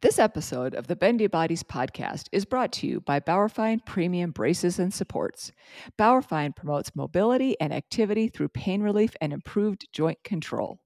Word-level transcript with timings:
This 0.00 0.20
episode 0.20 0.76
of 0.76 0.86
the 0.86 0.94
Bendy 0.94 1.26
Bodies 1.26 1.64
podcast 1.64 2.28
is 2.30 2.44
brought 2.44 2.70
to 2.74 2.86
you 2.86 3.00
by 3.00 3.18
Bauerfeind 3.18 3.84
Premium 3.84 4.30
Braces 4.30 4.78
and 4.78 4.94
Supports. 4.94 5.50
Bauerfeind 5.98 6.54
promotes 6.54 6.94
mobility 6.94 7.60
and 7.60 7.72
activity 7.72 8.28
through 8.28 8.50
pain 8.50 8.80
relief 8.80 9.16
and 9.20 9.32
improved 9.32 9.88
joint 9.90 10.22
control. 10.22 10.78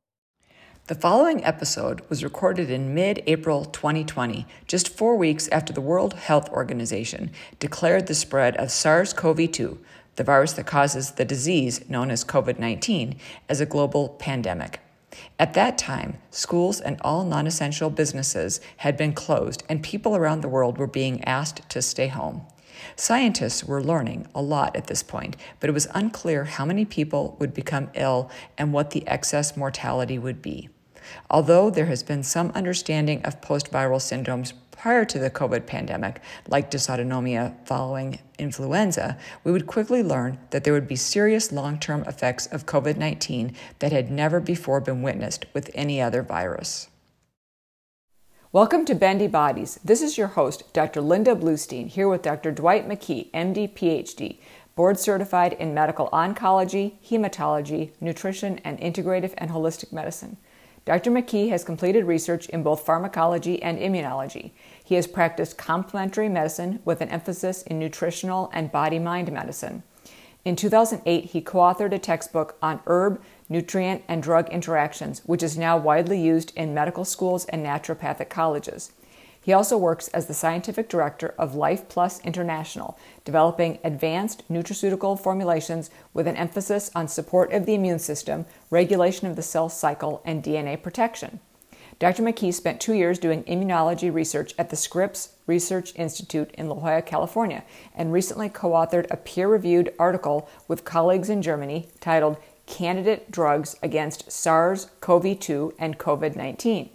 The 0.86 0.94
following 0.94 1.44
episode 1.44 2.00
was 2.08 2.24
recorded 2.24 2.70
in 2.70 2.94
mid 2.94 3.22
April 3.26 3.66
2020, 3.66 4.46
just 4.66 4.88
four 4.88 5.14
weeks 5.18 5.46
after 5.48 5.74
the 5.74 5.82
World 5.82 6.14
Health 6.14 6.48
Organization 6.48 7.32
declared 7.58 8.06
the 8.06 8.14
spread 8.14 8.56
of 8.56 8.70
SARS 8.70 9.12
CoV 9.12 9.52
2, 9.52 9.78
the 10.16 10.24
virus 10.24 10.54
that 10.54 10.64
causes 10.64 11.10
the 11.10 11.26
disease 11.26 11.86
known 11.86 12.10
as 12.10 12.24
COVID 12.24 12.58
19, 12.58 13.16
as 13.50 13.60
a 13.60 13.66
global 13.66 14.08
pandemic. 14.08 14.80
At 15.38 15.54
that 15.54 15.78
time, 15.78 16.18
schools 16.30 16.80
and 16.80 16.98
all 17.02 17.24
non 17.24 17.46
essential 17.46 17.90
businesses 17.90 18.60
had 18.78 18.96
been 18.96 19.12
closed, 19.12 19.62
and 19.68 19.82
people 19.82 20.16
around 20.16 20.40
the 20.40 20.48
world 20.48 20.78
were 20.78 20.86
being 20.86 21.22
asked 21.24 21.68
to 21.70 21.82
stay 21.82 22.08
home. 22.08 22.46
Scientists 22.96 23.64
were 23.64 23.82
learning 23.82 24.26
a 24.34 24.42
lot 24.42 24.74
at 24.76 24.86
this 24.86 25.02
point, 25.02 25.36
but 25.60 25.68
it 25.70 25.72
was 25.72 25.88
unclear 25.94 26.44
how 26.44 26.64
many 26.64 26.84
people 26.84 27.36
would 27.38 27.54
become 27.54 27.90
ill 27.94 28.30
and 28.58 28.72
what 28.72 28.90
the 28.90 29.06
excess 29.06 29.56
mortality 29.56 30.18
would 30.18 30.42
be. 30.42 30.68
Although 31.30 31.70
there 31.70 31.86
has 31.86 32.02
been 32.02 32.22
some 32.22 32.50
understanding 32.54 33.22
of 33.24 33.40
post 33.40 33.70
viral 33.70 34.00
syndromes 34.00 34.52
prior 34.82 35.04
to 35.04 35.20
the 35.20 35.30
COVID 35.30 35.64
pandemic, 35.64 36.20
like 36.48 36.68
dysautonomia 36.68 37.54
following 37.64 38.18
influenza, 38.36 39.16
we 39.44 39.52
would 39.52 39.64
quickly 39.64 40.02
learn 40.02 40.36
that 40.50 40.64
there 40.64 40.72
would 40.72 40.88
be 40.88 40.96
serious 40.96 41.52
long 41.52 41.78
term 41.78 42.02
effects 42.02 42.46
of 42.46 42.66
COVID 42.66 42.96
19 42.96 43.54
that 43.78 43.92
had 43.92 44.10
never 44.10 44.40
before 44.40 44.80
been 44.80 45.00
witnessed 45.00 45.46
with 45.54 45.70
any 45.72 46.02
other 46.02 46.20
virus. 46.20 46.88
Welcome 48.50 48.84
to 48.86 48.96
Bendy 48.96 49.28
Bodies. 49.28 49.78
This 49.84 50.02
is 50.02 50.18
your 50.18 50.26
host, 50.26 50.64
Dr. 50.72 51.00
Linda 51.00 51.36
Bluestein, 51.36 51.86
here 51.86 52.08
with 52.08 52.22
Dr. 52.22 52.50
Dwight 52.50 52.88
McKee, 52.88 53.30
MD, 53.30 53.72
PhD, 53.72 54.38
board 54.74 54.98
certified 54.98 55.52
in 55.52 55.72
medical 55.72 56.08
oncology, 56.08 56.94
hematology, 57.08 57.92
nutrition, 58.00 58.58
and 58.64 58.80
integrative 58.80 59.32
and 59.38 59.52
holistic 59.52 59.92
medicine. 59.92 60.38
Dr. 60.84 61.12
McKee 61.12 61.50
has 61.50 61.62
completed 61.62 62.04
research 62.06 62.48
in 62.48 62.64
both 62.64 62.84
pharmacology 62.84 63.62
and 63.62 63.78
immunology. 63.78 64.50
He 64.92 64.96
has 64.96 65.06
practiced 65.06 65.56
complementary 65.56 66.28
medicine 66.28 66.80
with 66.84 67.00
an 67.00 67.08
emphasis 67.08 67.62
in 67.62 67.78
nutritional 67.78 68.50
and 68.52 68.70
body 68.70 68.98
mind 68.98 69.32
medicine. 69.32 69.84
In 70.44 70.54
2008, 70.54 71.24
he 71.30 71.40
co 71.40 71.60
authored 71.60 71.94
a 71.94 71.98
textbook 71.98 72.58
on 72.60 72.80
herb, 72.86 73.18
nutrient, 73.48 74.02
and 74.06 74.22
drug 74.22 74.50
interactions, 74.50 75.22
which 75.24 75.42
is 75.42 75.56
now 75.56 75.78
widely 75.78 76.20
used 76.20 76.52
in 76.56 76.74
medical 76.74 77.06
schools 77.06 77.46
and 77.46 77.64
naturopathic 77.64 78.28
colleges. 78.28 78.92
He 79.40 79.54
also 79.54 79.78
works 79.78 80.08
as 80.08 80.26
the 80.26 80.34
scientific 80.34 80.90
director 80.90 81.34
of 81.38 81.54
Life 81.54 81.88
Plus 81.88 82.20
International, 82.20 82.98
developing 83.24 83.78
advanced 83.82 84.46
nutraceutical 84.50 85.18
formulations 85.18 85.88
with 86.12 86.26
an 86.26 86.36
emphasis 86.36 86.90
on 86.94 87.08
support 87.08 87.50
of 87.50 87.64
the 87.64 87.74
immune 87.74 87.98
system, 87.98 88.44
regulation 88.68 89.26
of 89.26 89.36
the 89.36 89.42
cell 89.42 89.70
cycle, 89.70 90.20
and 90.26 90.44
DNA 90.44 90.82
protection. 90.82 91.40
Dr. 92.02 92.24
McKee 92.24 92.52
spent 92.52 92.80
two 92.80 92.94
years 92.94 93.20
doing 93.20 93.44
immunology 93.44 94.12
research 94.12 94.56
at 94.58 94.70
the 94.70 94.76
Scripps 94.76 95.34
Research 95.46 95.94
Institute 95.94 96.50
in 96.54 96.68
La 96.68 96.74
Jolla, 96.74 97.00
California, 97.00 97.62
and 97.94 98.12
recently 98.12 98.48
co 98.48 98.70
authored 98.70 99.06
a 99.08 99.16
peer 99.16 99.46
reviewed 99.46 99.94
article 100.00 100.48
with 100.66 100.84
colleagues 100.84 101.30
in 101.30 101.42
Germany 101.42 101.86
titled 102.00 102.38
Candidate 102.66 103.30
Drugs 103.30 103.76
Against 103.84 104.32
SARS 104.32 104.90
CoV 105.00 105.38
2 105.38 105.74
and 105.78 105.96
COVID 105.96 106.34
19. 106.34 106.90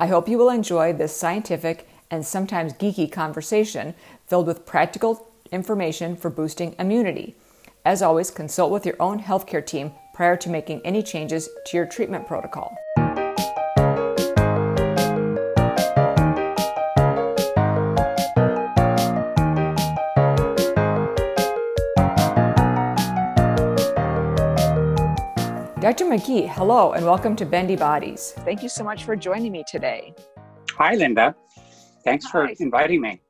I 0.00 0.08
hope 0.08 0.28
you 0.28 0.38
will 0.38 0.50
enjoy 0.50 0.92
this 0.92 1.16
scientific 1.16 1.88
and 2.10 2.26
sometimes 2.26 2.72
geeky 2.72 3.08
conversation 3.08 3.94
filled 4.26 4.48
with 4.48 4.66
practical 4.66 5.28
information 5.52 6.16
for 6.16 6.30
boosting 6.30 6.74
immunity. 6.80 7.36
As 7.84 8.02
always, 8.02 8.32
consult 8.32 8.72
with 8.72 8.86
your 8.86 8.96
own 8.98 9.22
healthcare 9.22 9.64
team 9.64 9.92
prior 10.12 10.36
to 10.38 10.50
making 10.50 10.80
any 10.84 11.04
changes 11.04 11.48
to 11.66 11.76
your 11.76 11.86
treatment 11.86 12.26
protocol. 12.26 12.76
Dr. 25.86 26.06
McKee, 26.06 26.48
hello 26.48 26.94
and 26.94 27.06
welcome 27.06 27.36
to 27.36 27.46
Bendy 27.46 27.76
Bodies. 27.76 28.34
Thank 28.38 28.60
you 28.60 28.68
so 28.68 28.82
much 28.82 29.04
for 29.04 29.14
joining 29.14 29.52
me 29.52 29.62
today. 29.68 30.16
Hi, 30.72 30.96
Linda. 30.96 31.36
Thanks 32.02 32.24
Hi. 32.24 32.30
for 32.32 32.48
inviting 32.58 33.00
me. 33.00 33.20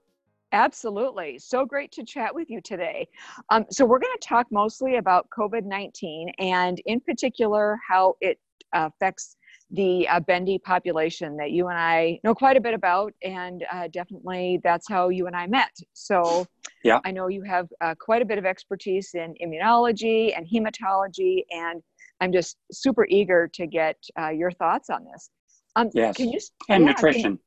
Absolutely. 0.52 1.38
So 1.38 1.66
great 1.66 1.92
to 1.92 2.02
chat 2.02 2.34
with 2.34 2.48
you 2.48 2.62
today. 2.62 3.08
Um, 3.50 3.66
so, 3.70 3.84
we're 3.84 3.98
going 3.98 4.16
to 4.18 4.26
talk 4.26 4.46
mostly 4.50 4.96
about 4.96 5.28
COVID 5.38 5.64
19 5.66 6.30
and, 6.38 6.80
in 6.86 6.98
particular, 7.00 7.78
how 7.86 8.14
it 8.22 8.38
affects 8.72 9.36
the 9.70 10.08
uh, 10.08 10.20
bendy 10.20 10.58
population 10.58 11.36
that 11.36 11.50
you 11.50 11.68
and 11.68 11.78
I 11.78 12.20
know 12.24 12.34
quite 12.34 12.56
a 12.56 12.60
bit 12.62 12.72
about, 12.72 13.12
and 13.22 13.66
uh, 13.70 13.88
definitely 13.88 14.60
that's 14.64 14.88
how 14.88 15.10
you 15.10 15.26
and 15.26 15.36
I 15.36 15.46
met. 15.46 15.76
So, 15.92 16.46
yeah, 16.82 17.00
I 17.04 17.10
know 17.10 17.28
you 17.28 17.42
have 17.42 17.68
uh, 17.82 17.94
quite 18.00 18.22
a 18.22 18.24
bit 18.24 18.38
of 18.38 18.46
expertise 18.46 19.10
in 19.12 19.34
immunology 19.44 20.34
and 20.34 20.46
hematology, 20.48 21.44
and 21.50 21.82
I'm 22.20 22.32
just 22.32 22.56
super 22.72 23.06
eager 23.08 23.48
to 23.54 23.66
get 23.66 23.96
uh, 24.18 24.30
your 24.30 24.50
thoughts 24.50 24.90
on 24.90 25.04
this. 25.04 25.30
Um, 25.76 25.90
yes. 25.94 26.16
Can 26.16 26.30
you, 26.30 26.40
and 26.68 26.84
yeah, 26.84 26.90
nutrition. 26.90 27.22
Can, 27.22 27.38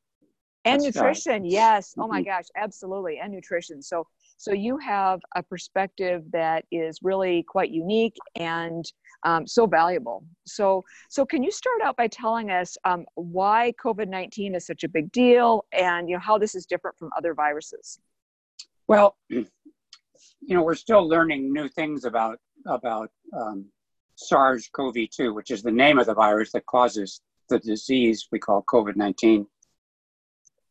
and 0.66 0.82
That's 0.82 0.94
nutrition, 0.94 1.42
right. 1.42 1.50
yes. 1.50 1.94
Oh 1.98 2.06
my 2.06 2.20
mm-hmm. 2.20 2.30
gosh, 2.30 2.44
absolutely. 2.56 3.18
And 3.18 3.32
nutrition. 3.32 3.82
So, 3.82 4.06
so 4.36 4.52
you 4.52 4.76
have 4.78 5.20
a 5.34 5.42
perspective 5.42 6.22
that 6.32 6.64
is 6.70 6.98
really 7.02 7.44
quite 7.48 7.70
unique 7.70 8.16
and 8.36 8.84
um, 9.24 9.46
so 9.46 9.66
valuable. 9.66 10.24
So, 10.46 10.84
so 11.08 11.24
can 11.24 11.42
you 11.42 11.50
start 11.50 11.80
out 11.82 11.96
by 11.96 12.08
telling 12.08 12.50
us 12.50 12.76
um, 12.84 13.04
why 13.14 13.72
COVID 13.82 14.08
nineteen 14.08 14.54
is 14.54 14.66
such 14.66 14.84
a 14.84 14.88
big 14.88 15.10
deal, 15.12 15.64
and 15.72 16.08
you 16.08 16.16
know 16.16 16.20
how 16.20 16.38
this 16.38 16.54
is 16.54 16.66
different 16.66 16.98
from 16.98 17.10
other 17.16 17.34
viruses? 17.34 17.98
Well, 18.86 19.16
you 19.28 19.46
know, 20.48 20.62
we're 20.62 20.74
still 20.74 21.06
learning 21.06 21.52
new 21.52 21.68
things 21.68 22.04
about 22.04 22.38
about 22.66 23.10
um, 23.38 23.66
SARS-CoV-2, 24.26 25.34
which 25.34 25.50
is 25.50 25.62
the 25.62 25.70
name 25.70 25.98
of 25.98 26.06
the 26.06 26.14
virus 26.14 26.52
that 26.52 26.66
causes 26.66 27.20
the 27.48 27.58
disease 27.58 28.28
we 28.30 28.38
call 28.38 28.62
COVID-19. 28.62 29.46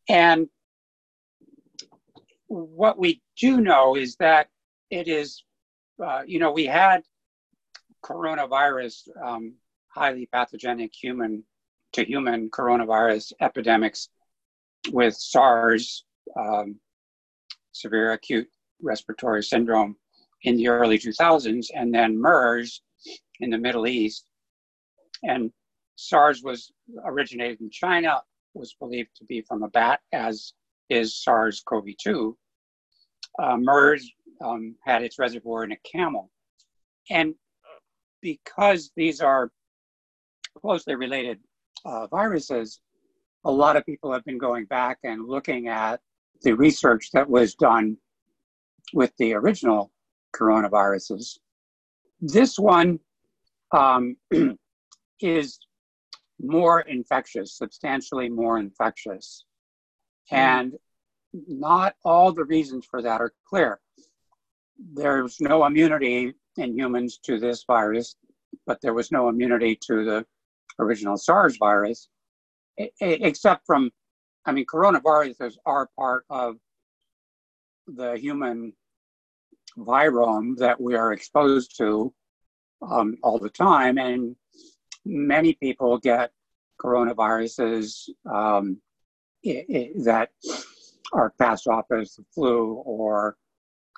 And 0.07 0.47
what 2.47 2.97
we 2.97 3.21
do 3.39 3.61
know 3.61 3.95
is 3.95 4.15
that 4.17 4.47
it 4.89 5.07
is, 5.07 5.43
uh, 6.03 6.23
you 6.25 6.39
know, 6.39 6.51
we 6.51 6.65
had 6.65 7.03
coronavirus, 8.03 9.07
um, 9.21 9.53
highly 9.89 10.25
pathogenic 10.27 10.91
human 10.93 11.43
to 11.91 12.05
human 12.05 12.49
coronavirus 12.49 13.33
epidemics 13.41 14.09
with 14.91 15.15
SARS, 15.15 16.05
um, 16.37 16.79
severe 17.71 18.13
acute 18.13 18.47
respiratory 18.81 19.43
syndrome 19.43 19.95
in 20.43 20.55
the 20.55 20.67
early 20.67 20.97
2000s, 20.97 21.67
and 21.75 21.93
then 21.93 22.19
MERS 22.19 22.81
in 23.39 23.49
the 23.49 23.57
Middle 23.57 23.87
East. 23.87 24.25
And 25.23 25.51
SARS 25.95 26.41
was 26.43 26.71
originated 27.05 27.61
in 27.61 27.69
China, 27.69 28.21
was 28.53 28.73
believed 28.79 29.09
to 29.17 29.25
be 29.25 29.41
from 29.41 29.63
a 29.63 29.69
bat, 29.69 29.99
as 30.13 30.53
is 30.89 31.15
SARS 31.15 31.61
CoV 31.65 31.85
2. 32.01 32.37
Uh, 33.41 33.57
MERS 33.57 34.09
um, 34.43 34.75
had 34.85 35.03
its 35.03 35.19
reservoir 35.19 35.63
in 35.63 35.71
a 35.71 35.77
camel. 35.77 36.31
And 37.09 37.35
because 38.21 38.91
these 38.95 39.21
are 39.21 39.51
closely 40.59 40.95
related 40.95 41.39
uh, 41.85 42.07
viruses, 42.07 42.81
a 43.45 43.51
lot 43.51 43.77
of 43.77 43.85
people 43.85 44.11
have 44.11 44.25
been 44.25 44.37
going 44.37 44.65
back 44.65 44.99
and 45.03 45.27
looking 45.27 45.67
at 45.67 46.01
the 46.41 46.53
research 46.53 47.09
that 47.13 47.29
was 47.29 47.55
done 47.55 47.97
with 48.93 49.11
the 49.17 49.33
original 49.33 49.91
coronaviruses. 50.35 51.37
This 52.21 52.59
one 52.59 52.99
um, 53.71 54.15
is 55.21 55.59
more 56.41 56.81
infectious, 56.81 57.57
substantially 57.57 58.29
more 58.29 58.57
infectious. 58.57 59.45
Mm. 60.31 60.37
And 60.37 60.73
not 61.47 61.95
all 62.03 62.31
the 62.31 62.45
reasons 62.45 62.85
for 62.89 63.01
that 63.01 63.21
are 63.21 63.33
clear. 63.47 63.79
There's 64.93 65.39
no 65.39 65.65
immunity 65.65 66.33
in 66.57 66.77
humans 66.77 67.19
to 67.23 67.39
this 67.39 67.63
virus, 67.65 68.15
but 68.65 68.81
there 68.81 68.93
was 68.93 69.11
no 69.11 69.29
immunity 69.29 69.77
to 69.87 70.05
the 70.05 70.25
original 70.79 71.17
SARS 71.17 71.57
virus, 71.57 72.07
except 73.01 73.65
from, 73.65 73.91
I 74.45 74.53
mean, 74.53 74.65
coronaviruses 74.65 75.55
are 75.65 75.89
part 75.97 76.25
of 76.29 76.55
the 77.87 78.17
human 78.17 78.73
virome 79.77 80.57
that 80.57 80.79
we 80.79 80.95
are 80.95 81.13
exposed 81.13 81.77
to 81.77 82.13
um, 82.81 83.17
all 83.23 83.39
the 83.39 83.49
time. 83.49 83.97
And 83.97 84.35
many 85.05 85.53
people 85.53 85.97
get 85.97 86.31
coronaviruses 86.81 88.09
um, 88.25 88.81
that 89.43 90.29
are 91.13 91.33
passed 91.39 91.67
off 91.67 91.85
as 91.91 92.15
the 92.15 92.25
flu 92.33 92.73
or 92.85 93.37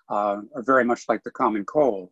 uh, 0.09 0.41
are 0.55 0.63
very 0.63 0.83
much 0.83 1.05
like 1.07 1.23
the 1.23 1.31
common 1.31 1.65
cold. 1.65 2.09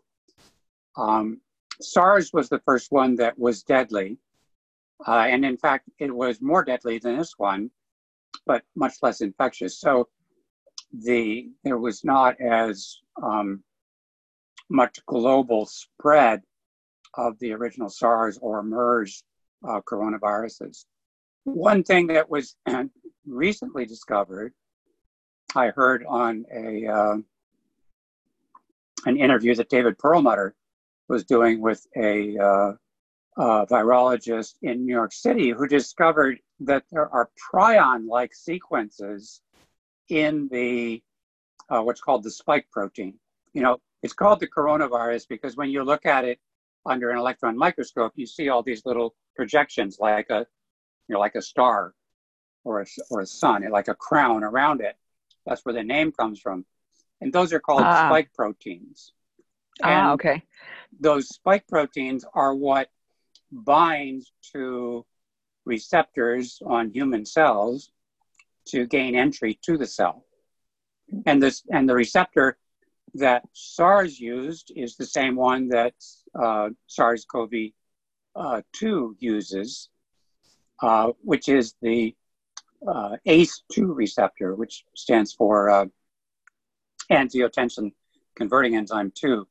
Um, 0.97 1.41
SARS 1.81 2.33
was 2.33 2.49
the 2.49 2.59
first 2.59 2.91
one 2.91 3.15
that 3.15 3.37
was 3.37 3.63
deadly. 3.63 4.17
Uh, 5.07 5.27
and 5.29 5.45
in 5.45 5.57
fact, 5.57 5.89
it 5.99 6.13
was 6.13 6.41
more 6.41 6.63
deadly 6.63 6.99
than 6.99 7.17
this 7.17 7.35
one, 7.37 7.71
but 8.45 8.63
much 8.75 8.95
less 9.01 9.21
infectious. 9.21 9.79
So 9.79 10.09
the 10.91 11.49
there 11.63 11.77
was 11.77 12.03
not 12.03 12.39
as 12.41 12.97
um, 13.21 13.63
much 14.69 14.99
global 15.05 15.65
spread 15.65 16.41
of 17.15 17.37
the 17.39 17.53
original 17.53 17.89
SARS 17.89 18.37
or 18.41 18.63
MERS 18.63 19.23
uh, 19.67 19.81
coronaviruses. 19.81 20.85
One 21.43 21.83
thing 21.83 22.07
that 22.07 22.29
was 22.29 22.55
recently 23.25 23.85
discovered, 23.85 24.53
I 25.55 25.69
heard 25.69 26.05
on 26.07 26.45
a 26.53 26.87
uh, 26.87 27.17
an 29.05 29.17
interview 29.17 29.55
that 29.55 29.69
David 29.69 29.97
Perlmutter 29.97 30.53
was 31.07 31.23
doing 31.23 31.61
with 31.61 31.85
a, 31.97 32.37
uh, 32.37 32.73
virologist 33.37 34.55
in 34.61 34.85
New 34.85 34.93
York 34.93 35.13
City 35.13 35.51
who 35.51 35.65
discovered 35.65 36.39
that 36.59 36.83
there 36.91 37.07
are 37.09 37.29
prion-like 37.51 38.35
sequences 38.35 39.41
in 40.09 40.49
the 40.51 41.01
uh, 41.69 41.81
what's 41.81 42.01
called 42.01 42.23
the 42.23 42.31
spike 42.31 42.67
protein. 42.69 43.13
You 43.53 43.61
know, 43.61 43.77
it's 44.03 44.13
called 44.13 44.41
the 44.41 44.47
coronavirus 44.47 45.27
because 45.29 45.55
when 45.55 45.69
you 45.69 45.83
look 45.83 46.05
at 46.05 46.25
it 46.25 46.39
under 46.85 47.11
an 47.11 47.17
electron 47.17 47.57
microscope, 47.57 48.13
you 48.15 48.25
see 48.25 48.49
all 48.49 48.63
these 48.63 48.85
little 48.85 49.15
projections 49.35 49.97
like 49.99 50.29
a, 50.29 50.45
you 51.07 51.13
know, 51.13 51.19
like 51.19 51.35
a 51.35 51.41
star 51.41 51.93
or 52.63 52.81
a, 52.81 52.85
or 53.09 53.21
a 53.21 53.25
sun, 53.25 53.67
like 53.69 53.87
a 53.87 53.95
crown 53.95 54.43
around 54.43 54.81
it. 54.81 54.95
That's 55.45 55.63
where 55.65 55.73
the 55.73 55.83
name 55.83 56.11
comes 56.11 56.39
from. 56.39 56.65
And 57.21 57.33
those 57.33 57.53
are 57.53 57.59
called 57.59 57.81
ah. 57.83 58.07
spike 58.07 58.31
proteins. 58.33 59.13
Ah, 59.81 59.87
and 59.87 60.07
ah, 60.07 60.13
okay. 60.13 60.43
Those 60.99 61.29
spike 61.29 61.67
proteins 61.67 62.25
are 62.33 62.53
what 62.53 62.89
binds 63.51 64.31
to 64.53 65.05
receptors 65.65 66.61
on 66.65 66.91
human 66.91 67.25
cells 67.25 67.91
to 68.67 68.85
gain 68.85 69.15
entry 69.15 69.59
to 69.63 69.77
the 69.77 69.87
cell. 69.87 70.25
And 71.25 71.41
this 71.41 71.63
and 71.71 71.89
the 71.89 71.95
receptor 71.95 72.57
that 73.15 73.43
SARS 73.53 74.19
used 74.19 74.71
is 74.75 74.95
the 74.95 75.05
same 75.05 75.35
one 75.35 75.67
that 75.69 75.93
uh, 76.39 76.69
SARS-CoV-2 76.87 77.73
uh, 78.35 78.61
uses, 79.19 79.89
uh, 80.81 81.11
which 81.21 81.49
is 81.49 81.75
the 81.81 82.15
uh, 82.87 83.17
ACE2 83.27 83.95
receptor, 83.95 84.55
which 84.55 84.85
stands 84.95 85.33
for 85.33 85.69
uh, 85.69 85.85
angiotensin 87.11 87.91
converting 88.35 88.75
enzyme 88.75 89.11
2. 89.15 89.47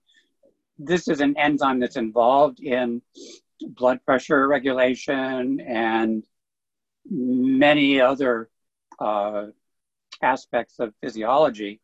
This 0.79 1.09
is 1.09 1.21
an 1.21 1.37
enzyme 1.37 1.81
that's 1.81 1.97
involved 1.97 2.61
in 2.61 3.03
blood 3.61 4.05
pressure 4.05 4.47
regulation 4.47 5.61
and 5.61 6.25
many 7.11 8.01
other 8.01 8.49
uh, 8.99 9.47
aspects 10.23 10.79
of 10.79 10.95
physiology. 11.01 11.81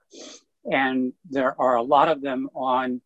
And 0.71 1.13
there 1.29 1.61
are 1.61 1.77
a 1.77 1.83
lot 1.83 2.09
of 2.09 2.23
them 2.23 2.49
on 2.55 3.01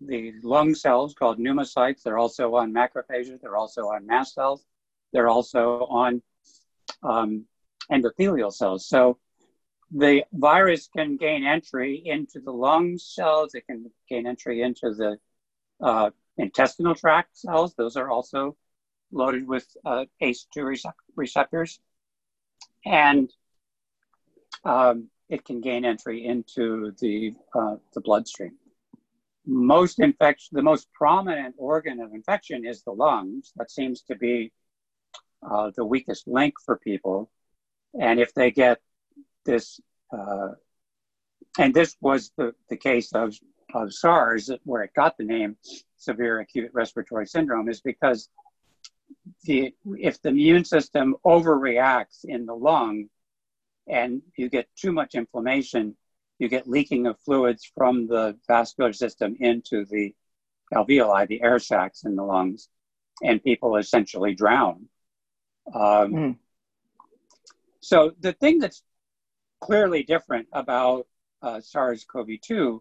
the 0.00 0.32
lung 0.42 0.74
cells 0.74 1.14
called 1.14 1.38
pneumocytes. 1.38 2.02
They're 2.02 2.18
also 2.18 2.54
on 2.56 2.72
macrophages. 2.72 3.40
They're 3.40 3.56
also 3.56 3.82
on 3.82 4.06
mast 4.06 4.34
cells. 4.34 4.64
They're 5.12 5.28
also 5.28 5.86
on 5.90 6.22
um, 7.02 7.44
endothelial 7.90 8.52
cells. 8.52 8.86
So 8.86 9.18
the 9.90 10.24
virus 10.32 10.88
can 10.94 11.16
gain 11.16 11.44
entry 11.44 12.02
into 12.04 12.40
the 12.40 12.52
lung 12.52 12.98
cells. 12.98 13.54
It 13.54 13.66
can 13.66 13.90
gain 14.08 14.26
entry 14.26 14.62
into 14.62 14.94
the 14.94 15.18
uh, 15.80 16.10
intestinal 16.36 16.94
tract 16.94 17.36
cells. 17.36 17.74
Those 17.74 17.96
are 17.96 18.10
also 18.10 18.56
loaded 19.10 19.46
with 19.48 19.66
uh, 19.84 20.04
ACE2 20.22 20.76
receptors. 21.16 21.80
And 22.84 23.32
um, 24.64 25.08
it 25.28 25.44
can 25.44 25.60
gain 25.60 25.84
entry 25.84 26.24
into 26.24 26.92
the, 27.00 27.34
uh, 27.54 27.76
the 27.94 28.00
bloodstream. 28.00 28.56
Most 29.46 30.00
infection, 30.00 30.56
the 30.56 30.62
most 30.62 30.92
prominent 30.92 31.54
organ 31.58 32.00
of 32.00 32.12
infection 32.12 32.66
is 32.66 32.82
the 32.82 32.92
lungs. 32.92 33.52
That 33.56 33.70
seems 33.70 34.02
to 34.02 34.14
be 34.14 34.52
uh, 35.48 35.70
the 35.76 35.84
weakest 35.84 36.26
link 36.26 36.54
for 36.64 36.76
people. 36.76 37.30
And 37.98 38.20
if 38.20 38.34
they 38.34 38.50
get 38.50 38.80
this, 39.44 39.80
uh, 40.12 40.50
and 41.58 41.74
this 41.74 41.96
was 42.00 42.32
the, 42.36 42.54
the 42.68 42.76
case 42.76 43.12
of, 43.12 43.34
of 43.74 43.92
SARS, 43.92 44.50
where 44.64 44.82
it 44.82 44.92
got 44.94 45.16
the 45.16 45.24
name 45.24 45.56
severe 45.96 46.40
acute 46.40 46.70
respiratory 46.72 47.26
syndrome, 47.26 47.68
is 47.68 47.80
because 47.80 48.28
the, 49.44 49.74
if 49.98 50.20
the 50.20 50.28
immune 50.30 50.64
system 50.64 51.16
overreacts 51.24 52.24
in 52.24 52.44
the 52.44 52.54
lung, 52.54 53.08
and 53.88 54.22
you 54.36 54.48
get 54.48 54.68
too 54.76 54.92
much 54.92 55.14
inflammation, 55.14 55.96
you 56.38 56.48
get 56.48 56.68
leaking 56.68 57.06
of 57.06 57.18
fluids 57.20 57.70
from 57.74 58.06
the 58.06 58.36
vascular 58.46 58.92
system 58.92 59.36
into 59.40 59.84
the 59.86 60.14
alveoli, 60.74 61.26
the 61.26 61.42
air 61.42 61.58
sacs 61.58 62.04
in 62.04 62.14
the 62.14 62.22
lungs, 62.22 62.68
and 63.22 63.42
people 63.42 63.76
essentially 63.76 64.34
drown. 64.34 64.88
Um, 65.74 66.12
mm. 66.12 66.36
So 67.80 68.12
the 68.20 68.32
thing 68.32 68.58
that's 68.58 68.82
clearly 69.60 70.02
different 70.02 70.48
about 70.52 71.06
uh, 71.42 71.60
SARS-CoV-2 71.60 72.80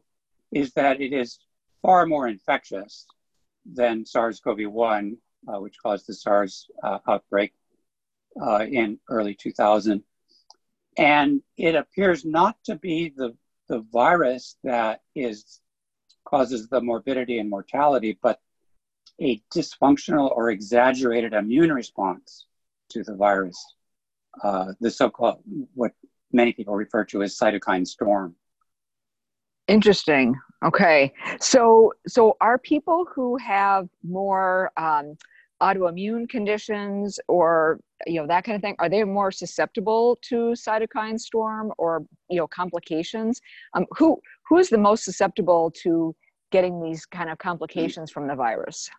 is 0.51 0.73
that 0.73 1.01
it 1.01 1.13
is 1.13 1.39
far 1.81 2.05
more 2.05 2.27
infectious 2.27 3.05
than 3.65 4.05
SARS-CoV-1, 4.05 5.17
uh, 5.47 5.59
which 5.59 5.75
caused 5.81 6.07
the 6.07 6.13
SARS 6.13 6.67
uh, 6.83 6.99
outbreak 7.07 7.53
uh, 8.41 8.65
in 8.69 8.99
early 9.09 9.35
2000. 9.35 10.03
And 10.97 11.41
it 11.57 11.75
appears 11.75 12.25
not 12.25 12.57
to 12.65 12.75
be 12.75 13.13
the, 13.15 13.35
the 13.69 13.85
virus 13.91 14.57
that 14.63 15.01
is 15.15 15.61
causes 16.27 16.67
the 16.67 16.81
morbidity 16.81 17.39
and 17.39 17.49
mortality, 17.49 18.17
but 18.21 18.39
a 19.21 19.41
dysfunctional 19.53 20.35
or 20.35 20.51
exaggerated 20.51 21.33
immune 21.33 21.71
response 21.71 22.45
to 22.89 23.03
the 23.03 23.15
virus, 23.15 23.57
uh, 24.43 24.73
the 24.79 24.91
so-called 24.91 25.41
what 25.73 25.93
many 26.31 26.53
people 26.53 26.75
refer 26.75 27.03
to 27.05 27.23
as 27.23 27.37
cytokine 27.37 27.87
storm. 27.87 28.35
Interesting. 29.67 30.35
Okay, 30.65 31.13
so 31.39 31.93
so 32.07 32.35
are 32.41 32.57
people 32.57 33.05
who 33.13 33.37
have 33.37 33.87
more 34.03 34.71
um, 34.77 35.17
autoimmune 35.61 36.27
conditions 36.29 37.19
or 37.27 37.79
you 38.05 38.21
know 38.21 38.27
that 38.27 38.43
kind 38.43 38.55
of 38.55 38.61
thing? 38.61 38.75
Are 38.79 38.89
they 38.89 39.03
more 39.03 39.31
susceptible 39.31 40.19
to 40.23 40.53
cytokine 40.53 41.19
storm 41.19 41.73
or 41.77 42.05
you 42.29 42.37
know 42.37 42.47
complications? 42.47 43.41
Um, 43.73 43.85
who 43.91 44.19
who 44.47 44.57
is 44.57 44.69
the 44.69 44.77
most 44.77 45.03
susceptible 45.03 45.71
to 45.83 46.15
getting 46.51 46.81
these 46.81 47.05
kind 47.05 47.29
of 47.29 47.37
complications 47.37 48.11
from 48.11 48.27
the 48.27 48.35
virus? 48.35 48.89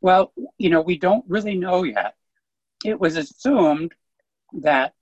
Well 0.00 0.32
you 0.58 0.70
know 0.70 0.80
we 0.80 0.98
don't 0.98 1.24
really 1.28 1.56
know 1.56 1.82
yet. 1.84 2.14
It 2.84 2.98
was 2.98 3.16
assumed 3.16 3.92
that 4.60 4.94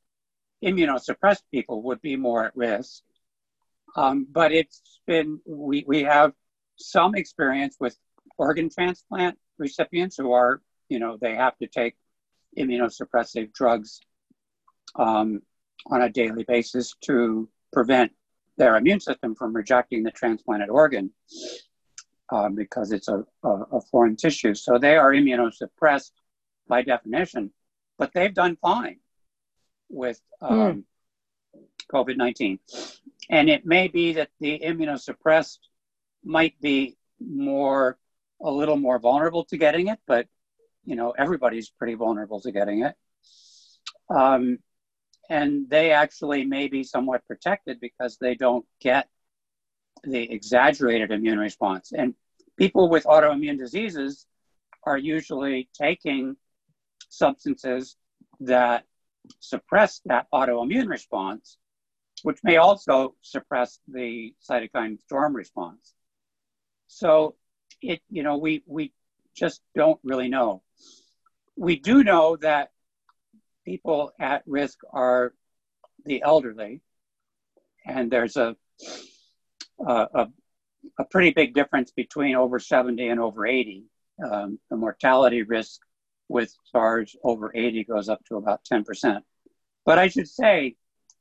immunosuppressed 0.64 1.42
people 1.50 1.82
would 1.82 2.00
be 2.00 2.16
more 2.16 2.46
at 2.46 2.56
risk. 2.56 3.02
Um, 3.94 4.26
but 4.30 4.52
it's 4.52 4.82
been 5.06 5.40
we, 5.46 5.84
we 5.86 6.02
have 6.02 6.32
some 6.76 7.14
experience 7.14 7.76
with 7.80 7.96
organ 8.36 8.68
transplant 8.68 9.38
recipients 9.58 10.16
who 10.16 10.32
are 10.32 10.60
you 10.88 10.98
know, 10.98 11.16
they 11.20 11.34
have 11.34 11.56
to 11.58 11.66
take 11.66 11.96
immunosuppressive 12.58 13.52
drugs 13.52 14.00
um, 14.96 15.42
on 15.90 16.02
a 16.02 16.10
daily 16.10 16.44
basis 16.44 16.94
to 17.02 17.48
prevent 17.72 18.12
their 18.56 18.76
immune 18.76 19.00
system 19.00 19.34
from 19.34 19.54
rejecting 19.54 20.02
the 20.02 20.10
transplanted 20.10 20.70
organ 20.70 21.10
um, 22.30 22.54
because 22.54 22.92
it's 22.92 23.08
a, 23.08 23.24
a, 23.44 23.48
a, 23.48 23.80
foreign 23.80 24.16
tissue. 24.16 24.54
So 24.54 24.78
they 24.78 24.96
are 24.96 25.12
immunosuppressed 25.12 26.12
by 26.66 26.82
definition, 26.82 27.52
but 27.98 28.12
they've 28.14 28.34
done 28.34 28.56
fine 28.60 28.98
with 29.88 30.20
um, 30.40 30.84
mm. 31.56 31.62
COVID 31.92 32.16
19. 32.16 32.58
And 33.30 33.48
it 33.48 33.66
may 33.66 33.88
be 33.88 34.14
that 34.14 34.30
the 34.40 34.60
immunosuppressed 34.64 35.58
might 36.24 36.60
be 36.60 36.96
more, 37.20 37.98
a 38.42 38.50
little 38.50 38.76
more 38.76 38.98
vulnerable 38.98 39.44
to 39.44 39.56
getting 39.56 39.88
it, 39.88 39.98
but 40.06 40.26
you 40.86 40.96
know, 40.96 41.10
everybody's 41.10 41.68
pretty 41.68 41.94
vulnerable 41.94 42.40
to 42.40 42.52
getting 42.52 42.84
it. 42.84 42.94
Um, 44.08 44.58
and 45.28 45.68
they 45.68 45.90
actually 45.90 46.44
may 46.44 46.68
be 46.68 46.84
somewhat 46.84 47.26
protected 47.26 47.80
because 47.80 48.16
they 48.18 48.34
don't 48.34 48.64
get 48.80 49.08
the 50.04 50.30
exaggerated 50.32 51.10
immune 51.10 51.38
response. 51.38 51.92
And 51.92 52.14
people 52.56 52.88
with 52.88 53.04
autoimmune 53.04 53.58
diseases 53.58 54.26
are 54.84 54.96
usually 54.96 55.68
taking 55.74 56.36
substances 57.08 57.96
that 58.40 58.84
suppress 59.40 60.00
that 60.06 60.26
autoimmune 60.32 60.88
response, 60.88 61.58
which 62.22 62.38
may 62.44 62.56
also 62.56 63.14
suppress 63.22 63.80
the 63.88 64.34
cytokine 64.48 65.00
storm 65.00 65.34
response. 65.34 65.92
So 66.86 67.34
it, 67.82 68.00
you 68.08 68.22
know, 68.22 68.38
we 68.38 68.62
we 68.66 68.92
just 69.34 69.60
don't 69.74 69.98
really 70.04 70.28
know. 70.28 70.62
We 71.56 71.78
do 71.78 72.04
know 72.04 72.36
that 72.36 72.70
people 73.64 74.12
at 74.20 74.42
risk 74.46 74.78
are 74.92 75.32
the 76.04 76.22
elderly, 76.22 76.82
and 77.84 78.10
there's 78.10 78.36
a 78.36 78.56
a, 79.78 80.28
a 80.98 81.04
pretty 81.04 81.30
big 81.30 81.54
difference 81.54 81.90
between 81.90 82.34
over 82.34 82.58
70 82.58 83.08
and 83.08 83.20
over 83.20 83.46
80. 83.46 83.84
Um, 84.24 84.58
the 84.70 84.76
mortality 84.76 85.42
risk 85.42 85.80
with 86.28 86.54
SARS 86.72 87.14
over 87.22 87.52
80 87.54 87.84
goes 87.84 88.08
up 88.08 88.24
to 88.26 88.36
about 88.36 88.60
10%. 88.70 89.20
But 89.84 89.98
I 89.98 90.08
should 90.08 90.28
say 90.28 90.76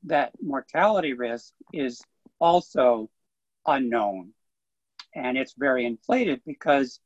that 0.06 0.32
mortality 0.42 1.14
risk 1.14 1.54
is 1.74 2.02
also 2.40 3.10
unknown. 3.66 4.32
And 5.14 5.38
it's 5.38 5.54
very 5.58 5.86
inflated 5.86 6.42
because 6.46 7.00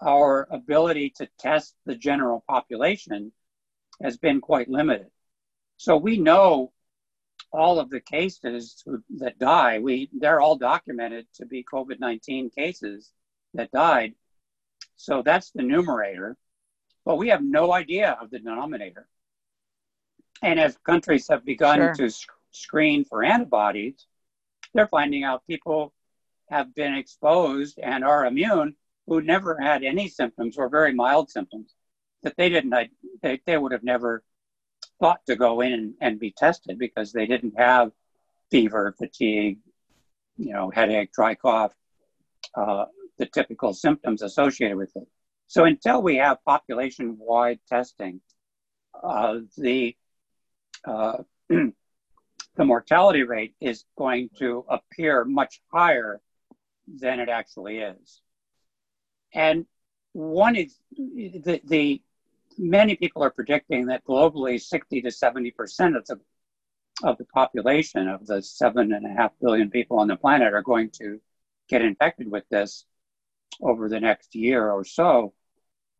our 0.00 0.46
ability 0.50 1.10
to 1.16 1.28
test 1.38 1.74
the 1.86 1.94
general 1.94 2.44
population 2.48 3.32
has 4.02 4.16
been 4.16 4.40
quite 4.40 4.68
limited. 4.68 5.06
So 5.78 5.96
we 5.96 6.18
know 6.18 6.72
all 7.52 7.78
of 7.78 7.90
the 7.90 8.00
cases 8.00 8.84
that 9.16 9.38
die, 9.38 9.78
we 9.78 10.10
they're 10.12 10.40
all 10.40 10.56
documented 10.56 11.26
to 11.34 11.46
be 11.46 11.64
COVID-19 11.64 12.54
cases 12.54 13.12
that 13.54 13.70
died. 13.70 14.14
So 14.96 15.22
that's 15.22 15.50
the 15.50 15.62
numerator, 15.62 16.36
but 17.04 17.16
we 17.16 17.28
have 17.28 17.42
no 17.42 17.72
idea 17.72 18.16
of 18.20 18.30
the 18.30 18.38
denominator. 18.38 19.08
And 20.42 20.60
as 20.60 20.76
countries 20.78 21.28
have 21.28 21.44
begun 21.44 21.78
sure. 21.78 21.94
to 21.94 22.10
sc- 22.10 22.30
screen 22.50 23.04
for 23.04 23.24
antibodies, 23.24 24.06
they're 24.74 24.88
finding 24.88 25.24
out 25.24 25.46
people 25.46 25.94
have 26.50 26.74
been 26.74 26.94
exposed 26.94 27.78
and 27.78 28.04
are 28.04 28.26
immune 28.26 28.76
who 29.06 29.20
never 29.20 29.58
had 29.60 29.84
any 29.84 30.08
symptoms 30.08 30.56
or 30.58 30.68
very 30.68 30.92
mild 30.92 31.30
symptoms 31.30 31.74
that 32.22 32.36
they 32.36 32.48
didn't 32.48 32.74
they, 33.22 33.40
they 33.46 33.56
would 33.56 33.72
have 33.72 33.84
never 33.84 34.22
thought 35.00 35.20
to 35.26 35.36
go 35.36 35.60
in 35.60 35.72
and, 35.72 35.94
and 36.00 36.20
be 36.20 36.30
tested 36.30 36.78
because 36.78 37.12
they 37.12 37.26
didn't 37.26 37.54
have 37.56 37.92
fever, 38.50 38.94
fatigue, 38.96 39.58
you 40.36 40.52
know, 40.52 40.70
headache, 40.70 41.12
dry 41.12 41.34
cough, 41.34 41.72
uh, 42.54 42.86
the 43.18 43.26
typical 43.26 43.74
symptoms 43.74 44.22
associated 44.22 44.76
with 44.76 44.94
it. 44.96 45.06
So 45.46 45.64
until 45.64 46.02
we 46.02 46.16
have 46.16 46.44
population-wide 46.44 47.60
testing, 47.68 48.20
uh, 49.02 49.40
the 49.56 49.96
uh, 50.84 51.18
the 51.48 52.64
mortality 52.64 53.22
rate 53.22 53.54
is 53.60 53.84
going 53.98 54.30
to 54.38 54.64
appear 54.68 55.24
much 55.24 55.60
higher 55.72 56.20
than 56.86 57.20
it 57.20 57.28
actually 57.28 57.78
is. 57.78 58.20
And 59.32 59.66
one 60.12 60.56
is 60.56 60.78
the, 60.96 61.60
the 61.64 62.02
many 62.58 62.96
people 62.96 63.22
are 63.22 63.30
predicting 63.30 63.86
that 63.86 64.04
globally 64.04 64.60
60 64.60 65.02
to 65.02 65.10
70 65.10 65.50
percent 65.50 65.96
of 65.96 66.06
the 66.06 66.20
of 67.04 67.18
the 67.18 67.24
population 67.26 68.08
of 68.08 68.26
the 68.26 68.40
seven 68.40 68.92
and 68.92 69.04
a 69.04 69.10
half 69.10 69.32
billion 69.40 69.70
people 69.70 69.98
on 69.98 70.08
the 70.08 70.16
planet 70.16 70.54
are 70.54 70.62
going 70.62 70.90
to 70.90 71.20
get 71.68 71.82
infected 71.82 72.30
with 72.30 72.44
this 72.48 72.86
over 73.60 73.88
the 73.88 74.00
next 74.00 74.34
year 74.34 74.70
or 74.70 74.84
so. 74.84 75.34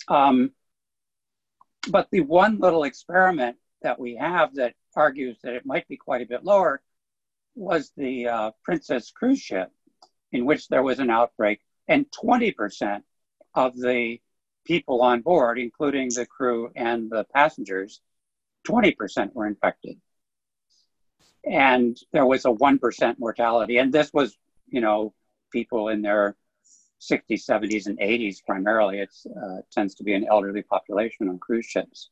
Um, 0.09 0.52
but 1.90 2.09
the 2.11 2.21
one 2.21 2.59
little 2.59 2.85
experiment 2.85 3.56
that 3.83 3.99
we 3.99 4.16
have 4.16 4.54
that 4.54 4.75
argues 4.95 5.38
that 5.42 5.54
it 5.54 5.66
might 5.66 5.87
be 5.88 5.97
quite 5.97 6.23
a 6.23 6.26
bit 6.26 6.45
lower 6.45 6.80
was 7.54 7.92
the 7.97 8.28
uh, 8.28 8.50
Princess 8.64 9.11
cruise 9.11 9.40
ship, 9.40 9.71
in 10.33 10.45
which 10.45 10.68
there 10.68 10.83
was 10.83 10.99
an 10.99 11.11
outbreak, 11.11 11.61
and 11.88 12.06
20% 12.11 13.02
of 13.57 13.77
the 13.77 14.21
people 14.65 15.03
on 15.03 15.23
board, 15.23 15.59
including 15.59 16.09
the 16.09 16.27
crew 16.27 16.71
and 16.77 17.11
the 17.11 17.25
passengers, 17.35 18.01
20% 18.69 19.33
were 19.33 19.47
infected. 19.47 19.97
And 21.45 21.97
there 22.13 22.27
was 22.27 22.45
a 22.45 22.49
1% 22.49 23.19
mortality. 23.19 23.79
And 23.79 23.93
this 23.93 24.13
was, 24.13 24.37
you 24.69 24.81
know, 24.81 25.15
people 25.53 25.89
in 25.89 26.03
their 26.03 26.37
60s, 27.01 27.45
70s, 27.49 27.87
and 27.87 27.99
80s 27.99 28.45
primarily. 28.45 28.99
It 28.99 29.11
uh, 29.31 29.59
tends 29.71 29.95
to 29.97 30.05
be 30.05 30.15
an 30.15 30.27
elderly 30.29 30.63
population 30.63 31.29
on 31.29 31.39
cruise 31.39 31.67
ships. 31.67 32.11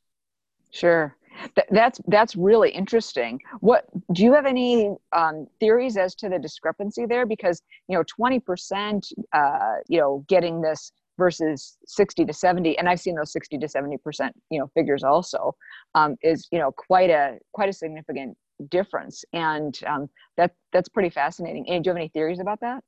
Sure. 0.71 1.15
Th- 1.55 1.67
that's 1.71 1.99
that's 2.07 2.35
really 2.35 2.69
interesting. 2.69 3.41
What 3.59 3.85
do 4.13 4.23
you 4.23 4.33
have 4.33 4.45
any 4.45 4.95
um, 5.11 5.47
theories 5.59 5.97
as 5.97 6.15
to 6.15 6.29
the 6.29 6.39
discrepancy 6.39 7.05
there? 7.05 7.25
Because 7.25 7.61
you 7.89 7.97
know, 7.97 8.03
twenty 8.03 8.39
percent, 8.39 9.07
uh, 9.33 9.75
you 9.87 9.99
know, 9.99 10.25
getting 10.27 10.61
this 10.61 10.91
versus 11.17 11.77
60 11.87 12.25
to 12.25 12.33
70 12.33 12.77
and 12.77 12.89
i've 12.89 12.99
seen 12.99 13.15
those 13.15 13.31
60 13.31 13.57
to 13.57 13.67
70 13.67 13.97
percent 13.97 14.35
you 14.49 14.59
know 14.59 14.67
figures 14.73 15.03
also 15.03 15.55
um, 15.95 16.15
is 16.21 16.47
you 16.51 16.59
know 16.59 16.71
quite 16.71 17.09
a 17.09 17.37
quite 17.53 17.69
a 17.69 17.73
significant 17.73 18.37
difference. 18.69 19.25
And 19.33 19.77
um, 19.85 20.09
that 20.37 20.51
that's 20.71 20.89
pretty 20.89 21.09
fascinating. 21.09 21.69
And 21.69 21.83
do 21.83 21.89
you 21.89 21.91
have 21.91 21.97
any 21.97 22.09
theories 22.09 22.39
about 22.39 22.59
that? 22.61 22.83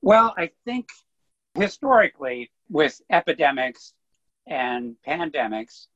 Well 0.00 0.34
i 0.36 0.50
think 0.64 0.88
historically 1.54 2.50
with 2.68 3.00
epidemics 3.10 3.92
and 4.48 4.96
pandemics 5.06 5.86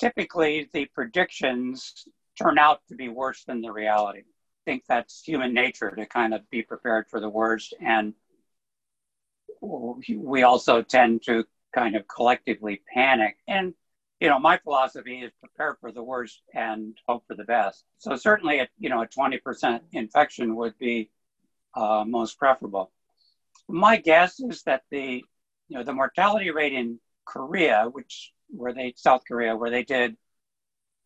typically 0.00 0.68
the 0.72 0.86
predictions 0.86 2.08
turn 2.40 2.58
out 2.58 2.80
to 2.88 2.96
be 2.96 3.08
worse 3.08 3.44
than 3.44 3.60
the 3.60 3.70
reality. 3.70 4.20
I 4.20 4.62
think 4.64 4.84
that's 4.88 5.22
human 5.22 5.54
nature 5.54 5.90
to 5.90 6.06
kind 6.06 6.34
of 6.34 6.48
be 6.50 6.62
prepared 6.62 7.06
for 7.08 7.20
the 7.20 7.28
worst 7.28 7.74
and 7.80 8.14
we 9.62 10.42
also 10.42 10.82
tend 10.82 11.22
to 11.24 11.44
kind 11.72 11.96
of 11.96 12.06
collectively 12.08 12.82
panic. 12.92 13.36
And, 13.46 13.74
you 14.20 14.28
know, 14.28 14.38
my 14.38 14.58
philosophy 14.58 15.20
is 15.20 15.30
prepare 15.40 15.76
for 15.80 15.92
the 15.92 16.02
worst 16.02 16.42
and 16.54 16.96
hope 17.08 17.24
for 17.26 17.34
the 17.34 17.44
best. 17.44 17.84
So 17.98 18.16
certainly, 18.16 18.58
a, 18.60 18.68
you 18.78 18.88
know, 18.88 19.02
a 19.02 19.06
20% 19.06 19.80
infection 19.92 20.56
would 20.56 20.76
be 20.78 21.10
uh, 21.74 22.04
most 22.06 22.38
preferable. 22.38 22.90
My 23.68 23.96
guess 23.96 24.40
is 24.40 24.62
that 24.64 24.82
the, 24.90 25.24
you 25.68 25.78
know, 25.78 25.84
the 25.84 25.92
mortality 25.92 26.50
rate 26.50 26.72
in 26.72 26.98
Korea, 27.24 27.88
which 27.90 28.32
where 28.48 28.74
they 28.74 28.92
South 28.96 29.22
Korea, 29.26 29.56
where 29.56 29.70
they 29.70 29.84
did 29.84 30.16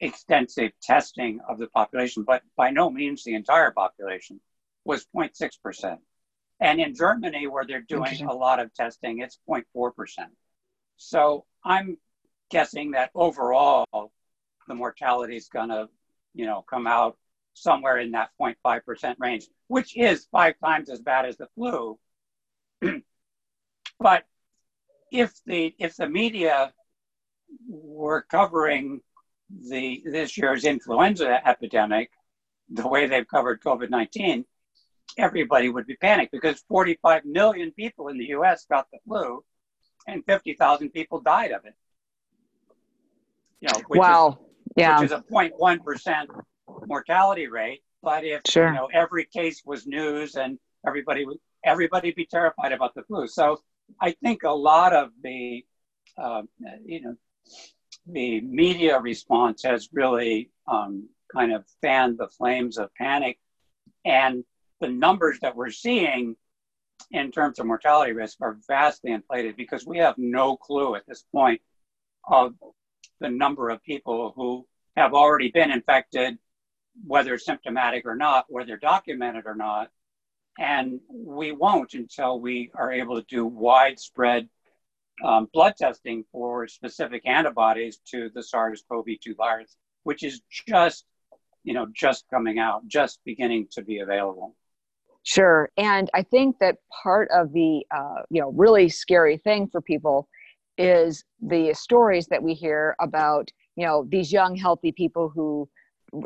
extensive 0.00 0.72
testing 0.82 1.40
of 1.48 1.58
the 1.58 1.68
population, 1.68 2.25
but 2.26 2.42
by 2.56 2.70
no 2.70 2.90
means 2.90 3.22
the 3.22 3.34
entire 3.34 3.70
population, 3.70 4.40
was 4.84 5.06
0.6 5.14 5.50
percent. 5.62 6.00
And 6.60 6.80
in 6.80 6.94
Germany, 6.94 7.46
where 7.46 7.64
they're 7.66 7.82
doing 7.82 8.22
a 8.22 8.32
lot 8.32 8.60
of 8.60 8.72
testing, 8.75 9.20
it's 9.20 9.38
0.4%. 9.48 9.92
So 10.96 11.44
I'm 11.64 11.98
guessing 12.50 12.92
that 12.92 13.10
overall, 13.14 13.86
the 14.66 14.75
mortality 14.75 15.36
is 15.36 15.48
going 15.48 15.68
to, 15.68 15.88
you 16.34 16.46
know, 16.46 16.64
come 16.68 16.86
out 16.86 17.18
somewhere 17.54 17.98
in 17.98 18.12
that 18.12 18.30
0.5% 18.40 19.16
range, 19.18 19.46
which 19.68 19.96
is 19.96 20.26
five 20.32 20.54
times 20.64 20.88
as 20.88 21.00
bad 21.00 21.26
as 21.26 21.36
the 21.36 21.48
flu. 21.54 21.98
but 24.00 24.25
if 25.10 25.32
the 25.46 25.75
if 25.78 25.96
the 25.96 26.08
media 26.08 26.72
were 27.68 28.22
covering 28.22 29.00
the 29.70 30.02
this 30.04 30.36
year's 30.36 30.64
influenza 30.64 31.40
epidemic 31.46 32.10
the 32.68 32.86
way 32.86 33.06
they've 33.06 33.28
covered 33.28 33.62
COVID-19, 33.62 34.44
everybody 35.18 35.68
would 35.68 35.86
be 35.86 35.96
panicked 35.96 36.32
because 36.32 36.62
45 36.68 37.25
million 37.25 37.72
people 37.72 38.08
in 38.08 38.18
the 38.18 38.26
US 38.26 38.66
got 38.68 38.86
the 38.92 38.98
flu 39.06 39.44
and 40.06 40.25
50,000 40.26 40.90
people 40.90 41.20
died 41.20 41.52
of 41.52 41.64
it. 41.64 41.75
You 43.60 43.68
know, 43.72 43.80
which 43.88 43.98
wow. 43.98 44.28
Is, 44.28 44.36
yeah. 44.76 45.00
Which 45.00 45.06
is 45.06 45.12
a 45.12 45.25
0.1% 45.30 46.26
mortality 46.86 47.46
rate. 47.46 47.82
But 48.02 48.25
if 48.25 48.42
sure. 48.46 48.68
you 48.68 48.75
know 48.75 48.88
every 48.92 49.25
case 49.25 49.62
was 49.64 49.86
news 49.86 50.36
and 50.36 50.58
everybody 50.86 51.25
would 51.25 51.38
everybody 51.64 52.12
be 52.12 52.26
terrified 52.26 52.72
about 52.72 52.94
the 52.94 53.02
flu. 53.02 53.26
So 53.26 53.60
I 54.00 54.12
think 54.22 54.44
a 54.44 54.50
lot 54.50 54.92
of 54.92 55.10
the 55.22 55.64
uh, 56.16 56.42
you 56.84 57.02
know 57.02 57.16
the 58.06 58.40
media 58.42 59.00
response 59.00 59.64
has 59.64 59.88
really 59.92 60.50
um, 60.68 61.08
kind 61.32 61.52
of 61.52 61.64
fanned 61.82 62.18
the 62.18 62.28
flames 62.28 62.78
of 62.78 62.94
panic 62.94 63.38
and 64.04 64.44
the 64.80 64.88
numbers 64.88 65.38
that 65.40 65.56
we're 65.56 65.71
seeing 65.71 66.37
in 67.11 67.30
terms 67.30 67.59
of 67.59 67.66
mortality 67.66 68.12
risk 68.12 68.38
are 68.40 68.59
vastly 68.66 69.12
inflated 69.12 69.56
because 69.56 69.87
we 69.87 69.99
have 69.99 70.16
no 70.18 70.56
clue 70.56 70.95
at 70.97 71.06
this 71.06 71.25
point 71.33 71.61
of 72.28 72.54
the 73.21 73.28
number 73.30 73.71
of 73.71 73.83
people 73.83 74.33
who 74.35 74.66
have 74.97 75.14
already 75.14 75.50
been 75.50 75.71
infected, 75.71 76.38
whether 77.06 77.38
symptomatic 77.38 78.04
or 78.06 78.16
not, 78.16 78.47
whether 78.49 78.76
documented 78.76 79.45
or 79.47 79.54
not. 79.54 79.90
And 80.59 81.00
we 81.11 81.52
won't 81.52 81.95
until 81.95 82.40
we 82.40 82.71
are 82.75 82.90
able 82.90 83.16
to 83.16 83.26
do 83.28 83.45
widespread 83.45 84.49
um, 85.25 85.49
blood 85.52 85.75
testing 85.78 86.25
for 86.33 86.66
specific 86.68 87.23
antibodies 87.26 87.99
to 88.11 88.30
the 88.35 88.42
SARS 88.42 88.85
CoV 88.88 89.06
2 89.23 89.35
virus. 89.35 89.76
which 90.02 90.23
is 90.23 90.40
just, 90.68 91.04
you 91.64 91.75
know, 91.75 91.87
just 91.92 92.25
coming 92.30 92.59
out, 92.59 92.87
just 92.87 93.18
beginning 93.25 93.66
to 93.73 93.83
be 93.83 93.99
available. 93.99 94.54
Sure. 95.26 95.71
And 95.76 96.09
I 96.14 96.23
think 96.23 96.61
that 96.61 96.76
part 97.02 97.28
of 97.35 97.52
the, 97.52 97.85
uh, 97.90 98.23
you 98.30 98.40
know, 98.40 98.52
really 98.52 98.88
scary 98.88 99.37
thing 99.38 99.66
for 99.66 99.80
people 99.80 100.28
is 100.78 101.25
the 101.42 101.75
stories 101.75 102.28
that 102.28 102.40
we 102.40 102.54
hear 102.54 102.95
about, 103.00 103.50
you 103.75 103.85
know, 103.85 104.06
these 104.09 104.33
young, 104.33 104.54
healthy 104.54 104.92
people 104.92 105.28
who 105.28 105.68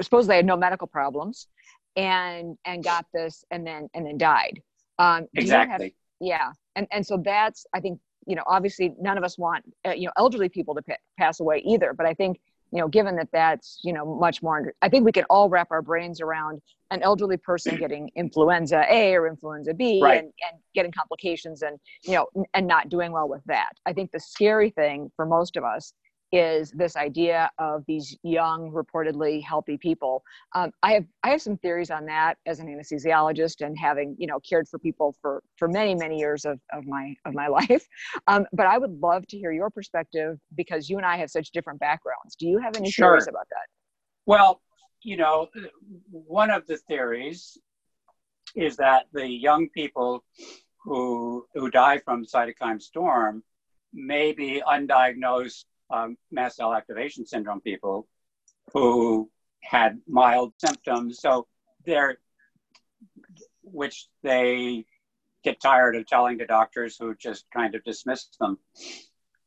supposedly 0.03 0.37
had 0.37 0.45
no 0.45 0.55
medical 0.55 0.87
problems 0.87 1.49
and 1.97 2.59
and 2.67 2.85
got 2.85 3.07
this 3.15 3.43
and 3.51 3.67
then 3.67 3.89
and 3.95 4.05
then 4.05 4.19
died. 4.19 4.61
Um, 4.99 5.27
exactly. 5.35 5.87
Have, 5.87 5.93
yeah. 6.21 6.53
And 6.77 6.87
and 6.93 7.07
so 7.07 7.17
that's 7.25 7.65
I 7.73 7.81
think 7.81 7.99
you 8.27 8.37
know 8.37 8.45
obviously 8.47 8.95
none 9.01 9.17
of 9.17 9.25
us 9.25 9.39
want 9.39 9.65
uh, 9.89 9.93
you 9.93 10.09
know 10.09 10.13
elderly 10.19 10.51
people 10.51 10.75
to 10.75 10.83
pa- 10.83 10.97
pass 11.19 11.41
away 11.41 11.63
either, 11.65 11.95
but 11.95 12.05
I 12.05 12.13
think 12.13 12.39
you 12.73 12.81
know 12.81 12.89
given 12.89 13.17
that 13.17 13.29
that's 13.33 13.79
you 13.83 13.93
know 13.93 14.05
much 14.05 14.43
more 14.43 14.73
i 14.83 14.89
think 14.89 15.05
we 15.05 15.13
can 15.13 15.25
all 15.25 15.49
wrap 15.49 15.69
our 15.71 15.83
brains 15.83 16.21
around 16.21 16.61
an 16.91 17.03
elderly 17.03 17.37
person 17.37 17.77
getting 17.77 18.11
influenza 18.17 18.85
a 18.91 19.15
or 19.15 19.27
influenza 19.27 19.75
b 19.75 20.01
right. 20.03 20.19
and, 20.19 20.33
and 20.51 20.61
getting 20.75 20.93
complications 20.93 21.63
and 21.63 21.79
you 22.05 22.13
know 22.13 22.27
and 22.55 22.67
not 22.67 22.89
doing 22.89 23.13
well 23.13 23.29
with 23.29 23.43
that 23.47 23.71
i 23.87 23.93
think 23.93 24.11
the 24.13 24.21
scary 24.21 24.71
thing 24.71 25.11
for 25.17 25.27
most 25.27 25.57
of 25.57 25.65
us 25.65 25.93
is 26.33 26.71
this 26.71 26.97
idea 26.97 27.51
of 27.59 27.85
these 27.87 28.17
young, 28.23 28.71
reportedly 28.71 29.43
healthy 29.43 29.77
people. 29.77 30.23
Um, 30.55 30.71
I 30.83 30.93
have 30.93 31.05
I 31.25 31.31
have 31.31 31.43
some 31.43 31.57
theories 31.57 31.91
on 31.91 32.07
that 32.07 32.39
as 32.47 32.61
an 32.61 32.67
anesthesiologist 32.67 33.65
and 33.65 33.77
having 33.79 34.15
you 34.19 34.27
know 34.27 34.39
cared 34.41 34.69
for 34.69 34.79
people 34.79 35.15
for 35.21 35.43
for 35.57 35.69
many 35.69 35.95
many 35.95 36.19
years 36.19 36.45
of, 36.45 36.61
of 36.73 36.87
my 36.87 37.15
of 37.25 37.35
my 37.35 37.47
life. 37.59 37.87
Um, 38.27 38.47
but 38.53 38.67
I 38.67 38.79
would 38.79 39.01
love 39.01 39.27
to 39.29 39.39
hear 39.39 39.53
your 39.53 39.71
perspective 39.71 40.39
because 40.55 40.89
you 40.89 40.97
and 40.97 41.07
I 41.07 41.17
have 41.17 41.31
such 41.31 41.51
different 41.51 41.81
backgrounds. 41.81 42.37
Do 42.39 42.47
you 42.47 42.59
have 42.59 42.77
any 42.77 42.91
sure. 42.91 43.09
theories 43.09 43.29
about 43.29 43.47
that? 43.51 43.67
Well, 44.27 44.61
you 45.03 45.17
know, 45.17 45.49
one 46.11 46.51
of 46.51 46.67
the 46.67 46.77
theories 46.77 47.59
is 48.55 48.77
that 48.77 49.07
the 49.13 49.27
young 49.27 49.69
people 49.71 50.25
who 50.85 51.47
who 51.55 51.71
die 51.71 51.99
from 51.99 52.25
cytokine 52.25 52.81
storm 52.81 53.43
may 53.93 54.33
be 54.33 54.63
undiagnosed 54.67 55.65
um, 55.91 56.17
mast 56.31 56.57
cell 56.57 56.75
activation 56.75 57.27
syndrome 57.27 57.61
people 57.61 58.07
who 58.73 59.31
had 59.63 60.01
mild 60.07 60.53
symptoms. 60.59 61.21
So 61.21 61.47
they're, 61.85 62.19
which 63.63 64.07
they 64.23 64.85
get 65.43 65.61
tired 65.61 65.97
of 65.97 66.07
telling 66.07 66.39
the 66.39 66.47
doctors 66.47 66.97
who 66.99 67.15
just 67.15 67.45
kind 67.53 67.75
of 67.75 67.85
dismiss 67.85 68.27
them. 68.41 68.59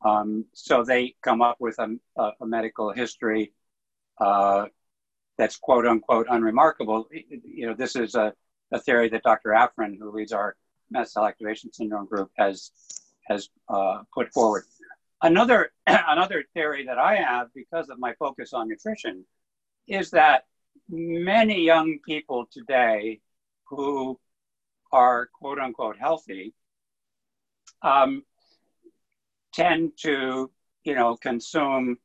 Um, 0.03 0.45
so 0.53 0.83
they 0.83 1.15
come 1.21 1.41
up 1.41 1.57
with 1.59 1.79
a, 1.79 1.95
a, 2.17 2.31
a 2.41 2.45
medical 2.45 2.91
history 2.91 3.53
uh, 4.19 4.65
that's 5.37 5.57
quote 5.57 5.85
unquote 5.85 6.27
unremarkable. 6.29 7.07
You 7.11 7.67
know, 7.67 7.73
this 7.73 7.95
is 7.95 8.15
a, 8.15 8.33
a 8.71 8.79
theory 8.79 9.09
that 9.09 9.23
Dr. 9.23 9.49
Afrin, 9.49 9.97
who 9.97 10.11
leads 10.11 10.31
our 10.31 10.55
mast 10.91 11.13
cell 11.13 11.25
activation 11.25 11.71
syndrome 11.71 12.05
group, 12.05 12.31
has 12.37 12.71
has 13.27 13.49
uh, 13.69 14.01
put 14.13 14.31
forward. 14.33 14.65
Another, 15.23 15.71
another 15.87 16.43
theory 16.53 16.85
that 16.85 16.99
I 16.99 17.15
have 17.15 17.47
because 17.55 17.89
of 17.89 17.97
my 17.97 18.13
focus 18.19 18.53
on 18.53 18.67
nutrition 18.67 19.25
is 19.87 20.11
that 20.11 20.43
many 20.89 21.63
young 21.63 21.99
people 22.05 22.45
today 22.51 23.21
who 23.65 24.19
are 24.91 25.29
quote 25.33 25.59
unquote 25.59 25.97
healthy 25.97 26.53
um, 27.81 28.23
tend 29.53 29.93
to, 30.01 30.51
you 30.83 30.95
know, 30.95 31.15
consume 31.15 31.97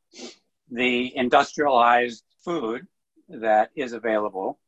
the 0.70 1.16
industrialized 1.16 2.22
food 2.44 2.86
that 3.28 3.70
is 3.74 3.92
available, 3.92 4.58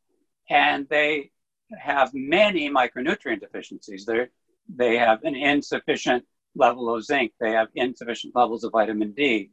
and 0.48 0.88
they 0.88 1.30
have 1.78 2.10
many 2.14 2.68
micronutrient 2.68 3.40
deficiencies. 3.40 4.04
They 4.04 4.26
they 4.68 4.98
have 4.98 5.22
an 5.24 5.34
insufficient 5.36 6.24
level 6.54 6.94
of 6.94 7.04
zinc, 7.04 7.32
they 7.40 7.52
have 7.52 7.68
insufficient 7.74 8.34
levels 8.34 8.64
of 8.64 8.72
vitamin 8.72 9.12
D. 9.12 9.50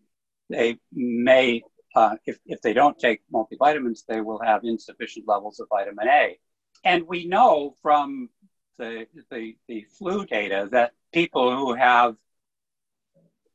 They 0.49 0.77
may, 0.91 1.61
uh, 1.95 2.15
if, 2.25 2.39
if 2.45 2.61
they 2.61 2.73
don't 2.73 2.97
take 2.97 3.21
multivitamins, 3.33 4.05
they 4.07 4.21
will 4.21 4.39
have 4.39 4.63
insufficient 4.63 5.27
levels 5.27 5.59
of 5.59 5.67
vitamin 5.69 6.07
A. 6.07 6.39
And 6.83 7.07
we 7.07 7.25
know 7.25 7.75
from 7.81 8.29
the, 8.77 9.07
the, 9.31 9.55
the 9.67 9.85
flu 9.97 10.25
data 10.25 10.69
that 10.71 10.91
people 11.11 11.55
who 11.55 11.73
have 11.73 12.15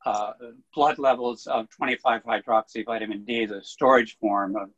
uh, 0.05 0.33
blood 0.75 0.99
levels 0.99 1.47
of 1.47 1.69
25 1.69 2.23
hydroxy 2.23 2.85
vitamin 2.85 3.23
D, 3.23 3.45
the 3.45 3.63
storage 3.63 4.17
form 4.17 4.55
of, 4.55 4.69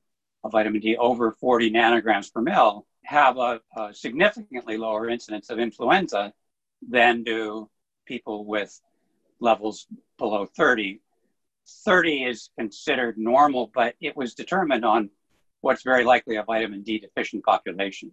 of 0.43 0.51
vitamin 0.51 0.81
D 0.81 0.95
over 0.97 1.31
40 1.31 1.71
nanograms 1.71 2.31
per 2.31 2.41
mil, 2.41 2.85
have 3.03 3.37
a, 3.37 3.59
a 3.75 3.93
significantly 3.93 4.77
lower 4.77 5.09
incidence 5.09 5.49
of 5.49 5.59
influenza 5.59 6.33
than 6.87 7.23
do 7.23 7.69
people 8.05 8.45
with 8.45 8.79
levels 9.39 9.87
below 10.17 10.45
30. 10.45 11.01
30 11.85 12.23
is 12.23 12.49
considered 12.57 13.17
normal, 13.17 13.71
but 13.73 13.95
it 13.99 14.15
was 14.15 14.33
determined 14.33 14.85
on 14.85 15.09
what's 15.61 15.83
very 15.83 16.03
likely 16.03 16.35
a 16.35 16.43
vitamin 16.43 16.83
D 16.83 16.99
deficient 16.99 17.43
population. 17.43 18.11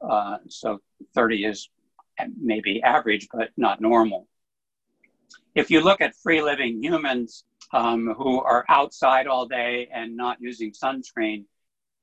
Uh, 0.00 0.38
so 0.48 0.80
30 1.14 1.44
is 1.44 1.68
maybe 2.40 2.82
average, 2.82 3.28
but 3.32 3.50
not 3.56 3.80
normal. 3.80 4.28
If 5.54 5.70
you 5.70 5.80
look 5.80 6.00
at 6.00 6.14
free 6.14 6.40
living 6.40 6.82
humans 6.82 7.44
um, 7.72 8.14
who 8.16 8.40
are 8.40 8.64
outside 8.68 9.26
all 9.26 9.46
day 9.46 9.88
and 9.92 10.16
not 10.16 10.38
using 10.40 10.72
sunscreen, 10.72 11.44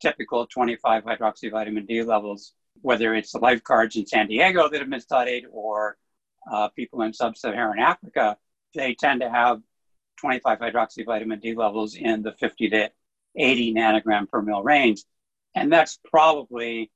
typical 0.02 0.46
25 0.48 1.04
hydroxy 1.06 1.50
vitamin 1.50 1.86
D 1.86 2.04
levels, 2.04 2.54
whether 2.82 3.16
it's 3.16 3.32
the 3.32 3.40
lifeguards 3.40 3.96
in 3.96 4.06
San 4.06 4.28
Diego 4.28 4.70
that 4.70 4.80
have 4.80 4.90
been 4.90 5.00
studied 5.00 5.46
or 5.52 5.98
uh, 6.52 6.70
people 6.70 7.02
in 7.02 7.14
sub-Saharan 7.14 7.80
Africa, 7.80 8.38
they 8.74 8.94
tend 8.94 9.22
to 9.22 9.30
have 9.30 9.62
25 10.18 10.60
hydroxy 10.60 11.06
vitamin 11.06 11.40
D 11.40 11.54
levels 11.56 11.96
in 11.96 12.22
the 12.22 12.34
50 12.34 12.70
to 12.70 12.90
80 13.36 13.74
nanogram 13.74 14.30
per 14.30 14.42
mil 14.42 14.64
range. 14.64 15.04
And 15.56 15.72
that's 15.72 16.00
probably, 16.06 16.92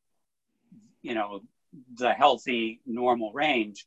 you 1.01 1.13
know, 1.13 1.41
the 1.95 2.13
healthy 2.13 2.81
normal 2.85 3.31
range. 3.33 3.85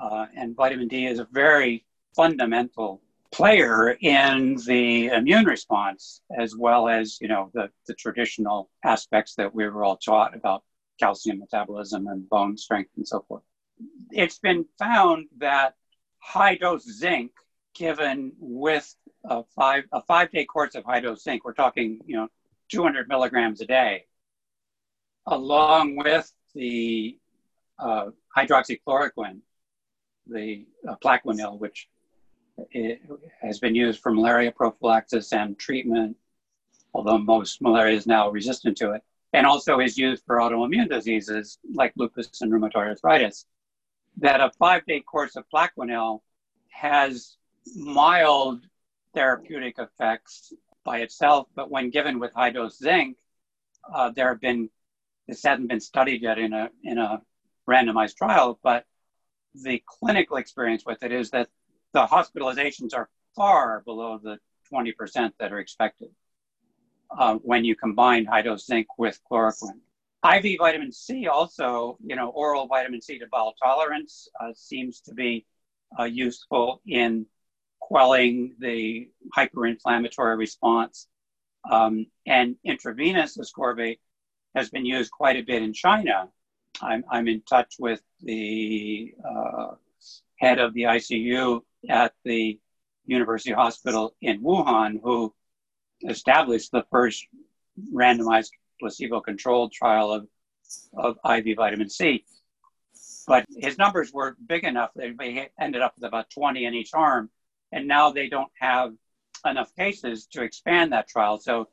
Uh, 0.00 0.26
and 0.36 0.54
vitamin 0.54 0.88
D 0.88 1.06
is 1.06 1.18
a 1.18 1.28
very 1.32 1.84
fundamental 2.14 3.02
player 3.30 3.90
in 4.00 4.56
the 4.66 5.08
immune 5.08 5.44
response, 5.44 6.22
as 6.36 6.56
well 6.56 6.88
as, 6.88 7.20
you 7.20 7.28
know, 7.28 7.50
the, 7.52 7.70
the 7.86 7.94
traditional 7.94 8.70
aspects 8.84 9.34
that 9.34 9.54
we 9.54 9.68
were 9.68 9.84
all 9.84 9.96
taught 9.96 10.34
about 10.34 10.62
calcium 10.98 11.38
metabolism 11.38 12.06
and 12.06 12.28
bone 12.28 12.56
strength 12.56 12.90
and 12.96 13.06
so 13.06 13.24
forth 13.28 13.42
it's 14.10 14.38
been 14.38 14.64
found 14.78 15.26
that 15.38 15.74
high 16.18 16.56
dose 16.56 16.84
zinc 16.84 17.32
given 17.74 18.32
with 18.38 18.94
a 19.24 19.42
five 19.54 19.84
a 19.92 20.02
five 20.02 20.30
day 20.30 20.44
course 20.44 20.74
of 20.74 20.84
high 20.84 21.00
dose 21.00 21.22
zinc, 21.22 21.44
we're 21.44 21.52
talking 21.52 22.00
you 22.06 22.16
know 22.16 22.28
200 22.70 23.08
milligrams 23.08 23.60
a 23.60 23.66
day, 23.66 24.04
along 25.26 25.96
with 25.96 26.32
the 26.54 27.18
uh, 27.78 28.06
hydroxychloroquine, 28.36 29.38
the 30.26 30.66
uh, 30.86 30.96
Plaquenil, 31.02 31.58
which 31.58 31.88
has 33.40 33.58
been 33.60 33.74
used 33.74 34.00
for 34.00 34.12
malaria 34.12 34.50
prophylaxis 34.50 35.32
and 35.32 35.58
treatment, 35.58 36.16
although 36.92 37.18
most 37.18 37.62
malaria 37.62 37.96
is 37.96 38.06
now 38.06 38.28
resistant 38.28 38.76
to 38.76 38.92
it, 38.92 39.02
and 39.32 39.46
also 39.46 39.78
is 39.78 39.96
used 39.96 40.24
for 40.26 40.38
autoimmune 40.38 40.88
diseases 40.88 41.58
like 41.72 41.92
lupus 41.96 42.28
and 42.40 42.52
rheumatoid 42.52 42.88
arthritis 42.88 43.46
that 44.20 44.40
a 44.40 44.50
five 44.58 44.84
day 44.86 45.00
course 45.00 45.36
of 45.36 45.44
Plaquenil 45.52 46.20
has 46.70 47.36
mild 47.76 48.60
therapeutic 49.14 49.76
effects 49.78 50.52
by 50.84 50.98
itself, 50.98 51.48
but 51.54 51.70
when 51.70 51.90
given 51.90 52.18
with 52.18 52.32
high 52.34 52.50
dose 52.50 52.78
zinc, 52.78 53.16
uh, 53.92 54.10
there 54.10 54.28
have 54.28 54.40
been, 54.40 54.70
this 55.26 55.42
hasn't 55.42 55.68
been 55.68 55.80
studied 55.80 56.22
yet 56.22 56.38
in 56.38 56.52
a, 56.52 56.70
in 56.84 56.98
a 56.98 57.20
randomized 57.68 58.16
trial, 58.16 58.58
but 58.62 58.84
the 59.54 59.82
clinical 59.86 60.36
experience 60.36 60.84
with 60.86 61.02
it 61.02 61.12
is 61.12 61.30
that 61.30 61.48
the 61.92 62.06
hospitalizations 62.06 62.94
are 62.94 63.08
far 63.34 63.82
below 63.84 64.18
the 64.22 64.38
20% 64.72 65.32
that 65.38 65.52
are 65.52 65.58
expected 65.58 66.10
uh, 67.16 67.34
when 67.36 67.64
you 67.64 67.74
combine 67.74 68.24
high 68.24 68.42
dose 68.42 68.66
zinc 68.66 68.86
with 68.98 69.18
chloroquine. 69.30 69.80
IV 70.24 70.58
vitamin 70.58 70.90
C 70.90 71.28
also, 71.28 71.96
you 72.04 72.16
know, 72.16 72.30
oral 72.30 72.66
vitamin 72.66 73.00
C 73.00 73.18
to 73.18 73.26
bowel 73.30 73.54
tolerance 73.62 74.28
uh, 74.40 74.52
seems 74.54 75.00
to 75.02 75.14
be 75.14 75.46
uh, 75.98 76.04
useful 76.04 76.82
in 76.86 77.26
quelling 77.80 78.56
the 78.58 79.08
hyperinflammatory 79.36 80.36
response. 80.36 81.06
Um, 81.70 82.06
and 82.26 82.56
intravenous 82.64 83.36
ascorbate 83.36 83.98
has 84.54 84.70
been 84.70 84.84
used 84.84 85.10
quite 85.10 85.36
a 85.36 85.42
bit 85.42 85.62
in 85.62 85.72
China. 85.72 86.28
I'm, 86.80 87.04
I'm 87.10 87.28
in 87.28 87.42
touch 87.42 87.76
with 87.78 88.02
the 88.20 89.14
uh, 89.28 89.74
head 90.38 90.58
of 90.58 90.74
the 90.74 90.82
ICU 90.82 91.60
at 91.88 92.12
the 92.24 92.58
University 93.06 93.52
Hospital 93.52 94.14
in 94.20 94.42
Wuhan, 94.42 95.00
who 95.02 95.34
established 96.08 96.72
the 96.72 96.84
first 96.90 97.26
randomized 97.92 98.50
placebo 98.78 99.20
controlled 99.20 99.72
trial 99.72 100.12
of, 100.12 100.28
of 100.96 101.18
IV 101.24 101.56
vitamin 101.56 101.88
C. 101.88 102.24
But 103.26 103.44
his 103.56 103.76
numbers 103.78 104.12
were 104.12 104.36
big 104.46 104.64
enough 104.64 104.90
that 104.96 105.16
they 105.18 105.50
ended 105.60 105.82
up 105.82 105.94
with 105.96 106.04
about 106.04 106.30
20 106.30 106.64
in 106.64 106.74
each 106.74 106.90
arm. 106.94 107.30
And 107.72 107.86
now 107.86 108.10
they 108.10 108.28
don't 108.28 108.50
have 108.58 108.94
enough 109.44 109.74
cases 109.76 110.26
to 110.32 110.42
expand 110.42 110.92
that 110.92 111.08
trial. 111.08 111.38
So 111.38 111.68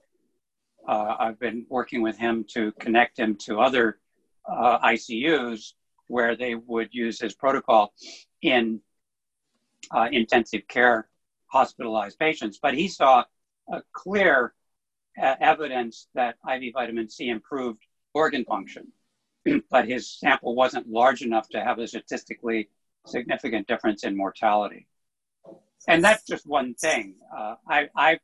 uh, 0.87 1.15
I've 1.17 1.39
been 1.39 1.65
working 1.69 2.01
with 2.01 2.17
him 2.17 2.45
to 2.49 2.71
connect 2.73 3.17
him 3.17 3.35
to 3.45 3.61
other 3.61 3.99
uh, 4.47 4.79
ICUs 4.79 5.73
where 6.07 6.35
they 6.35 6.55
would 6.55 6.89
use 6.91 7.19
his 7.19 7.33
protocol 7.33 7.93
in 8.41 8.81
uh, 9.91 10.07
intensive 10.11 10.67
care 10.67 11.07
hospitalized 11.47 12.19
patients. 12.19 12.59
But 12.61 12.75
he 12.75 12.87
saw 12.87 13.23
a 13.71 13.81
clear 13.93 14.53
evidence 15.17 16.07
that 16.15 16.35
IV 16.49 16.73
vitamin 16.73 17.09
C 17.09 17.29
improved 17.29 17.83
organ 18.13 18.45
function, 18.45 18.91
but 19.69 19.87
his 19.87 20.09
sample 20.09 20.55
wasn't 20.55 20.87
large 20.87 21.21
enough 21.21 21.49
to 21.49 21.63
have 21.63 21.79
a 21.79 21.87
statistically 21.87 22.69
significant 23.05 23.67
difference 23.67 24.03
in 24.03 24.15
mortality. 24.15 24.87
And 25.87 26.03
that's 26.03 26.23
just 26.23 26.47
one 26.47 26.73
thing. 26.73 27.15
Uh, 27.35 27.55
I, 27.69 27.89
I 27.95 28.19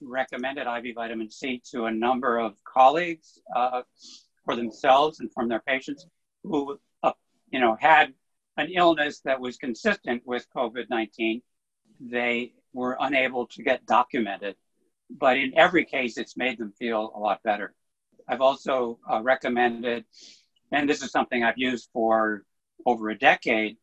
recommended 0.00 0.66
IV 0.66 0.94
vitamin 0.94 1.30
C 1.30 1.62
to 1.70 1.84
a 1.84 1.90
number 1.90 2.38
of 2.38 2.54
colleagues 2.64 3.38
uh, 3.54 3.82
for 4.44 4.56
themselves 4.56 5.20
and 5.20 5.32
from 5.32 5.48
their 5.48 5.60
patients 5.60 6.06
who, 6.42 6.78
uh, 7.02 7.12
you 7.50 7.60
know, 7.60 7.76
had 7.78 8.12
an 8.56 8.70
illness 8.74 9.20
that 9.20 9.40
was 9.40 9.56
consistent 9.56 10.22
with 10.24 10.46
COVID-19. 10.56 11.42
They 12.00 12.54
were 12.72 12.96
unable 13.00 13.46
to 13.48 13.62
get 13.62 13.86
documented, 13.86 14.56
but 15.20 15.36
in 15.36 15.56
every 15.56 15.84
case, 15.84 16.16
it's 16.16 16.36
made 16.36 16.58
them 16.58 16.72
feel 16.72 17.12
a 17.14 17.20
lot 17.20 17.42
better. 17.42 17.74
I've 18.26 18.40
also 18.40 18.98
uh, 19.08 19.20
recommended, 19.22 20.04
and 20.72 20.88
this 20.88 21.02
is 21.02 21.12
something 21.12 21.44
I've 21.44 21.58
used 21.58 21.90
for 21.92 22.44
over 22.86 23.10
a 23.10 23.18
decade 23.18 23.76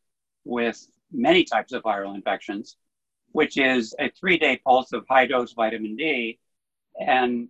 with 0.44 0.86
many 1.12 1.44
types 1.44 1.74
of 1.74 1.84
viral 1.84 2.16
infections, 2.16 2.76
which 3.32 3.58
is 3.58 3.94
a 4.00 4.10
three 4.10 4.38
day 4.38 4.60
pulse 4.66 4.92
of 4.94 5.06
high 5.08 5.28
dose 5.28 5.54
vitamin 5.54 5.96
D 5.96 6.40
and 7.00 7.50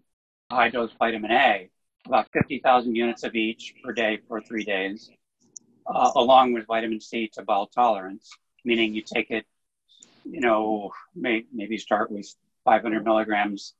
high 0.52 0.70
dose 0.70 0.92
vitamin 1.00 1.32
A, 1.32 1.70
about 2.06 2.28
50,000 2.34 2.94
units 2.94 3.24
of 3.24 3.36
each 3.36 3.74
per 3.84 3.94
day 3.94 4.20
for 4.28 4.42
three 4.42 4.66
days, 4.66 5.10
uh, 5.88 6.12
along 6.16 6.52
with 6.52 6.68
vitamin 6.68 7.00
C 7.00 7.30
to 7.34 7.42
bowel 7.44 7.68
tolerance, 7.68 8.30
meaning 8.66 8.94
you 8.94 9.02
take 9.02 9.32
it, 9.32 9.46
you 10.26 10.42
know, 10.42 10.92
may, 11.16 11.46
maybe 11.54 11.78
start 11.78 12.12
with 12.12 12.28
500 12.66 13.06
milligrams 13.06 13.76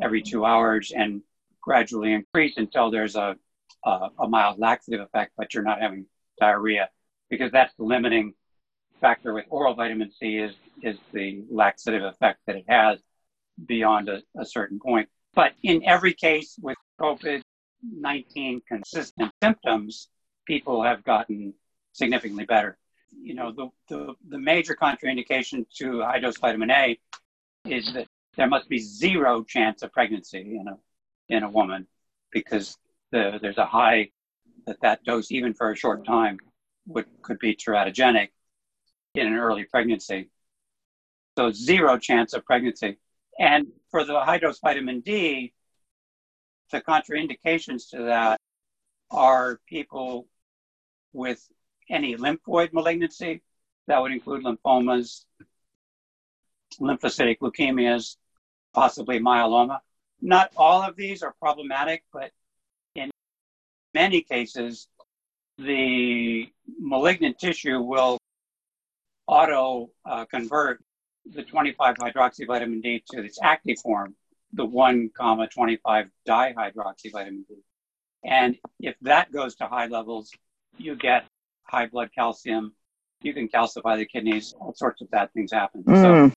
every 0.00 0.22
two 0.22 0.44
hours 0.44 0.92
and 0.94 1.22
gradually 1.60 2.12
increase 2.12 2.56
until 2.56 2.90
there's 2.90 3.16
a, 3.16 3.36
a, 3.84 4.08
a 4.18 4.28
mild 4.28 4.58
laxative 4.58 5.00
effect, 5.00 5.32
but 5.36 5.54
you're 5.54 5.62
not 5.62 5.80
having 5.80 6.06
diarrhea 6.38 6.88
because 7.30 7.50
that's 7.52 7.74
the 7.76 7.84
limiting 7.84 8.34
factor 9.00 9.32
with 9.34 9.44
oral 9.48 9.74
vitamin 9.74 10.10
C 10.10 10.36
is 10.36 10.54
is 10.82 10.96
the 11.12 11.44
laxative 11.50 12.02
effect 12.02 12.40
that 12.46 12.56
it 12.56 12.64
has 12.68 12.98
beyond 13.66 14.08
a, 14.08 14.22
a 14.38 14.44
certain 14.44 14.78
point. 14.78 15.08
But 15.34 15.52
in 15.62 15.84
every 15.84 16.14
case 16.14 16.58
with 16.60 16.76
COVID 17.00 17.42
19 17.92 18.62
consistent 18.66 19.30
symptoms, 19.42 20.08
people 20.46 20.82
have 20.82 21.04
gotten 21.04 21.54
significantly 21.92 22.44
better. 22.44 22.78
You 23.12 23.34
know, 23.34 23.52
the, 23.52 23.68
the, 23.88 24.14
the 24.28 24.38
major 24.38 24.74
contraindication 24.74 25.66
to 25.78 26.00
high 26.02 26.18
dose 26.18 26.38
vitamin 26.38 26.70
A 26.70 26.98
is 27.66 27.92
that 27.94 28.06
there 28.36 28.48
must 28.48 28.68
be 28.68 28.78
zero 28.78 29.42
chance 29.44 29.82
of 29.82 29.92
pregnancy 29.92 30.58
in 30.60 30.68
a, 30.68 30.76
in 31.28 31.42
a 31.42 31.50
woman 31.50 31.86
because 32.30 32.76
the, 33.10 33.38
there's 33.40 33.58
a 33.58 33.66
high 33.66 34.10
that 34.66 34.80
that 34.80 35.04
dose, 35.04 35.30
even 35.30 35.54
for 35.54 35.70
a 35.70 35.76
short 35.76 36.04
time, 36.06 36.38
would 36.86 37.06
could 37.22 37.38
be 37.38 37.54
teratogenic 37.54 38.28
in 39.14 39.26
an 39.26 39.34
early 39.34 39.64
pregnancy. 39.64 40.30
So 41.36 41.50
zero 41.52 41.98
chance 41.98 42.32
of 42.34 42.44
pregnancy. 42.44 42.98
And 43.38 43.68
for 43.90 44.04
the 44.04 44.20
high 44.20 44.38
dose 44.38 44.58
vitamin 44.60 45.00
D, 45.00 45.52
the 46.70 46.80
contraindications 46.80 47.90
to 47.90 48.04
that 48.04 48.40
are 49.10 49.60
people 49.68 50.26
with 51.12 51.46
any 51.90 52.16
lymphoid 52.16 52.72
malignancy. 52.72 53.42
That 53.86 54.00
would 54.00 54.12
include 54.12 54.44
lymphomas, 54.44 55.24
lymphocytic 56.80 57.38
leukemias, 57.40 58.16
possibly 58.74 59.20
myeloma. 59.20 59.78
Not 60.20 60.50
all 60.56 60.82
of 60.82 60.96
these 60.96 61.22
are 61.22 61.34
problematic, 61.40 62.04
but 62.12 62.30
in 62.94 63.10
many 63.94 64.22
cases, 64.22 64.88
the 65.58 66.48
malignant 66.80 67.38
tissue 67.38 67.80
will 67.80 68.18
auto 69.26 69.90
uh, 70.04 70.24
convert 70.26 70.82
the 71.26 71.42
25 71.42 71.96
hydroxy 71.96 72.46
vitamin 72.46 72.80
D 72.80 73.02
to 73.10 73.24
its 73.24 73.38
active 73.42 73.78
form, 73.82 74.14
the 74.52 74.64
1 74.64 75.10
comma 75.16 75.48
25 75.48 76.06
dihydroxy 76.28 77.12
vitamin 77.12 77.44
D. 77.48 77.54
And 78.24 78.56
if 78.80 78.96
that 79.02 79.32
goes 79.32 79.54
to 79.56 79.66
high 79.66 79.86
levels, 79.86 80.30
you 80.76 80.96
get 80.96 81.24
high 81.64 81.86
blood 81.86 82.10
calcium. 82.14 82.74
You 83.22 83.32
can 83.32 83.48
calcify 83.48 83.96
the 83.96 84.06
kidneys. 84.06 84.54
All 84.60 84.74
sorts 84.74 85.00
of 85.00 85.10
bad 85.10 85.32
things 85.32 85.52
happen. 85.52 85.82
Mm. 85.84 86.02
So, 86.28 86.34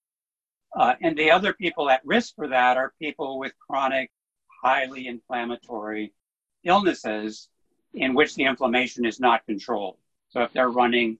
uh, 0.78 0.94
and 1.02 1.16
the 1.16 1.30
other 1.30 1.52
people 1.52 1.90
at 1.90 2.00
risk 2.04 2.34
for 2.34 2.48
that 2.48 2.76
are 2.76 2.92
people 3.00 3.38
with 3.38 3.52
chronic, 3.66 4.10
highly 4.62 5.06
inflammatory 5.06 6.12
illnesses 6.64 7.48
in 7.94 8.14
which 8.14 8.34
the 8.34 8.44
inflammation 8.44 9.04
is 9.04 9.18
not 9.18 9.44
controlled. 9.46 9.96
So 10.28 10.42
if 10.42 10.52
they're 10.52 10.70
running 10.70 11.18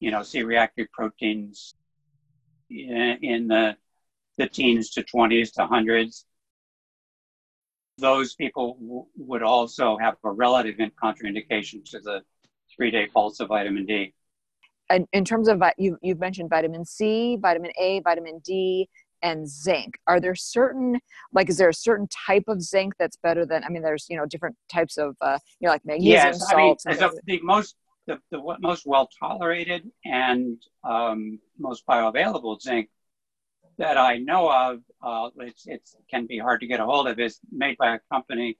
you 0.00 0.10
know, 0.10 0.22
C-reactive 0.22 0.90
proteins 0.90 1.74
in, 2.70 3.18
in 3.22 3.48
the, 3.48 3.76
the 4.38 4.48
teens 4.48 4.90
to 4.90 5.02
20s 5.02 5.52
to 5.52 5.66
hundreds. 5.66 6.24
Those 7.98 8.34
people 8.34 8.78
w- 8.80 9.06
would 9.18 9.42
also 9.42 9.98
have 9.98 10.16
a 10.24 10.30
relative 10.30 10.76
contraindication 11.02 11.84
to 11.90 12.00
the 12.00 12.22
three-day 12.74 13.08
pulse 13.08 13.40
of 13.40 13.48
vitamin 13.48 13.84
D. 13.84 14.14
And 14.90 15.06
in 15.12 15.24
terms 15.24 15.48
of 15.48 15.62
you, 15.78 15.96
you've 16.02 16.20
mentioned 16.20 16.50
vitamin 16.50 16.84
C, 16.84 17.38
vitamin 17.40 17.70
A, 17.80 18.00
vitamin 18.00 18.40
D, 18.44 18.88
and 19.22 19.48
zinc. 19.48 19.98
Are 20.06 20.20
there 20.20 20.34
certain 20.34 20.98
like 21.32 21.48
is 21.48 21.58
there 21.58 21.68
a 21.68 21.74
certain 21.74 22.08
type 22.08 22.44
of 22.48 22.62
zinc 22.62 22.94
that's 22.98 23.16
better 23.16 23.46
than? 23.46 23.64
I 23.64 23.68
mean, 23.68 23.82
there's 23.82 24.06
you 24.08 24.16
know 24.16 24.26
different 24.26 24.56
types 24.70 24.98
of 24.98 25.16
uh, 25.20 25.38
you 25.60 25.66
know 25.66 25.72
like 25.72 25.84
magnesium 25.84 26.12
yes, 26.12 26.50
salts. 26.50 26.84
I 26.86 26.92
mean, 26.92 27.10
the 27.26 27.40
most 27.42 27.76
the, 28.06 28.18
the 28.30 28.56
most 28.60 28.86
well 28.86 29.08
tolerated 29.18 29.90
and 30.04 30.58
um, 30.84 31.38
most 31.58 31.86
bioavailable 31.86 32.60
zinc 32.60 32.88
that 33.78 33.96
I 33.96 34.18
know 34.18 34.50
of, 34.50 34.80
uh, 35.02 35.30
it's, 35.38 35.64
it's 35.66 35.96
can 36.10 36.26
be 36.26 36.38
hard 36.38 36.60
to 36.60 36.66
get 36.66 36.80
a 36.80 36.84
hold 36.84 37.08
of, 37.08 37.18
is 37.18 37.38
made 37.50 37.78
by 37.78 37.94
a 37.94 37.98
company 38.12 38.56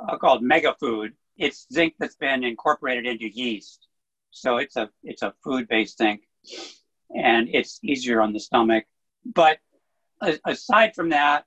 uh, 0.00 0.16
called 0.16 0.42
Megafood. 0.42 1.10
It's 1.36 1.66
zinc 1.72 1.94
that's 1.98 2.16
been 2.16 2.44
incorporated 2.44 3.06
into 3.06 3.28
yeast, 3.28 3.88
so 4.34 4.56
it's 4.58 4.76
a 4.76 4.90
it's 5.04 5.22
a 5.22 5.32
food-based 5.44 5.96
zinc, 5.96 6.22
and 7.14 7.48
it's 7.52 7.78
easier 7.82 8.20
on 8.20 8.32
the 8.32 8.40
stomach. 8.40 8.84
But 9.24 9.58
aside 10.44 10.94
from 10.94 11.10
that, 11.10 11.44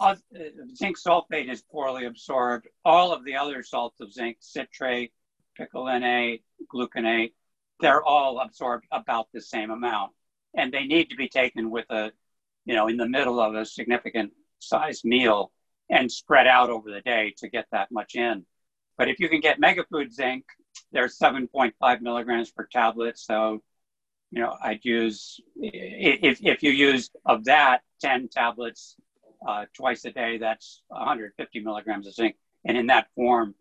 uh, 0.00 0.14
zinc 0.74 0.96
sulfate 0.96 1.50
is 1.50 1.62
poorly 1.62 2.06
absorbed. 2.06 2.68
All 2.84 3.12
of 3.12 3.24
the 3.24 3.36
other 3.36 3.62
salts 3.62 4.00
of 4.00 4.12
zinc, 4.12 4.38
citrate, 4.40 5.12
picolinate, 5.58 6.42
gluconate, 6.72 7.32
they're 7.80 8.04
all 8.04 8.40
absorbed 8.40 8.86
about 8.92 9.26
the 9.34 9.40
same 9.40 9.70
amount. 9.70 10.12
And 10.54 10.72
they 10.72 10.84
need 10.84 11.10
to 11.10 11.16
be 11.16 11.28
taken 11.28 11.70
with 11.70 11.86
a, 11.90 12.12
you 12.64 12.74
know, 12.74 12.88
in 12.88 12.96
the 12.96 13.08
middle 13.08 13.40
of 13.40 13.54
a 13.54 13.66
significant 13.66 14.32
size 14.60 15.04
meal 15.04 15.52
and 15.90 16.10
spread 16.10 16.46
out 16.46 16.70
over 16.70 16.90
the 16.90 17.00
day 17.00 17.34
to 17.38 17.48
get 17.48 17.66
that 17.72 17.90
much 17.90 18.14
in. 18.14 18.46
But 18.96 19.08
if 19.08 19.18
you 19.18 19.28
can 19.28 19.40
get 19.40 19.60
megafood 19.60 20.12
zinc, 20.12 20.44
there's 20.92 21.18
7.5 21.18 22.00
milligrams 22.00 22.50
per 22.50 22.66
tablet. 22.70 23.18
So, 23.18 23.62
you 24.30 24.42
know, 24.42 24.56
I'd 24.62 24.84
use, 24.84 25.40
if, 25.56 26.40
if 26.42 26.62
you 26.62 26.70
use 26.70 27.10
of 27.24 27.44
that 27.44 27.82
10 28.00 28.28
tablets 28.28 28.96
uh, 29.46 29.66
twice 29.74 30.04
a 30.04 30.10
day, 30.10 30.38
that's 30.38 30.82
150 30.88 31.60
milligrams 31.60 32.06
of 32.06 32.14
zinc. 32.14 32.36
And 32.64 32.76
in 32.76 32.86
that 32.86 33.08
form, 33.14 33.54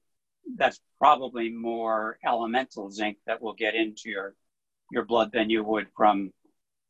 that's 0.56 0.80
probably 1.00 1.50
more 1.50 2.18
elemental 2.26 2.92
zinc 2.92 3.18
that 3.26 3.42
will 3.42 3.54
get 3.54 3.76
into 3.76 4.10
your 4.10 4.36
your 4.92 5.04
blood 5.04 5.32
than 5.34 5.50
you 5.50 5.64
would 5.64 5.88
from 5.96 6.32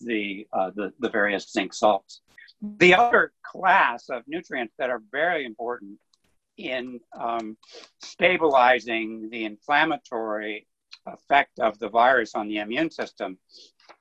the 0.02 0.48
uh, 0.52 0.72
the, 0.76 0.94
the 1.00 1.10
various 1.10 1.52
zinc 1.52 1.74
salts. 1.74 2.22
The 2.62 2.96
other 2.96 3.32
class 3.44 4.10
of 4.10 4.24
nutrients 4.28 4.74
that 4.78 4.90
are 4.90 5.02
very 5.12 5.46
important 5.46 6.00
in 6.58 7.00
um, 7.20 7.58
stabilizing 8.02 9.30
the 9.30 9.46
inflammatory 9.46 10.68
effect 11.08 11.60
of 11.60 11.78
the 11.80 11.90
virus 11.90 12.36
on 12.36 12.48
the 12.48 12.58
immune 12.58 12.90
system 12.90 13.38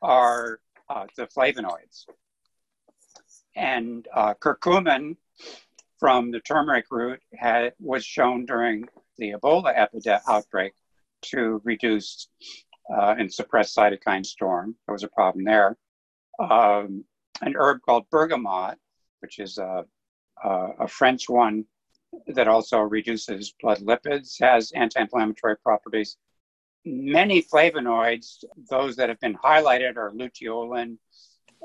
are 0.02 0.60
uh, 0.88 1.06
the 1.16 1.26
flavonoids. 1.26 2.06
and 3.56 4.08
uh, 4.14 4.34
curcumin 4.34 5.16
from 5.98 6.30
the 6.30 6.40
turmeric 6.40 6.86
root 6.90 7.20
had, 7.34 7.72
was 7.78 8.04
shown 8.04 8.44
during 8.46 8.84
the 9.18 9.32
Ebola 9.32 9.72
epidemic 9.74 10.22
outbreak 10.28 10.72
to 11.22 11.60
reduce 11.64 12.28
uh, 12.94 13.14
and 13.18 13.32
suppress 13.32 13.74
cytokine 13.74 14.26
storm. 14.26 14.76
There 14.86 14.92
was 14.92 15.04
a 15.04 15.08
problem 15.08 15.44
there. 15.44 15.76
Um, 16.38 17.04
an 17.40 17.54
herb 17.56 17.80
called 17.82 18.04
bergamot, 18.10 18.76
which 19.20 19.38
is 19.38 19.58
a, 19.58 19.84
a, 20.42 20.50
a 20.80 20.88
French 20.88 21.28
one 21.28 21.64
that 22.28 22.48
also 22.48 22.80
reduces 22.80 23.54
blood 23.60 23.78
lipids, 23.78 24.40
has 24.40 24.72
anti 24.72 25.00
inflammatory 25.00 25.56
properties. 25.58 26.16
Many 26.84 27.42
flavonoids, 27.42 28.44
those 28.70 28.96
that 28.96 29.08
have 29.08 29.20
been 29.20 29.36
highlighted 29.36 29.96
are 29.96 30.12
luteolin 30.12 30.98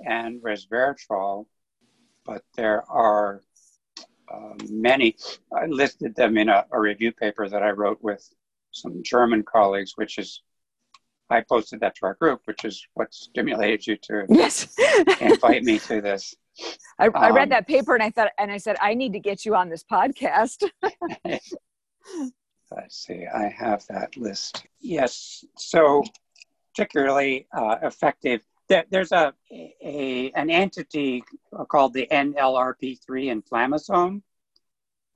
and 0.05 0.41
resveratrol, 0.41 1.45
but 2.25 2.43
there 2.55 2.89
are 2.89 3.43
uh, 4.31 4.53
many. 4.69 5.15
I 5.51 5.65
listed 5.65 6.15
them 6.15 6.37
in 6.37 6.49
a, 6.49 6.65
a 6.71 6.79
review 6.79 7.11
paper 7.11 7.49
that 7.49 7.63
I 7.63 7.71
wrote 7.71 8.01
with 8.01 8.27
some 8.71 9.01
German 9.03 9.43
colleagues, 9.43 9.93
which 9.95 10.17
is 10.17 10.41
I 11.29 11.41
posted 11.41 11.79
that 11.81 11.95
to 11.95 12.05
our 12.05 12.15
group, 12.15 12.41
which 12.45 12.65
is 12.65 12.85
what 12.95 13.13
stimulated 13.13 13.85
you 13.85 13.97
to 13.97 14.25
yes 14.29 14.75
invite 15.21 15.63
me 15.63 15.79
to 15.79 16.01
this. 16.01 16.35
I, 16.97 17.07
um, 17.07 17.11
I, 17.15 17.29
read 17.29 17.43
um, 17.43 17.49
that 17.49 17.67
paper 17.67 17.93
and 17.93 18.03
I 18.03 18.09
thought, 18.09 18.31
and 18.37 18.51
I 18.51 18.57
said, 18.57 18.75
I 18.81 18.93
need 18.93 19.13
to 19.13 19.19
get 19.19 19.45
you 19.45 19.55
on 19.55 19.69
this 19.69 19.83
podcast. 19.83 20.63
Let's 22.71 23.05
see, 23.05 23.25
I 23.25 23.47
have 23.47 23.85
that 23.89 24.15
list. 24.15 24.65
Yes, 24.79 25.43
so 25.57 26.03
particularly 26.73 27.47
uh, 27.55 27.77
effective. 27.81 28.41
There, 28.67 28.85
there's 28.91 29.11
a, 29.11 29.33
a 29.51 30.31
an 30.35 30.49
entity 30.49 31.23
called 31.67 31.93
the 31.93 32.07
NLRP3 32.11 32.99
inflammasome, 33.09 34.21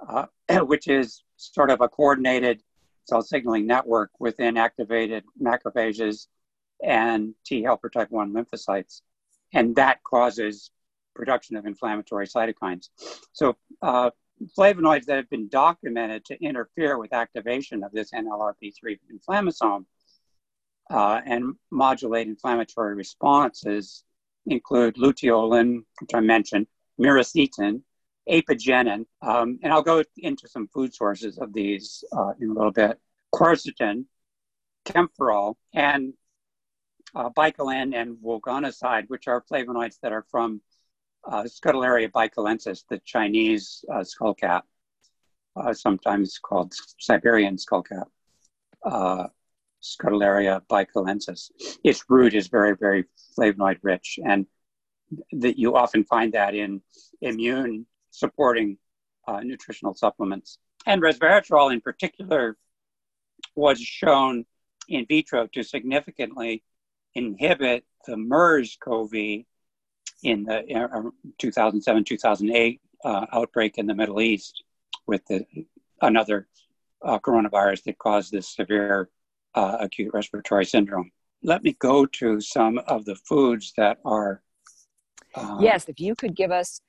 uh, 0.07 0.25
which 0.65 0.87
is 0.87 1.23
sort 1.37 1.69
of 1.69 1.81
a 1.81 1.87
coordinated 1.87 2.63
cell 3.05 3.21
signaling 3.21 3.67
network 3.67 4.11
within 4.19 4.57
activated 4.57 5.23
macrophages 5.41 6.27
and 6.83 7.33
T 7.45 7.61
helper 7.61 7.89
type 7.89 8.09
1 8.11 8.33
lymphocytes. 8.33 9.01
And 9.53 9.75
that 9.75 10.03
causes 10.03 10.71
production 11.15 11.55
of 11.55 11.65
inflammatory 11.65 12.27
cytokines. 12.27 12.89
So, 13.31 13.55
uh, 13.81 14.11
flavonoids 14.57 15.05
that 15.05 15.17
have 15.17 15.29
been 15.29 15.47
documented 15.47 16.25
to 16.25 16.43
interfere 16.43 16.97
with 16.97 17.13
activation 17.13 17.83
of 17.83 17.91
this 17.91 18.11
NLRP3 18.11 18.99
inflammasome 19.11 19.85
uh, 20.89 21.21
and 21.25 21.55
modulate 21.71 22.27
inflammatory 22.27 22.95
responses 22.95 24.03
include 24.45 24.95
luteolin, 24.95 25.83
which 26.01 26.11
I 26.13 26.19
mentioned, 26.19 26.67
myricetin, 26.99 27.81
apigenin, 28.29 29.05
um, 29.21 29.59
and 29.63 29.71
I'll 29.71 29.81
go 29.81 30.03
into 30.17 30.47
some 30.47 30.67
food 30.67 30.93
sources 30.93 31.37
of 31.37 31.53
these 31.53 32.03
uh, 32.11 32.33
in 32.39 32.49
a 32.49 32.53
little 32.53 32.71
bit. 32.71 32.99
Quercetin, 33.33 34.05
kaempferol, 34.85 35.55
and 35.73 36.13
uh, 37.15 37.29
and 37.35 38.17
wogonoside, 38.23 39.05
which 39.07 39.27
are 39.27 39.43
flavonoids 39.51 39.99
that 40.01 40.11
are 40.11 40.25
from 40.29 40.61
uh, 41.25 41.43
Scutellaria 41.43 42.11
baicalensis, 42.11 42.83
the 42.89 42.99
Chinese 42.99 43.83
uh, 43.91 44.03
skullcap, 44.03 44.63
uh, 45.55 45.73
sometimes 45.73 46.39
called 46.39 46.73
Siberian 46.99 47.57
skullcap. 47.57 48.05
Uh, 48.83 49.27
Scutellaria 49.83 50.61
baicalensis. 50.71 51.51
Its 51.83 52.05
root 52.09 52.33
is 52.33 52.47
very, 52.47 52.75
very 52.75 53.05
flavonoid 53.37 53.77
rich, 53.81 54.17
and 54.25 54.45
that 55.33 55.59
you 55.59 55.75
often 55.75 56.03
find 56.05 56.33
that 56.33 56.55
in 56.55 56.81
immune 57.21 57.85
supporting 58.09 58.77
uh, 59.27 59.41
nutritional 59.41 59.93
supplements. 59.93 60.57
And 60.85 61.01
resveratrol, 61.01 61.71
in 61.71 61.81
particular, 61.81 62.57
was 63.55 63.79
shown 63.79 64.45
in 64.87 65.05
vitro 65.05 65.47
to 65.47 65.63
significantly 65.63 66.63
inhibit 67.13 67.85
the 68.05 68.17
MERS 68.17 68.77
CoV 68.83 69.45
in 70.23 70.43
the 70.43 70.63
uh, 70.73 71.09
2007 71.37 72.03
2008 72.03 72.81
uh, 73.03 73.25
outbreak 73.33 73.77
in 73.77 73.85
the 73.85 73.93
Middle 73.93 74.21
East 74.21 74.63
with 75.07 75.25
the, 75.27 75.45
another 76.01 76.47
uh, 77.03 77.19
coronavirus 77.19 77.83
that 77.83 77.97
caused 77.97 78.31
this 78.31 78.55
severe 78.55 79.09
uh, 79.55 79.77
acute 79.79 80.13
respiratory 80.13 80.65
syndrome. 80.65 81.11
Let 81.43 81.63
me 81.63 81.75
go 81.79 82.05
to 82.05 82.39
some 82.39 82.77
of 82.87 83.05
the 83.05 83.15
foods 83.15 83.73
that 83.77 83.99
are. 84.05 84.41
Uh, 85.35 85.57
yes, 85.59 85.89
if 85.89 85.99
you 85.99 86.15
could 86.15 86.35
give 86.35 86.51
us 86.51 86.79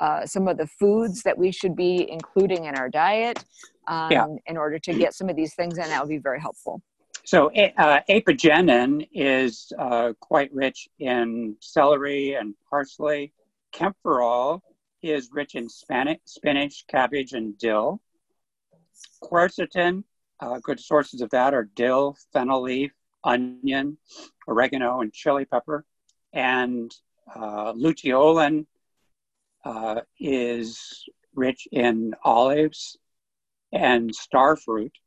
uh, 0.00 0.26
some 0.26 0.48
of 0.48 0.56
the 0.56 0.66
foods 0.66 1.22
that 1.22 1.36
we 1.36 1.52
should 1.52 1.76
be 1.76 2.10
including 2.10 2.64
in 2.64 2.74
our 2.74 2.88
diet 2.88 3.44
um, 3.86 4.10
yeah. 4.10 4.26
in 4.46 4.56
order 4.56 4.78
to 4.78 4.94
get 4.94 5.14
some 5.14 5.28
of 5.28 5.36
these 5.36 5.54
things 5.54 5.78
in, 5.78 5.84
that 5.84 6.00
would 6.00 6.08
be 6.08 6.18
very 6.18 6.40
helpful. 6.40 6.82
So, 7.30 7.48
uh, 7.54 8.00
apigenin 8.08 9.08
is 9.12 9.72
uh, 9.78 10.14
quite 10.18 10.52
rich 10.52 10.88
in 10.98 11.54
celery 11.60 12.34
and 12.34 12.56
parsley. 12.68 13.32
Kaempferol 13.72 14.62
is 15.00 15.30
rich 15.32 15.54
in 15.54 15.68
spinach, 15.68 16.84
cabbage, 16.88 17.32
and 17.34 17.56
dill. 17.56 18.00
Quercetin, 19.22 20.02
uh, 20.40 20.58
good 20.64 20.80
sources 20.80 21.20
of 21.20 21.30
that 21.30 21.54
are 21.54 21.70
dill, 21.76 22.16
fennel 22.32 22.62
leaf, 22.62 22.90
onion, 23.22 23.96
oregano, 24.48 25.00
and 25.00 25.12
chili 25.12 25.44
pepper. 25.44 25.84
And 26.32 26.92
uh, 27.32 27.74
luteolin 27.74 28.66
uh, 29.64 30.00
is 30.18 31.04
rich 31.36 31.68
in 31.70 32.12
olives 32.24 32.96
and 33.70 34.12
star 34.12 34.56
fruit. 34.56 34.98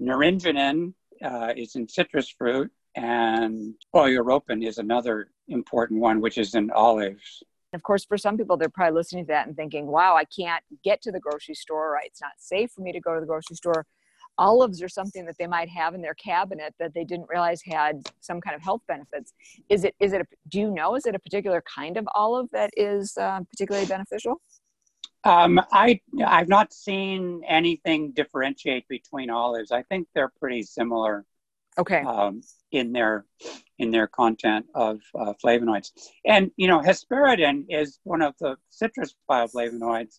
Naringenin 0.00 0.94
uh, 1.24 1.52
is 1.56 1.74
in 1.76 1.88
citrus 1.88 2.28
fruit, 2.28 2.70
and 2.96 3.74
oleuropein 3.94 4.66
is 4.66 4.78
another 4.78 5.30
important 5.48 6.00
one, 6.00 6.20
which 6.20 6.38
is 6.38 6.54
in 6.54 6.70
olives. 6.70 7.42
Of 7.74 7.82
course, 7.82 8.04
for 8.04 8.16
some 8.16 8.38
people, 8.38 8.56
they're 8.56 8.70
probably 8.70 8.94
listening 8.94 9.24
to 9.24 9.28
that 9.28 9.46
and 9.46 9.54
thinking, 9.54 9.86
wow, 9.86 10.16
I 10.16 10.24
can't 10.24 10.64
get 10.84 11.02
to 11.02 11.12
the 11.12 11.20
grocery 11.20 11.54
store, 11.54 11.92
right? 11.92 12.06
It's 12.06 12.20
not 12.20 12.32
safe 12.38 12.70
for 12.72 12.80
me 12.80 12.92
to 12.92 13.00
go 13.00 13.14
to 13.14 13.20
the 13.20 13.26
grocery 13.26 13.56
store 13.56 13.86
olives 14.38 14.80
are 14.82 14.88
something 14.88 15.26
that 15.26 15.36
they 15.38 15.46
might 15.46 15.68
have 15.68 15.94
in 15.94 16.00
their 16.00 16.14
cabinet 16.14 16.74
that 16.78 16.94
they 16.94 17.04
didn't 17.04 17.28
realize 17.28 17.60
had 17.62 18.08
some 18.20 18.40
kind 18.40 18.54
of 18.56 18.62
health 18.62 18.80
benefits. 18.88 19.32
Is 19.68 19.84
it, 19.84 19.94
is 20.00 20.12
it, 20.12 20.22
a, 20.22 20.24
do 20.48 20.60
you 20.60 20.70
know, 20.70 20.94
is 20.94 21.06
it 21.06 21.14
a 21.14 21.18
particular 21.18 21.62
kind 21.62 21.96
of 21.96 22.06
olive 22.14 22.46
that 22.52 22.70
is 22.76 23.16
uh, 23.18 23.40
particularly 23.50 23.86
beneficial? 23.86 24.40
Um, 25.24 25.60
I, 25.72 26.00
I've 26.24 26.48
not 26.48 26.72
seen 26.72 27.42
anything 27.46 28.12
differentiate 28.12 28.86
between 28.88 29.30
olives. 29.30 29.72
I 29.72 29.82
think 29.82 30.08
they're 30.14 30.32
pretty 30.40 30.62
similar. 30.62 31.24
Okay. 31.76 32.00
Um, 32.00 32.40
in 32.72 32.92
their 32.92 33.24
in 33.78 33.92
their 33.92 34.08
content 34.08 34.66
of 34.74 35.00
uh, 35.14 35.32
flavonoids, 35.42 35.92
and 36.26 36.50
you 36.56 36.66
know, 36.66 36.80
hesperidin 36.80 37.66
is 37.68 38.00
one 38.02 38.20
of 38.20 38.34
the 38.40 38.56
citrus 38.68 39.14
bioflavonoids, 39.30 40.18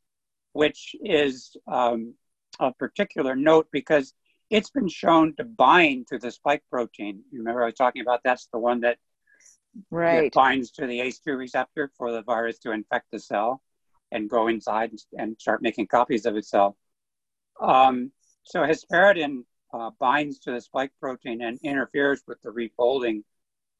which 0.54 0.96
is 1.04 1.56
um, 1.68 2.16
of 2.60 2.78
particular 2.78 3.36
note 3.36 3.68
because 3.72 4.14
it's 4.50 4.70
been 4.70 4.88
shown 4.88 5.36
to 5.36 5.44
bind 5.44 6.08
to 6.08 6.18
the 6.18 6.32
spike 6.32 6.64
protein. 6.72 7.24
You 7.32 7.40
remember 7.40 7.64
I 7.64 7.68
was 7.68 7.76
talking 7.76 8.02
about 8.02 8.22
that's 8.24 8.48
the 8.52 8.60
one 8.60 8.82
that, 8.82 8.98
right. 9.92 10.34
binds 10.34 10.72
to 10.72 10.88
the 10.88 11.00
ACE2 11.00 11.38
receptor 11.38 11.92
for 11.98 12.12
the 12.12 12.24
virus 12.24 12.58
to 12.60 12.72
infect 12.72 13.08
the 13.12 13.20
cell 13.20 13.62
and 14.12 14.30
go 14.30 14.48
inside 14.48 14.92
and 15.18 15.40
start 15.40 15.62
making 15.62 15.88
copies 15.88 16.26
of 16.26 16.36
itself. 16.36 16.76
Um, 17.62 18.12
so 18.44 18.62
hesperidin 18.62 19.44
uh, 19.74 19.92
binds 20.00 20.40
to 20.40 20.52
the 20.52 20.62
spike 20.62 20.92
protein 21.00 21.42
and 21.42 21.60
interferes 21.64 22.22
with 22.28 22.42
the 22.42 22.50
refolding 22.50 23.24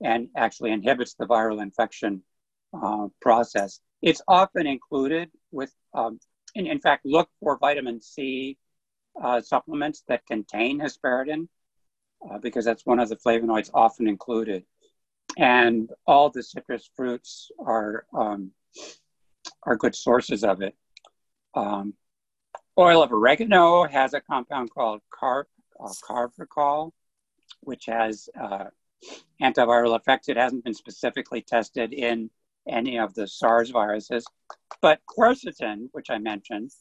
and 0.02 0.30
actually 0.36 0.72
inhibits 0.72 1.16
the 1.16 1.26
viral 1.26 1.62
infection 1.62 2.22
uh, 2.74 3.08
process. 3.22 3.82
It's 4.02 4.22
often 4.28 4.68
included 4.68 5.30
with, 5.52 5.74
um, 5.94 6.20
in, 6.56 6.68
in 6.68 6.80
fact, 6.80 7.06
look 7.06 7.30
for 7.40 7.58
vitamin 7.58 8.02
C 8.02 8.58
uh, 9.22 9.42
supplements 9.42 10.04
that 10.08 10.26
contain 10.26 10.80
hesperidin 10.80 11.48
uh, 12.30 12.38
because 12.38 12.66
that's 12.66 12.86
one 12.86 13.00
of 13.00 13.10
the 13.10 13.18
flavonoids 13.18 13.70
often 13.74 14.08
included. 14.08 14.64
And 15.38 15.90
all 16.06 16.30
the 16.30 16.44
citrus 16.44 16.90
fruits 16.96 17.52
are, 17.60 18.06
um, 18.14 18.52
are 19.64 19.76
good 19.76 19.96
sources 19.96 20.44
of 20.44 20.62
it. 20.62 20.76
Um, 21.54 21.94
oil 22.78 23.04
of 23.04 23.12
oregano 23.12 23.86
has 23.86 24.14
a 24.14 24.22
compound 24.22 24.70
called 24.72 25.02
car- 25.10 25.48
uh, 25.84 25.92
carvacrol, 26.08 26.92
which 27.62 27.86
has 27.86 28.30
uh, 28.40 28.66
antiviral 29.42 29.98
effects. 29.98 30.30
It 30.30 30.38
hasn't 30.38 30.64
been 30.64 30.74
specifically 30.74 31.42
tested 31.42 31.94
in 31.94 32.30
any 32.68 33.00
of 33.00 33.14
the 33.16 33.28
SARS 33.28 33.72
viruses, 33.72 34.26
but 34.82 35.00
quercetin, 35.10 35.90
which 35.92 36.10
I 36.10 36.20
mentioned, 36.20 36.72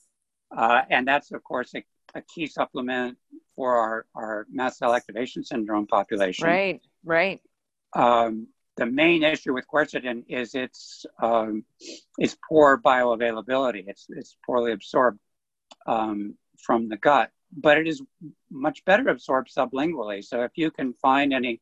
uh, 0.56 0.82
and 0.90 1.06
that's 1.06 1.30
of 1.32 1.42
course 1.44 1.74
a 1.74 1.84
a 2.14 2.22
key 2.22 2.46
supplement 2.46 3.16
for 3.54 3.76
our, 3.76 4.06
our 4.14 4.46
mast 4.50 4.78
cell 4.78 4.94
activation 4.94 5.44
syndrome 5.44 5.86
population. 5.86 6.46
Right, 6.46 6.80
right. 7.04 7.40
Um, 7.94 8.48
the 8.78 8.86
main 8.86 9.24
issue 9.24 9.52
with 9.52 9.66
quercetin 9.66 10.24
is 10.28 10.54
its 10.54 11.04
um, 11.20 11.64
its 12.16 12.36
poor 12.48 12.78
bioavailability. 12.78 13.84
It's 13.88 14.06
it's 14.08 14.36
poorly 14.46 14.72
absorbed 14.72 15.18
um, 15.86 16.36
from 16.58 16.88
the 16.88 16.96
gut, 16.96 17.30
but 17.54 17.76
it 17.76 17.88
is 17.88 18.00
much 18.50 18.84
better 18.84 19.08
absorbed 19.08 19.52
sublingually. 19.54 20.24
So 20.24 20.42
if 20.42 20.52
you 20.54 20.70
can 20.70 20.94
find 20.94 21.34
any 21.34 21.60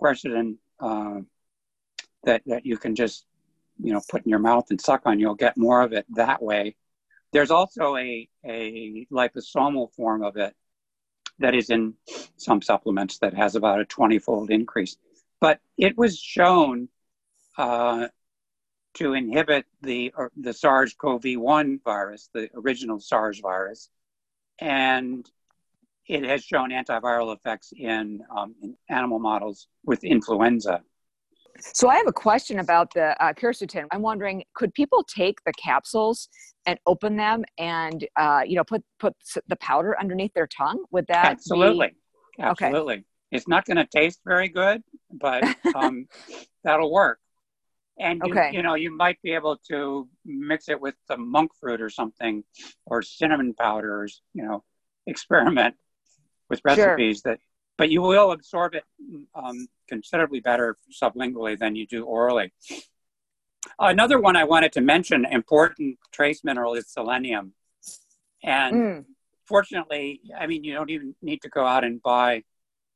quercetin 0.00 0.58
uh, 0.78 1.20
that 2.24 2.42
that 2.46 2.66
you 2.66 2.76
can 2.76 2.94
just 2.94 3.24
you 3.82 3.94
know 3.94 4.02
put 4.08 4.24
in 4.24 4.30
your 4.30 4.38
mouth 4.38 4.66
and 4.68 4.80
suck 4.80 5.02
on, 5.06 5.18
you'll 5.18 5.34
get 5.34 5.56
more 5.56 5.80
of 5.80 5.94
it 5.94 6.04
that 6.16 6.42
way. 6.42 6.76
There's 7.32 7.50
also 7.50 7.96
a 7.96 8.28
a 8.44 9.06
liposomal 9.10 9.90
form 9.94 10.22
of 10.22 10.36
it 10.36 10.54
that 11.38 11.54
is 11.54 11.70
in 11.70 11.94
some 12.36 12.60
supplements 12.60 13.18
that 13.18 13.34
has 13.34 13.56
about 13.56 13.80
a 13.80 13.84
20 13.84 14.18
fold 14.18 14.50
increase. 14.50 14.96
But 15.40 15.60
it 15.76 15.96
was 15.96 16.18
shown 16.18 16.88
uh, 17.58 18.08
to 18.94 19.12
inhibit 19.12 19.66
the, 19.82 20.12
the 20.36 20.52
SARS 20.52 20.94
CoV 20.94 21.24
1 21.36 21.80
virus, 21.84 22.30
the 22.32 22.48
original 22.54 22.98
SARS 22.98 23.40
virus. 23.40 23.90
And 24.58 25.28
it 26.06 26.24
has 26.24 26.44
shown 26.44 26.70
antiviral 26.70 27.34
effects 27.34 27.72
in, 27.76 28.20
um, 28.34 28.54
in 28.62 28.76
animal 28.88 29.18
models 29.18 29.68
with 29.84 30.04
influenza. 30.04 30.82
So 31.60 31.88
I 31.88 31.96
have 31.96 32.06
a 32.06 32.12
question 32.12 32.58
about 32.58 32.92
the 32.94 33.22
uh, 33.22 33.32
quercetin. 33.32 33.86
I'm 33.90 34.02
wondering, 34.02 34.44
could 34.54 34.74
people 34.74 35.04
take 35.04 35.42
the 35.44 35.52
capsules 35.52 36.28
and 36.66 36.78
open 36.86 37.16
them 37.16 37.44
and 37.58 38.06
uh, 38.16 38.42
you 38.44 38.56
know 38.56 38.64
put 38.64 38.84
put 38.98 39.14
the 39.48 39.56
powder 39.56 39.98
underneath 39.98 40.34
their 40.34 40.46
tongue? 40.46 40.84
Would 40.90 41.06
that 41.08 41.26
absolutely, 41.26 41.94
be... 42.36 42.42
absolutely? 42.42 42.94
Okay. 42.94 43.04
It's 43.30 43.48
not 43.48 43.64
going 43.64 43.76
to 43.76 43.86
taste 43.86 44.20
very 44.24 44.48
good, 44.48 44.82
but 45.10 45.44
um, 45.74 46.06
that'll 46.64 46.92
work. 46.92 47.18
And 47.98 48.20
you, 48.24 48.32
okay. 48.32 48.50
you 48.52 48.62
know, 48.62 48.74
you 48.74 48.94
might 48.94 49.20
be 49.22 49.32
able 49.32 49.56
to 49.70 50.06
mix 50.24 50.68
it 50.68 50.80
with 50.80 50.94
some 51.08 51.30
monk 51.30 51.52
fruit 51.58 51.80
or 51.80 51.88
something, 51.88 52.44
or 52.84 53.00
cinnamon 53.00 53.54
powders. 53.54 54.20
You 54.34 54.44
know, 54.44 54.64
experiment 55.06 55.76
with 56.50 56.60
recipes 56.64 57.22
sure. 57.24 57.32
that 57.32 57.40
but 57.78 57.90
you 57.90 58.02
will 58.02 58.32
absorb 58.32 58.74
it 58.74 58.84
um, 59.34 59.66
considerably 59.88 60.40
better 60.40 60.76
sublingually 60.90 61.58
than 61.58 61.76
you 61.76 61.86
do 61.86 62.04
orally. 62.04 62.52
Another 63.78 64.18
one 64.20 64.36
I 64.36 64.44
wanted 64.44 64.72
to 64.72 64.80
mention, 64.80 65.26
important 65.26 65.98
trace 66.12 66.42
mineral, 66.44 66.74
is 66.74 66.88
selenium. 66.88 67.52
And 68.42 68.74
mm. 68.74 69.04
fortunately, 69.44 70.20
I 70.38 70.46
mean, 70.46 70.64
you 70.64 70.74
don't 70.74 70.90
even 70.90 71.14
need 71.20 71.42
to 71.42 71.48
go 71.48 71.66
out 71.66 71.84
and 71.84 72.00
buy 72.00 72.44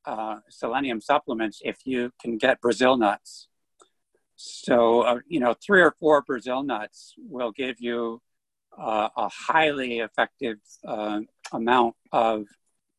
uh, 0.06 0.38
selenium 0.48 1.00
supplements 1.00 1.60
if 1.64 1.78
you 1.84 2.10
can 2.20 2.38
get 2.38 2.60
Brazil 2.60 2.96
nuts. 2.96 3.48
So, 4.36 5.02
uh, 5.02 5.18
you 5.28 5.40
know, 5.40 5.54
three 5.54 5.82
or 5.82 5.94
four 6.00 6.22
Brazil 6.22 6.62
nuts 6.62 7.14
will 7.18 7.52
give 7.52 7.80
you 7.80 8.22
uh, 8.78 9.08
a 9.16 9.28
highly 9.28 9.98
effective 9.98 10.58
uh, 10.86 11.20
amount 11.52 11.94
of 12.12 12.46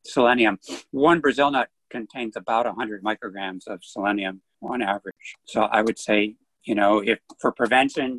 selenium. 0.04 0.58
One 0.90 1.20
Brazil 1.20 1.50
nut 1.50 1.68
contains 1.90 2.36
about 2.36 2.66
100 2.66 3.02
micrograms 3.02 3.66
of 3.66 3.84
selenium 3.84 4.42
on 4.62 4.82
average. 4.82 5.36
So 5.44 5.62
I 5.62 5.82
would 5.82 5.98
say, 5.98 6.36
you 6.64 6.74
know, 6.74 7.00
if 7.00 7.18
for 7.40 7.52
prevention, 7.52 8.18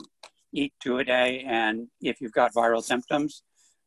eat 0.52 0.74
two 0.82 1.00
a 1.00 1.04
day, 1.04 1.44
and 1.48 1.88
if 2.02 2.22
you've 2.22 2.34
got 2.34 2.54
viral 2.54 2.84
symptoms, 2.84 3.44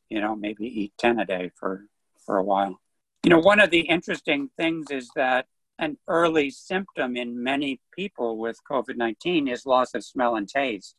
you 0.08 0.20
know, 0.20 0.34
maybe 0.34 0.66
eat 0.66 0.92
10 0.98 1.20
a 1.20 1.26
day 1.26 1.50
for, 1.54 1.86
for 2.24 2.38
a 2.38 2.42
while. 2.42 2.80
You 3.26 3.30
know, 3.30 3.40
one 3.40 3.58
of 3.58 3.70
the 3.70 3.80
interesting 3.80 4.50
things 4.56 4.86
is 4.92 5.10
that 5.16 5.46
an 5.80 5.98
early 6.06 6.48
symptom 6.48 7.16
in 7.16 7.42
many 7.42 7.80
people 7.90 8.38
with 8.38 8.56
COVID 8.70 8.96
19 8.96 9.48
is 9.48 9.66
loss 9.66 9.94
of 9.94 10.04
smell 10.04 10.36
and 10.36 10.48
taste. 10.48 10.94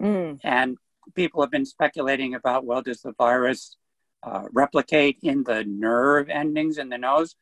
Mm. 0.00 0.38
And 0.44 0.76
people 1.16 1.40
have 1.42 1.50
been 1.50 1.66
speculating 1.66 2.36
about 2.36 2.64
well, 2.64 2.80
does 2.80 3.02
the 3.02 3.12
virus 3.18 3.76
uh, 4.22 4.44
replicate 4.52 5.18
in 5.20 5.42
the 5.42 5.64
nerve 5.64 6.30
endings 6.30 6.78
in 6.78 6.90
the 6.90 6.98
nose. 6.98 7.34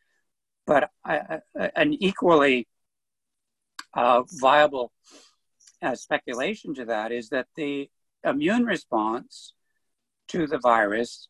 But 0.66 0.88
I, 1.04 1.40
an 1.54 1.92
equally 1.92 2.68
uh, 3.92 4.22
viable 4.40 4.92
uh, 5.82 5.94
speculation 5.94 6.72
to 6.76 6.86
that 6.86 7.12
is 7.12 7.28
that 7.28 7.48
the 7.54 7.90
immune 8.24 8.64
response 8.64 9.52
to 10.28 10.46
the 10.46 10.56
virus 10.56 11.28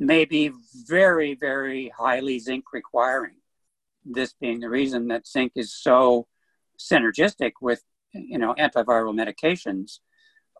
may 0.00 0.24
be 0.24 0.50
very, 0.86 1.34
very 1.34 1.92
highly 1.96 2.38
zinc 2.38 2.64
requiring. 2.72 3.36
This 4.04 4.34
being 4.40 4.60
the 4.60 4.70
reason 4.70 5.08
that 5.08 5.26
zinc 5.26 5.52
is 5.54 5.74
so 5.74 6.26
synergistic 6.78 7.52
with, 7.60 7.82
you 8.14 8.38
know, 8.38 8.54
antiviral 8.54 9.14
medications 9.14 9.98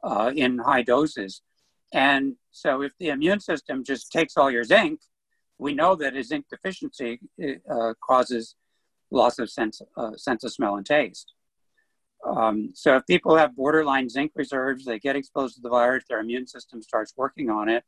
uh, 0.04 0.30
in 0.36 0.58
high 0.58 0.82
doses. 0.82 1.40
And 1.92 2.36
so 2.50 2.82
if 2.82 2.92
the 2.98 3.08
immune 3.08 3.40
system 3.40 3.82
just 3.82 4.12
takes 4.12 4.36
all 4.36 4.50
your 4.50 4.64
zinc, 4.64 5.00
we 5.56 5.72
know 5.72 5.96
that 5.96 6.16
a 6.16 6.22
zinc 6.22 6.44
deficiency 6.50 7.20
uh, 7.68 7.94
causes 8.04 8.56
loss 9.10 9.38
of 9.38 9.50
sense, 9.50 9.80
uh, 9.96 10.16
sense 10.16 10.44
of 10.44 10.52
smell 10.52 10.76
and 10.76 10.86
taste. 10.86 11.32
Um, 12.26 12.72
so 12.74 12.96
if 12.96 13.06
people 13.06 13.36
have 13.36 13.56
borderline 13.56 14.10
zinc 14.10 14.32
reserves, 14.34 14.84
they 14.84 14.98
get 14.98 15.16
exposed 15.16 15.54
to 15.56 15.62
the 15.62 15.70
virus, 15.70 16.04
their 16.08 16.20
immune 16.20 16.46
system 16.46 16.82
starts 16.82 17.14
working 17.16 17.48
on 17.48 17.70
it, 17.70 17.84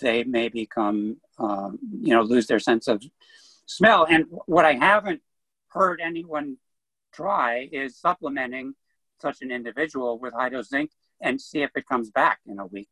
they 0.00 0.24
may 0.24 0.48
become, 0.48 1.18
um, 1.38 1.78
you 2.00 2.14
know, 2.14 2.22
lose 2.22 2.46
their 2.46 2.58
sense 2.58 2.88
of 2.88 3.02
smell. 3.66 4.06
And 4.08 4.26
what 4.46 4.64
I 4.64 4.74
haven't 4.74 5.20
heard 5.68 6.00
anyone 6.00 6.56
try 7.12 7.68
is 7.72 7.98
supplementing 7.98 8.74
such 9.20 9.42
an 9.42 9.50
individual 9.50 10.18
with 10.18 10.34
high 10.34 10.48
dose 10.48 10.68
zinc 10.68 10.90
and 11.20 11.40
see 11.40 11.62
if 11.62 11.70
it 11.76 11.86
comes 11.86 12.10
back 12.10 12.40
in 12.46 12.58
a 12.58 12.66
week. 12.66 12.90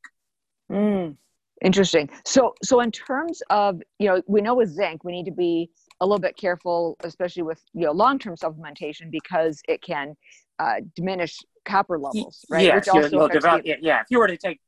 Mm, 0.71 1.17
interesting. 1.63 2.09
So, 2.25 2.55
so 2.63 2.81
in 2.81 2.93
terms 2.93 3.43
of 3.51 3.83
you 3.99 4.09
know, 4.09 4.23
we 4.27 4.41
know 4.41 4.55
with 4.55 4.69
zinc, 4.71 5.05
we 5.05 5.13
need 5.13 5.25
to 5.25 5.33
be 5.33 5.71
a 6.01 6.07
little 6.07 6.21
bit 6.21 6.37
careful, 6.37 6.97
especially 7.01 7.43
with 7.43 7.61
you 7.75 7.87
know 7.87 7.93
long-term 7.93 8.37
supplementation 8.37 9.11
because 9.11 9.61
it 9.69 9.83
can 9.83 10.17
uh, 10.59 10.77
diminish 10.95 11.39
copper 11.65 11.99
levels, 11.99 12.45
right? 12.49 12.67
Yes, 12.67 12.87
Which 12.87 12.89
also 12.89 13.29
develop, 13.29 13.65
the, 13.65 13.77
yeah. 13.81 14.01
If 14.01 14.07
you 14.11 14.19
were 14.19 14.29
to 14.29 14.37
take 14.37 14.61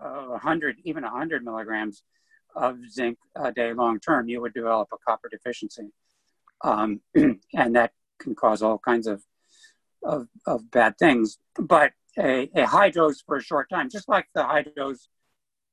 uh, 0.00 0.26
100, 0.26 0.78
even 0.84 1.02
100 1.02 1.44
milligrams 1.44 2.02
of 2.54 2.78
zinc 2.90 3.18
a 3.36 3.52
day 3.52 3.72
long 3.72 4.00
term, 4.00 4.28
you 4.28 4.40
would 4.40 4.54
develop 4.54 4.88
a 4.92 4.96
copper 5.06 5.28
deficiency, 5.28 5.90
um, 6.62 7.00
and 7.14 7.76
that 7.76 7.92
can 8.18 8.34
cause 8.34 8.62
all 8.62 8.78
kinds 8.78 9.06
of, 9.06 9.22
of 10.02 10.28
of 10.46 10.70
bad 10.70 10.98
things. 10.98 11.38
But 11.58 11.92
a, 12.18 12.50
a 12.54 12.66
high 12.66 12.90
dose 12.90 13.20
for 13.20 13.36
a 13.36 13.42
short 13.42 13.68
time, 13.68 13.88
just 13.90 14.08
like 14.08 14.26
the 14.34 14.44
high 14.44 14.64
dose 14.76 15.08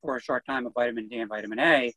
for 0.02 0.16
a 0.16 0.22
short 0.22 0.46
time 0.46 0.66
of 0.66 0.74
vitamin 0.74 1.08
D 1.08 1.18
and 1.18 1.28
vitamin 1.28 1.58
A 1.58 1.94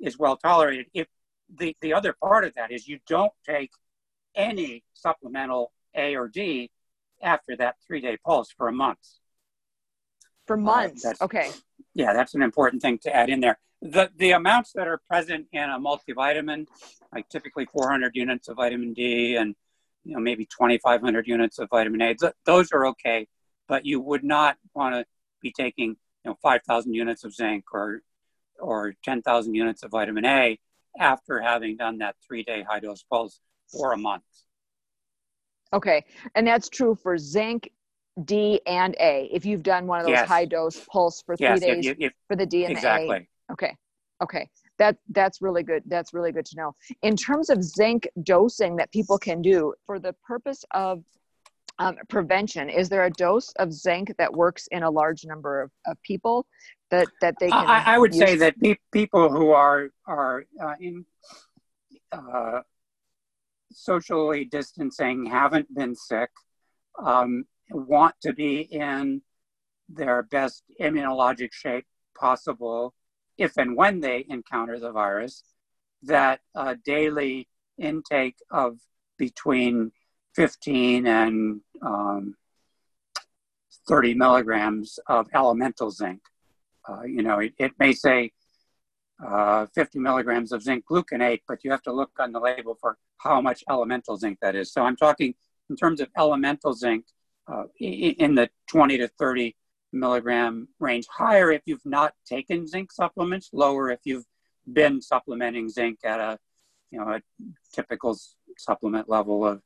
is 0.00 0.18
well 0.18 0.36
tolerated. 0.36 0.86
If 0.94 1.08
the, 1.52 1.76
the 1.80 1.94
other 1.94 2.14
part 2.22 2.44
of 2.44 2.54
that 2.54 2.70
is 2.70 2.86
you 2.86 3.00
don't 3.08 3.32
take 3.46 3.70
any 4.34 4.84
supplemental 4.94 5.72
A 5.94 6.14
or 6.14 6.28
D 6.28 6.70
after 7.22 7.56
that 7.56 7.76
three 7.86 8.00
day 8.00 8.16
pulse 8.24 8.52
for 8.56 8.68
a 8.68 8.72
month. 8.72 8.98
For 10.46 10.56
uh, 10.56 10.60
months. 10.60 11.04
Uh, 11.04 11.14
okay. 11.22 11.50
Yeah, 11.98 12.12
that's 12.12 12.34
an 12.34 12.42
important 12.42 12.80
thing 12.80 12.98
to 12.98 13.14
add 13.14 13.28
in 13.28 13.40
there. 13.40 13.58
The, 13.82 14.10
the 14.16 14.30
amounts 14.30 14.72
that 14.74 14.86
are 14.86 15.00
present 15.08 15.48
in 15.52 15.64
a 15.64 15.80
multivitamin, 15.80 16.66
like 17.12 17.28
typically 17.28 17.66
400 17.66 18.14
units 18.14 18.48
of 18.48 18.56
vitamin 18.56 18.92
D 18.94 19.34
and 19.34 19.56
you 20.04 20.14
know 20.14 20.20
maybe 20.20 20.46
2,500 20.46 21.26
units 21.26 21.58
of 21.58 21.68
vitamin 21.68 22.00
A, 22.02 22.14
th- 22.14 22.32
those 22.46 22.70
are 22.72 22.86
okay 22.86 23.26
but 23.68 23.84
you 23.84 24.00
would 24.00 24.24
not 24.24 24.56
want 24.74 24.94
to 24.94 25.04
be 25.40 25.52
taking 25.52 25.90
you 25.90 26.30
know 26.30 26.38
5,000 26.42 26.94
units 26.94 27.24
of 27.24 27.34
zinc 27.34 27.64
or 27.72 28.02
or 28.58 28.94
10,000 29.04 29.54
units 29.54 29.82
of 29.82 29.90
vitamin 29.90 30.24
A 30.24 30.58
after 30.98 31.40
having 31.40 31.76
done 31.76 31.98
that 31.98 32.16
three 32.26 32.42
day 32.42 32.64
high 32.68 32.80
dose 32.80 33.04
pulse 33.04 33.40
for 33.70 33.92
a 33.92 33.98
month. 33.98 34.24
Okay, 35.72 36.04
and 36.34 36.46
that's 36.46 36.68
true 36.68 36.94
for 36.94 37.18
zinc, 37.18 37.70
D, 38.24 38.60
and 38.66 38.94
A. 39.00 39.28
If 39.32 39.44
you've 39.44 39.62
done 39.62 39.86
one 39.86 40.00
of 40.00 40.06
those 40.06 40.12
yes. 40.12 40.28
high 40.28 40.44
dose 40.44 40.84
pulse 40.90 41.22
for 41.24 41.36
three 41.36 41.46
yes, 41.46 41.60
days 41.60 41.86
if, 41.86 41.96
if, 41.98 42.12
for 42.26 42.36
the 42.36 42.46
D 42.46 42.64
and 42.64 42.72
exactly. 42.72 43.28
A. 43.50 43.52
Okay, 43.52 43.76
okay, 44.22 44.48
that 44.78 44.96
that's 45.10 45.40
really 45.40 45.62
good. 45.62 45.82
That's 45.86 46.12
really 46.12 46.32
good 46.32 46.46
to 46.46 46.56
know. 46.56 46.74
In 47.02 47.16
terms 47.16 47.50
of 47.50 47.62
zinc 47.62 48.08
dosing 48.22 48.76
that 48.76 48.90
people 48.92 49.18
can 49.18 49.42
do 49.42 49.74
for 49.86 49.98
the 49.98 50.14
purpose 50.26 50.64
of 50.72 51.04
um, 51.78 51.96
prevention 52.08 52.68
is 52.68 52.88
there 52.88 53.04
a 53.04 53.10
dose 53.10 53.52
of 53.58 53.72
zinc 53.72 54.14
that 54.18 54.32
works 54.32 54.66
in 54.72 54.82
a 54.82 54.90
large 54.90 55.24
number 55.24 55.62
of, 55.62 55.70
of 55.86 56.00
people 56.02 56.46
that 56.90 57.06
that 57.20 57.34
they 57.38 57.50
can 57.50 57.66
i, 57.66 57.94
I 57.94 57.98
would 57.98 58.14
use? 58.14 58.18
say 58.18 58.36
that 58.36 58.58
pe- 58.58 58.76
people 58.92 59.30
who 59.30 59.50
are 59.50 59.90
are 60.06 60.44
uh, 60.60 60.74
in 60.80 61.04
uh, 62.10 62.62
socially 63.70 64.44
distancing 64.44 65.26
haven't 65.26 65.72
been 65.74 65.94
sick 65.94 66.30
um, 66.98 67.44
want 67.70 68.14
to 68.22 68.32
be 68.32 68.60
in 68.60 69.22
their 69.88 70.22
best 70.22 70.64
immunologic 70.80 71.52
shape 71.52 71.86
possible 72.18 72.94
if 73.36 73.56
and 73.56 73.76
when 73.76 74.00
they 74.00 74.26
encounter 74.28 74.78
the 74.78 74.90
virus 74.90 75.42
that 76.02 76.40
daily 76.84 77.48
intake 77.78 78.36
of 78.50 78.78
between 79.18 79.92
15 80.34 81.06
and 81.06 81.60
um, 81.82 82.34
30 83.88 84.14
milligrams 84.14 84.98
of 85.08 85.26
elemental 85.34 85.90
zinc. 85.90 86.20
Uh, 86.88 87.02
you 87.02 87.22
know, 87.22 87.38
it, 87.38 87.52
it 87.58 87.72
may 87.78 87.92
say 87.92 88.30
uh, 89.24 89.66
50 89.74 89.98
milligrams 89.98 90.52
of 90.52 90.62
zinc 90.62 90.84
gluconate, 90.90 91.40
but 91.48 91.64
you 91.64 91.70
have 91.70 91.82
to 91.82 91.92
look 91.92 92.10
on 92.18 92.32
the 92.32 92.40
label 92.40 92.76
for 92.80 92.98
how 93.18 93.40
much 93.40 93.64
elemental 93.68 94.16
zinc 94.16 94.38
that 94.40 94.54
is. 94.54 94.72
So 94.72 94.82
I'm 94.82 94.96
talking 94.96 95.34
in 95.70 95.76
terms 95.76 96.00
of 96.00 96.08
elemental 96.16 96.72
zinc 96.72 97.04
uh, 97.50 97.64
in 97.78 98.34
the 98.34 98.50
20 98.68 98.98
to 98.98 99.08
30 99.08 99.56
milligram 99.92 100.68
range. 100.78 101.06
Higher 101.10 101.50
if 101.50 101.62
you've 101.66 101.84
not 101.84 102.14
taken 102.26 102.66
zinc 102.66 102.92
supplements, 102.92 103.50
lower 103.52 103.90
if 103.90 104.00
you've 104.04 104.26
been 104.70 105.00
supplementing 105.00 105.68
zinc 105.68 106.00
at 106.04 106.20
a, 106.20 106.38
you 106.90 106.98
know, 106.98 107.08
a 107.08 107.22
typical 107.72 108.18
supplement 108.58 109.08
level 109.08 109.46
of, 109.46 109.62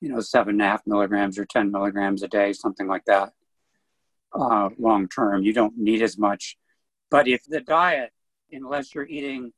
you 0.00 0.08
know, 0.08 0.20
seven 0.20 0.54
and 0.54 0.62
a 0.62 0.64
half 0.64 0.82
milligrams 0.86 1.38
or 1.38 1.44
10 1.44 1.70
milligrams 1.70 2.22
a 2.22 2.28
day, 2.28 2.52
something 2.52 2.88
like 2.88 3.04
that. 3.04 3.32
Uh, 4.32 4.70
long 4.78 5.08
term, 5.08 5.42
you 5.42 5.52
don't 5.52 5.76
need 5.76 6.02
as 6.02 6.16
much. 6.16 6.56
But 7.10 7.28
if 7.28 7.44
the 7.44 7.60
diet, 7.60 8.10
unless 8.52 8.94
you're 8.94 9.06
eating 9.06 9.52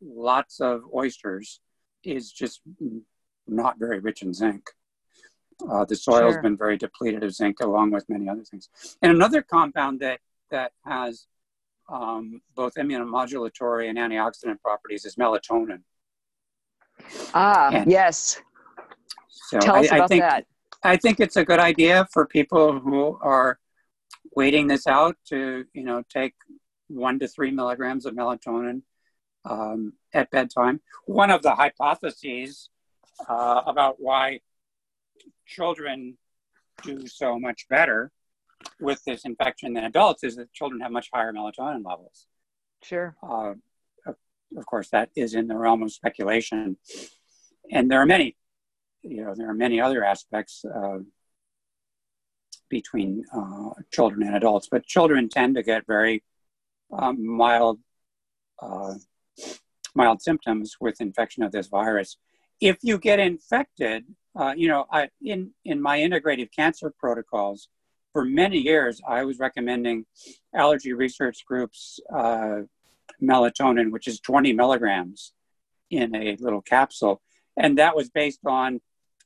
lots 0.00 0.60
of 0.60 0.82
oysters, 0.94 1.60
is 2.04 2.30
just 2.30 2.60
not 3.46 3.78
very 3.78 4.00
rich 4.00 4.22
in 4.22 4.32
zinc. 4.32 4.70
Uh, 5.70 5.84
the 5.84 5.96
soil 5.96 6.26
has 6.26 6.38
been 6.38 6.56
very 6.56 6.76
depleted 6.76 7.22
of 7.24 7.34
zinc, 7.34 7.60
along 7.60 7.90
with 7.90 8.08
many 8.08 8.28
other 8.28 8.44
things. 8.44 8.68
And 9.02 9.10
another 9.10 9.42
compound 9.42 10.00
that 10.00 10.20
that 10.50 10.72
has 10.84 11.26
um, 11.88 12.40
both 12.54 12.74
immunomodulatory 12.74 13.88
and 13.88 13.98
antioxidant 13.98 14.60
properties 14.60 15.04
is 15.04 15.16
melatonin. 15.16 15.82
Ah, 17.34 17.70
and 17.72 17.90
yes. 17.90 18.40
So 19.28 19.58
Tell 19.58 19.76
I, 19.76 19.80
us 19.80 19.86
about 19.86 20.00
I 20.02 20.06
think, 20.06 20.22
that. 20.22 20.46
I 20.82 20.96
think 20.96 21.20
it's 21.20 21.36
a 21.36 21.44
good 21.44 21.60
idea 21.60 22.06
for 22.12 22.26
people 22.26 22.78
who 22.78 23.18
are 23.20 23.58
waiting 24.34 24.66
this 24.66 24.86
out 24.86 25.16
to, 25.28 25.64
you 25.72 25.84
know, 25.84 26.02
take 26.08 26.34
one 26.88 27.18
to 27.18 27.28
three 27.28 27.50
milligrams 27.50 28.06
of 28.06 28.14
melatonin 28.14 28.82
um, 29.44 29.94
at 30.12 30.30
bedtime. 30.30 30.80
One 31.06 31.30
of 31.30 31.42
the 31.42 31.54
hypotheses 31.54 32.68
uh, 33.28 33.62
about 33.66 33.96
why 33.98 34.40
children 35.46 36.16
do 36.82 37.06
so 37.06 37.38
much 37.38 37.66
better 37.68 38.10
with 38.80 39.02
this 39.04 39.24
infection 39.24 39.72
than 39.74 39.84
adults 39.84 40.24
is 40.24 40.36
that 40.36 40.52
children 40.52 40.80
have 40.80 40.90
much 40.90 41.08
higher 41.12 41.32
melatonin 41.32 41.84
levels. 41.84 42.26
Sure. 42.82 43.16
Uh, 43.22 43.54
of 44.56 44.66
course, 44.66 44.88
that 44.90 45.10
is 45.16 45.34
in 45.34 45.48
the 45.48 45.56
realm 45.56 45.82
of 45.82 45.92
speculation, 45.92 46.76
and 47.70 47.90
there 47.90 48.00
are 48.00 48.06
many, 48.06 48.36
you 49.02 49.24
know, 49.24 49.34
there 49.36 49.50
are 49.50 49.54
many 49.54 49.80
other 49.80 50.04
aspects 50.04 50.64
uh, 50.64 50.98
between 52.68 53.24
uh, 53.34 53.70
children 53.92 54.22
and 54.26 54.36
adults, 54.36 54.68
but 54.70 54.84
children 54.84 55.28
tend 55.28 55.56
to 55.56 55.62
get 55.62 55.86
very 55.86 56.22
um, 56.92 57.26
mild, 57.26 57.80
uh, 58.62 58.94
mild 59.94 60.22
symptoms 60.22 60.76
with 60.80 61.00
infection 61.00 61.42
of 61.42 61.52
this 61.52 61.66
virus. 61.66 62.16
If 62.60 62.78
you 62.82 62.98
get 62.98 63.18
infected, 63.18 64.04
uh, 64.38 64.54
you 64.56 64.68
know, 64.68 64.86
I, 64.90 65.08
in 65.22 65.52
in 65.64 65.80
my 65.80 65.98
integrative 65.98 66.50
cancer 66.54 66.92
protocols, 66.98 67.68
for 68.12 68.24
many 68.24 68.58
years, 68.58 69.00
I 69.06 69.24
was 69.24 69.38
recommending 69.38 70.06
Allergy 70.54 70.92
Research 70.92 71.44
Group's 71.46 72.00
uh, 72.14 72.62
melatonin, 73.22 73.90
which 73.90 74.08
is 74.08 74.20
20 74.20 74.52
milligrams 74.52 75.32
in 75.90 76.14
a 76.14 76.36
little 76.40 76.62
capsule. 76.62 77.20
And 77.56 77.78
that 77.78 77.94
was 77.94 78.10
based 78.10 78.40
on 78.46 78.80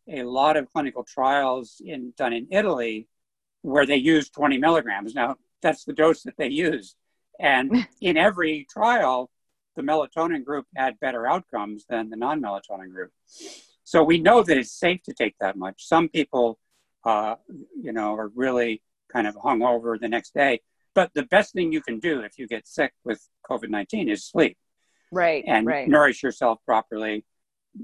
a 0.08 0.22
lot 0.24 0.56
of 0.56 0.72
clinical 0.72 1.04
trials 1.04 1.80
in, 1.84 2.12
done 2.16 2.32
in 2.32 2.48
Italy 2.50 3.06
where 3.62 3.86
they 3.86 3.96
used 3.96 4.34
20 4.34 4.58
milligrams. 4.58 5.14
Now, 5.14 5.36
that's 5.62 5.84
the 5.84 5.92
dose 5.92 6.22
that 6.22 6.36
they 6.36 6.48
used. 6.48 6.96
And 7.38 7.86
in 8.00 8.16
every 8.16 8.66
trial, 8.70 9.30
the 9.76 9.82
melatonin 9.82 10.44
group 10.44 10.66
had 10.74 10.98
better 11.00 11.26
outcomes 11.26 11.84
than 11.88 12.11
the 12.11 12.16
non 12.16 12.42
melatonin 12.42 12.90
group. 12.90 13.12
So 13.91 14.05
we 14.05 14.20
know 14.20 14.45
that 14.45 14.57
it's 14.57 14.70
safe 14.70 15.03
to 15.07 15.12
take 15.12 15.34
that 15.41 15.57
much. 15.57 15.84
Some 15.84 16.09
people 16.09 16.61
uh, 17.05 17.34
you 17.82 17.93
know, 17.93 18.14
are 18.14 18.30
really 18.36 18.82
kind 19.12 19.26
of 19.26 19.34
hung 19.43 19.62
over 19.62 19.99
the 19.99 20.09
next 20.09 20.32
day. 20.32 20.61
But 20.95 21.11
the 21.12 21.24
best 21.24 21.53
thing 21.53 21.72
you 21.72 21.82
can 21.82 21.99
do 21.99 22.20
if 22.20 22.38
you 22.38 22.47
get 22.47 22.68
sick 22.68 22.93
with 23.05 23.20
COVID 23.51 23.68
19 23.68 24.09
is 24.09 24.24
sleep. 24.24 24.57
Right. 25.11 25.43
And 25.45 25.66
right. 25.66 25.88
nourish 25.88 26.22
yourself 26.22 26.61
properly. 26.64 27.24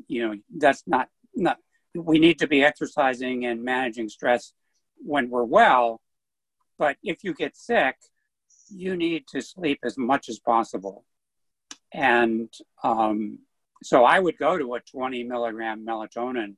You 0.06 0.28
know, 0.28 0.36
that's 0.56 0.84
not, 0.86 1.08
not, 1.34 1.56
we 1.92 2.20
need 2.20 2.38
to 2.38 2.46
be 2.46 2.62
exercising 2.62 3.44
and 3.44 3.64
managing 3.64 4.08
stress 4.08 4.52
when 4.98 5.28
we're 5.28 5.42
well. 5.42 6.00
But 6.78 6.98
if 7.02 7.24
you 7.24 7.34
get 7.34 7.56
sick, 7.56 7.96
you 8.68 8.96
need 8.96 9.26
to 9.32 9.40
sleep 9.40 9.80
as 9.82 9.98
much 9.98 10.28
as 10.28 10.38
possible. 10.38 11.04
And 11.92 12.48
um, 12.84 13.40
so 13.82 14.04
I 14.04 14.18
would 14.18 14.38
go 14.38 14.58
to 14.58 14.74
a 14.74 14.80
20 14.80 15.24
milligram 15.24 15.84
melatonin 15.86 16.56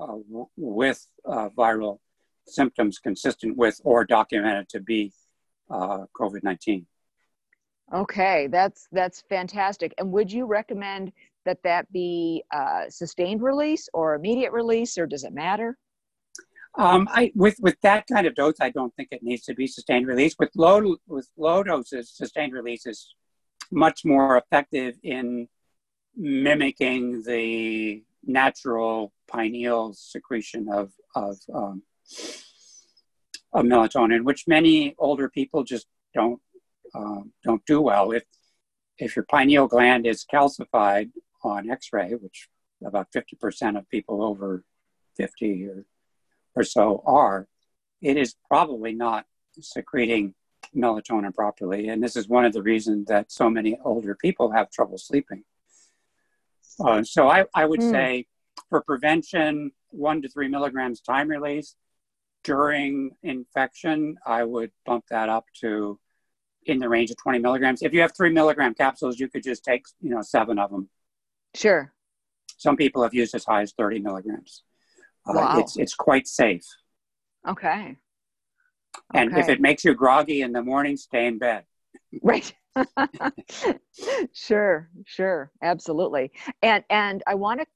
uh, 0.00 0.06
w- 0.06 0.48
with 0.56 1.06
uh, 1.24 1.48
viral 1.56 1.98
symptoms 2.46 2.98
consistent 2.98 3.56
with 3.56 3.80
or 3.84 4.04
documented 4.04 4.68
to 4.70 4.80
be 4.80 5.12
uh, 5.70 6.04
COVID 6.18 6.42
19. 6.42 6.86
Okay, 7.94 8.48
that's 8.50 8.88
that's 8.92 9.22
fantastic. 9.28 9.92
And 9.98 10.10
would 10.12 10.32
you 10.32 10.46
recommend 10.46 11.12
that 11.44 11.58
that 11.64 11.90
be 11.92 12.42
uh, 12.54 12.88
sustained 12.88 13.42
release 13.42 13.88
or 13.92 14.14
immediate 14.14 14.52
release, 14.52 14.96
or 14.96 15.06
does 15.06 15.24
it 15.24 15.32
matter? 15.32 15.76
Um, 16.78 17.06
I 17.10 17.32
with 17.34 17.56
with 17.60 17.76
that 17.82 18.06
kind 18.10 18.26
of 18.26 18.34
dose, 18.34 18.54
I 18.60 18.70
don't 18.70 18.94
think 18.96 19.08
it 19.10 19.22
needs 19.22 19.42
to 19.44 19.54
be 19.54 19.66
sustained 19.66 20.06
release. 20.06 20.36
With 20.38 20.50
low 20.56 20.96
with 21.06 21.28
low 21.36 21.62
doses, 21.62 22.10
sustained 22.10 22.54
release 22.54 22.86
is 22.86 23.14
much 23.70 24.04
more 24.04 24.38
effective 24.38 24.94
in 25.02 25.48
mimicking 26.16 27.22
the 27.22 28.02
natural 28.24 29.12
pineal 29.28 29.92
secretion 29.94 30.68
of, 30.70 30.92
of, 31.14 31.38
um, 31.54 31.82
of 33.52 33.64
melatonin, 33.64 34.24
which 34.24 34.46
many 34.46 34.94
older 34.98 35.28
people 35.28 35.64
just 35.64 35.86
don't, 36.14 36.40
um, 36.94 37.32
don't 37.44 37.64
do 37.66 37.80
well. 37.80 38.12
If, 38.12 38.24
if 38.98 39.16
your 39.16 39.24
pineal 39.24 39.66
gland 39.66 40.06
is 40.06 40.24
calcified 40.30 41.10
on 41.42 41.70
x-ray, 41.70 42.12
which 42.12 42.48
about 42.84 43.08
50% 43.12 43.78
of 43.78 43.88
people 43.88 44.22
over 44.22 44.64
50 45.16 45.66
or, 45.66 45.84
or 46.54 46.64
so 46.64 47.02
are, 47.06 47.48
it 48.00 48.16
is 48.16 48.34
probably 48.48 48.92
not 48.92 49.26
secreting 49.60 50.34
melatonin 50.74 51.34
properly. 51.34 51.88
And 51.88 52.02
this 52.02 52.16
is 52.16 52.28
one 52.28 52.44
of 52.44 52.52
the 52.52 52.62
reasons 52.62 53.06
that 53.06 53.30
so 53.30 53.48
many 53.50 53.78
older 53.84 54.14
people 54.14 54.50
have 54.50 54.70
trouble 54.70 54.98
sleeping. 54.98 55.44
Uh, 56.80 57.02
so 57.02 57.28
I, 57.28 57.44
I 57.54 57.66
would 57.66 57.80
mm. 57.80 57.90
say 57.90 58.26
for 58.68 58.82
prevention, 58.82 59.72
one 59.90 60.22
to 60.22 60.28
three 60.28 60.48
milligrams 60.48 61.00
time 61.00 61.28
release. 61.28 61.76
During 62.44 63.12
infection, 63.22 64.16
I 64.26 64.42
would 64.42 64.72
bump 64.84 65.04
that 65.10 65.28
up 65.28 65.46
to 65.60 66.00
in 66.64 66.78
the 66.78 66.88
range 66.88 67.10
of 67.10 67.16
20 67.18 67.38
milligrams. 67.38 67.82
If 67.82 67.92
you 67.92 68.00
have 68.00 68.16
three 68.16 68.32
milligram 68.32 68.74
capsules, 68.74 69.18
you 69.18 69.28
could 69.28 69.42
just 69.42 69.64
take, 69.64 69.84
you 70.00 70.10
know, 70.10 70.22
seven 70.22 70.58
of 70.58 70.70
them. 70.70 70.88
Sure. 71.54 71.92
Some 72.56 72.76
people 72.76 73.02
have 73.02 73.14
used 73.14 73.34
as 73.34 73.44
high 73.44 73.62
as 73.62 73.72
30 73.72 74.00
milligrams. 74.00 74.62
Uh, 75.26 75.34
wow. 75.34 75.58
it's, 75.58 75.76
it's 75.76 75.94
quite 75.94 76.26
safe. 76.26 76.64
Okay. 77.46 77.96
And 79.14 79.30
okay. 79.30 79.40
if 79.40 79.48
it 79.48 79.60
makes 79.60 79.84
you 79.84 79.94
groggy 79.94 80.42
in 80.42 80.52
the 80.52 80.62
morning, 80.62 80.96
stay 80.96 81.26
in 81.26 81.38
bed. 81.38 81.64
Right. 82.22 82.52
sure, 84.32 84.88
sure, 85.06 85.50
absolutely. 85.62 86.30
And 86.62 86.84
and 86.90 87.22
I 87.26 87.34
want 87.34 87.60
to 87.60 87.66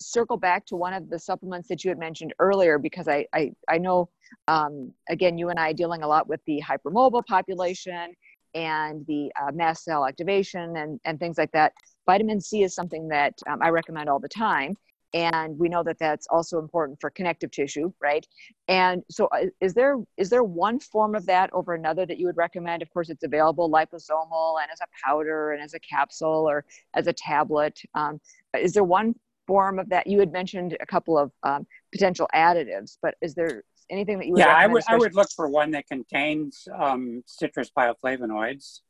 circle 0.00 0.36
back 0.36 0.66
to 0.66 0.76
one 0.76 0.92
of 0.92 1.08
the 1.08 1.18
supplements 1.18 1.68
that 1.68 1.84
you 1.84 1.88
had 1.90 1.98
mentioned 1.98 2.34
earlier 2.38 2.78
because 2.78 3.08
I 3.08 3.26
I, 3.32 3.52
I 3.68 3.78
know 3.78 4.08
um, 4.48 4.92
again 5.08 5.38
you 5.38 5.48
and 5.50 5.58
I 5.58 5.70
are 5.70 5.74
dealing 5.74 6.02
a 6.02 6.08
lot 6.08 6.28
with 6.28 6.40
the 6.46 6.62
hypermobile 6.66 7.24
population 7.26 8.12
and 8.54 9.06
the 9.06 9.30
uh, 9.40 9.50
mast 9.52 9.84
cell 9.84 10.06
activation 10.06 10.76
and 10.76 11.00
and 11.04 11.18
things 11.18 11.38
like 11.38 11.52
that. 11.52 11.72
Vitamin 12.06 12.40
C 12.40 12.62
is 12.62 12.74
something 12.74 13.08
that 13.08 13.34
um, 13.48 13.60
I 13.62 13.68
recommend 13.70 14.08
all 14.08 14.18
the 14.18 14.28
time 14.28 14.76
and 15.14 15.58
we 15.58 15.68
know 15.68 15.82
that 15.82 15.98
that's 15.98 16.26
also 16.28 16.58
important 16.58 17.00
for 17.00 17.10
connective 17.10 17.50
tissue 17.50 17.92
right? 18.00 18.26
And 18.68 19.02
so 19.10 19.28
uh, 19.32 19.46
is 19.60 19.74
there 19.74 19.96
is 20.16 20.30
there 20.30 20.44
one 20.44 20.80
form 20.80 21.14
of 21.14 21.26
that 21.26 21.50
over 21.52 21.74
another 21.74 22.06
that 22.06 22.18
you 22.18 22.26
would 22.26 22.36
recommend? 22.36 22.82
Of 22.82 22.92
course 22.92 23.10
it's 23.10 23.24
available 23.24 23.70
liposomal 23.70 24.60
and 24.60 24.70
as 24.72 24.80
a 24.80 24.86
powder 25.04 25.52
and 25.52 25.62
as 25.62 25.74
a 25.74 25.80
capsule 25.80 26.48
or 26.48 26.64
as 26.94 27.06
a 27.06 27.12
tablet. 27.12 27.80
Um, 27.94 28.20
is 28.58 28.72
there 28.72 28.84
one 28.84 29.14
form 29.46 29.78
of 29.78 29.88
that? 29.90 30.06
You 30.06 30.18
had 30.20 30.32
mentioned 30.32 30.76
a 30.80 30.86
couple 30.86 31.18
of 31.18 31.30
um, 31.42 31.66
potential 31.92 32.28
additives 32.34 32.96
but 33.02 33.14
is 33.20 33.34
there 33.34 33.62
anything 33.90 34.18
that 34.18 34.26
you 34.26 34.32
would 34.32 34.38
yeah 34.38 34.56
i 34.56 34.66
would 34.66 34.82
i 34.88 34.96
would 34.96 35.14
look 35.14 35.28
for 35.34 35.48
one 35.48 35.70
that 35.70 35.86
contains 35.86 36.66
um, 36.78 37.22
citrus 37.26 37.70
bioflavonoids 37.76 38.80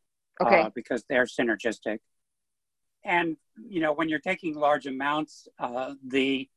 okay. 0.40 0.60
uh, 0.60 0.70
because 0.74 1.02
they're 1.08 1.24
synergistic 1.24 1.98
and 3.04 3.36
you 3.68 3.80
know 3.80 3.92
when 3.92 4.08
you're 4.08 4.18
taking 4.18 4.54
large 4.54 4.86
amounts 4.86 5.48
uh, 5.58 5.94
the 6.06 6.48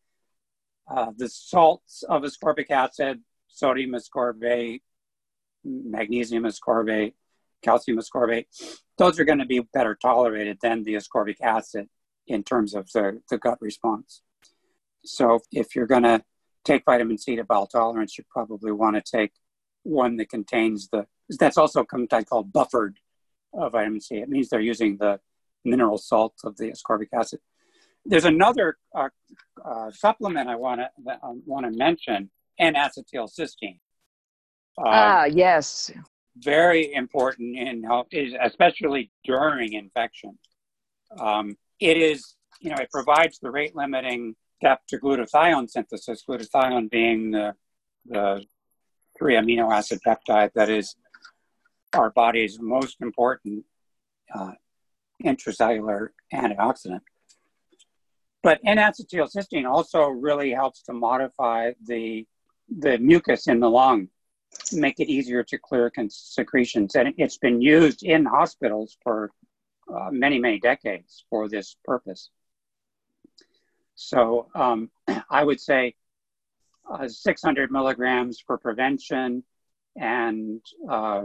uh, 0.88 1.12
the 1.18 1.28
salts 1.28 2.04
of 2.04 2.22
ascorbic 2.22 2.70
acid, 2.70 3.22
sodium 3.48 3.92
ascorbate, 3.92 4.82
magnesium 5.64 6.44
ascorbate, 6.44 7.14
calcium 7.64 7.98
ascorbate, 7.98 8.46
those 8.98 9.20
are 9.20 9.26
going 9.26 9.40
to 9.40 9.46
be 9.46 9.60
better 9.74 9.98
tolerated 10.00 10.60
than 10.62 10.84
the 10.84 10.94
ascorbic 10.94 11.42
acid 11.42 11.90
in 12.28 12.44
terms 12.44 12.76
of 12.76 12.92
the, 12.92 13.20
the 13.30 13.38
gut 13.38 13.58
response. 13.62 14.22
So 15.04 15.40
if 15.52 15.76
you're 15.76 15.88
going 15.88 16.04
to 16.04 16.24
take 16.64 16.84
vitamin 16.86 17.18
C 17.18 17.36
to 17.36 17.44
bowel 17.44 17.68
tolerance, 17.68 18.18
you 18.18 18.24
probably 18.30 18.72
want 18.72 18.96
to 18.96 19.02
take 19.02 19.32
one 19.84 20.18
that 20.18 20.30
contains 20.30 20.90
the, 20.90 21.06
that's 21.40 21.58
also 21.58 21.86
sometimes 21.90 22.26
called 22.26 22.52
buffered 22.52 22.98
uh, 23.54 23.70
vitamin 23.70 24.02
C. 24.02 24.18
It 24.18 24.30
means 24.30 24.50
they're 24.50 24.60
using 24.60 24.98
the 24.98 25.20
mineral 25.66 25.98
salt 25.98 26.36
of 26.44 26.58
the 26.58 26.72
ascorbic 26.72 27.08
acid. 27.14 27.40
There's 28.06 28.26
another 28.26 28.78
uh, 28.96 29.10
uh, 29.64 29.92
supplement 29.92 30.48
I 30.48 30.56
want 30.56 30.82
to 30.82 30.90
want 31.46 31.66
to 31.66 31.78
mention, 31.78 32.30
N-acetylcysteine. 32.60 33.80
ah, 34.78 35.26
yes. 35.26 35.92
Very 36.38 36.94
important 36.94 37.58
in 37.58 37.84
health, 37.84 38.08
especially 38.42 39.12
during 39.24 39.74
infection. 39.74 40.38
Um, 41.18 41.58
it 41.80 41.98
is, 41.98 42.36
you 42.60 42.70
know, 42.70 42.78
it 42.78 42.92
provides 42.92 43.40
the 43.40 43.50
rate 43.50 43.76
limiting 43.76 44.36
step 44.58 44.82
to 44.90 44.98
glutathione 44.98 45.70
synthesis, 45.70 46.24
glutathione 46.28 46.90
being 46.90 47.32
the, 47.32 47.56
the 48.06 48.46
three 49.18 49.36
amino 49.36 49.74
acid 49.74 50.00
peptide 50.06 50.52
that 50.56 50.70
is 50.70 50.96
our 51.94 52.10
body's 52.10 52.60
most 52.60 52.98
important 53.02 53.64
uh, 54.34 54.52
intracellular 55.24 56.10
antioxidant. 56.34 57.02
But 58.44 58.60
N-acetylcysteine 58.64 59.68
also 59.68 60.08
really 60.08 60.52
helps 60.52 60.84
to 60.84 60.94
modify 60.94 61.72
the, 61.84 62.28
the 62.70 63.00
mucus 63.00 63.48
in 63.48 63.60
the 63.60 63.70
lung, 63.70 64.10
make 64.72 65.00
it 65.00 65.10
easier 65.10 65.44
to 65.46 65.58
clear 65.58 65.92
secretions. 66.10 66.96
And 66.96 67.14
it's 67.18 67.38
been 67.38 67.62
used 67.62 68.04
in 68.04 68.26
hospitals 68.26 68.98
for 69.02 69.32
uh, 69.92 70.10
many, 70.12 70.38
many 70.40 70.60
decades 70.60 71.26
for 71.30 71.50
this 71.50 71.76
purpose. 71.86 72.30
So 73.96 74.48
um, 74.54 74.92
I 75.30 75.44
would 75.44 75.60
say 75.60 75.96
uh, 76.88 77.08
600 77.08 77.72
milligrams 77.72 78.40
for 78.46 78.58
prevention 78.58 79.44
and 79.96 80.62
uh, 80.88 81.24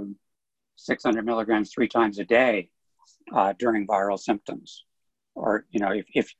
600 0.76 1.26
milligrams 1.26 1.70
three 1.70 1.88
times 1.88 2.18
a 2.18 2.24
day 2.24 2.70
uh, 3.34 3.52
during 3.58 3.86
viral 3.86 4.18
symptoms, 4.18 4.84
or 5.34 5.66
you 5.70 5.80
know 5.80 5.92
if, 5.92 6.06
if 6.14 6.32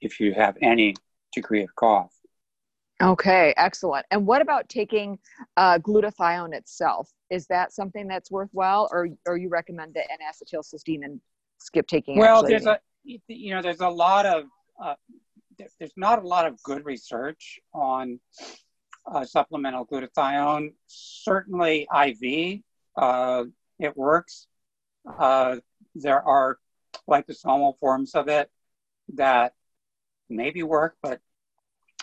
if 0.00 0.20
you 0.20 0.32
have 0.34 0.56
any 0.62 0.94
degree 1.34 1.62
of 1.62 1.74
cough. 1.74 2.12
Okay, 3.02 3.52
excellent. 3.58 4.06
And 4.10 4.26
what 4.26 4.40
about 4.40 4.68
taking 4.70 5.18
uh, 5.58 5.78
glutathione 5.78 6.54
itself? 6.54 7.10
Is 7.28 7.46
that 7.48 7.72
something 7.72 8.08
that's 8.08 8.30
worthwhile, 8.30 8.88
or 8.90 9.08
or 9.26 9.36
you 9.36 9.48
recommend 9.48 9.94
the 9.94 10.00
N-acetylcysteine 10.00 11.04
and 11.04 11.20
skip 11.58 11.86
taking? 11.86 12.18
Well, 12.18 12.42
there's 12.42 12.66
a 12.66 12.78
you 13.04 13.54
know 13.54 13.62
there's 13.62 13.80
a 13.80 13.88
lot 13.88 14.24
of 14.26 14.44
uh, 14.82 14.94
there's 15.78 15.92
not 15.96 16.22
a 16.22 16.26
lot 16.26 16.46
of 16.46 16.62
good 16.62 16.84
research 16.84 17.60
on 17.74 18.18
uh, 19.10 19.24
supplemental 19.24 19.86
glutathione. 19.86 20.72
Certainly, 20.86 21.86
IV 21.94 22.60
uh, 22.96 23.44
it 23.78 23.96
works. 23.96 24.46
There 26.00 26.22
are 26.22 26.58
liposomal 27.08 27.78
forms 27.78 28.14
of 28.14 28.28
it 28.28 28.50
that 29.14 29.54
maybe 30.28 30.62
work, 30.62 30.96
but 31.02 31.20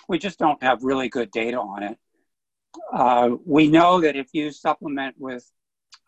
we 0.08 0.20
just 0.20 0.40
don't 0.40 0.62
have 0.64 0.84
really 0.84 1.10
good 1.10 1.32
data 1.32 1.60
on 1.60 1.84
it. 1.84 1.98
Uh, 2.92 3.30
we 3.46 3.68
know 3.68 4.02
that 4.02 4.16
if 4.16 4.28
you 4.34 4.52
supplement 4.52 5.16
with 5.18 5.50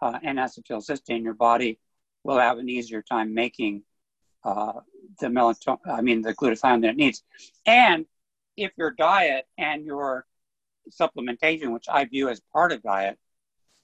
uh, 0.01 0.19
N-acetylcysteine, 0.23 1.23
your 1.23 1.33
body 1.33 1.79
will 2.23 2.39
have 2.39 2.57
an 2.57 2.69
easier 2.69 3.01
time 3.01 3.33
making 3.33 3.83
uh, 4.43 4.73
the 5.19 5.27
melatonin, 5.27 5.77
I 5.87 6.01
mean, 6.01 6.21
the 6.21 6.33
glutathione 6.33 6.81
that 6.81 6.91
it 6.91 6.97
needs. 6.97 7.23
And 7.65 8.05
if 8.57 8.71
your 8.77 8.91
diet 8.91 9.45
and 9.57 9.85
your 9.85 10.25
supplementation, 10.89 11.71
which 11.71 11.85
I 11.89 12.05
view 12.05 12.29
as 12.29 12.41
part 12.51 12.71
of 12.71 12.81
diet, 12.81 13.17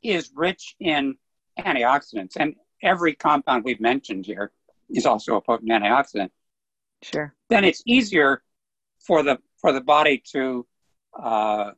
is 0.02 0.32
rich 0.36 0.76
in 0.80 1.16
antioxidants, 1.60 2.36
and 2.36 2.56
every 2.82 3.13
compound 3.13 3.63
we've 3.63 3.82
mentioned 3.82 4.25
here 4.25 4.51
is 4.89 5.05
also 5.05 5.36
a 5.36 5.41
potent 5.41 5.69
antioxidant. 5.69 6.32
Sure. 7.01 7.34
Then 7.49 7.63
it's 7.63 7.82
easier 7.86 8.43
for 8.99 9.23
the 9.23 9.39
for 9.59 9.71
the 9.71 9.82
body 9.82 10.21
to 10.34 10.65
uh, 11.17 11.71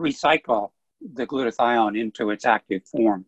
recycle 0.00 0.70
the 1.14 1.26
glutathione 1.26 1.98
into 1.98 2.30
its 2.30 2.44
active 2.44 2.82
form. 2.86 3.24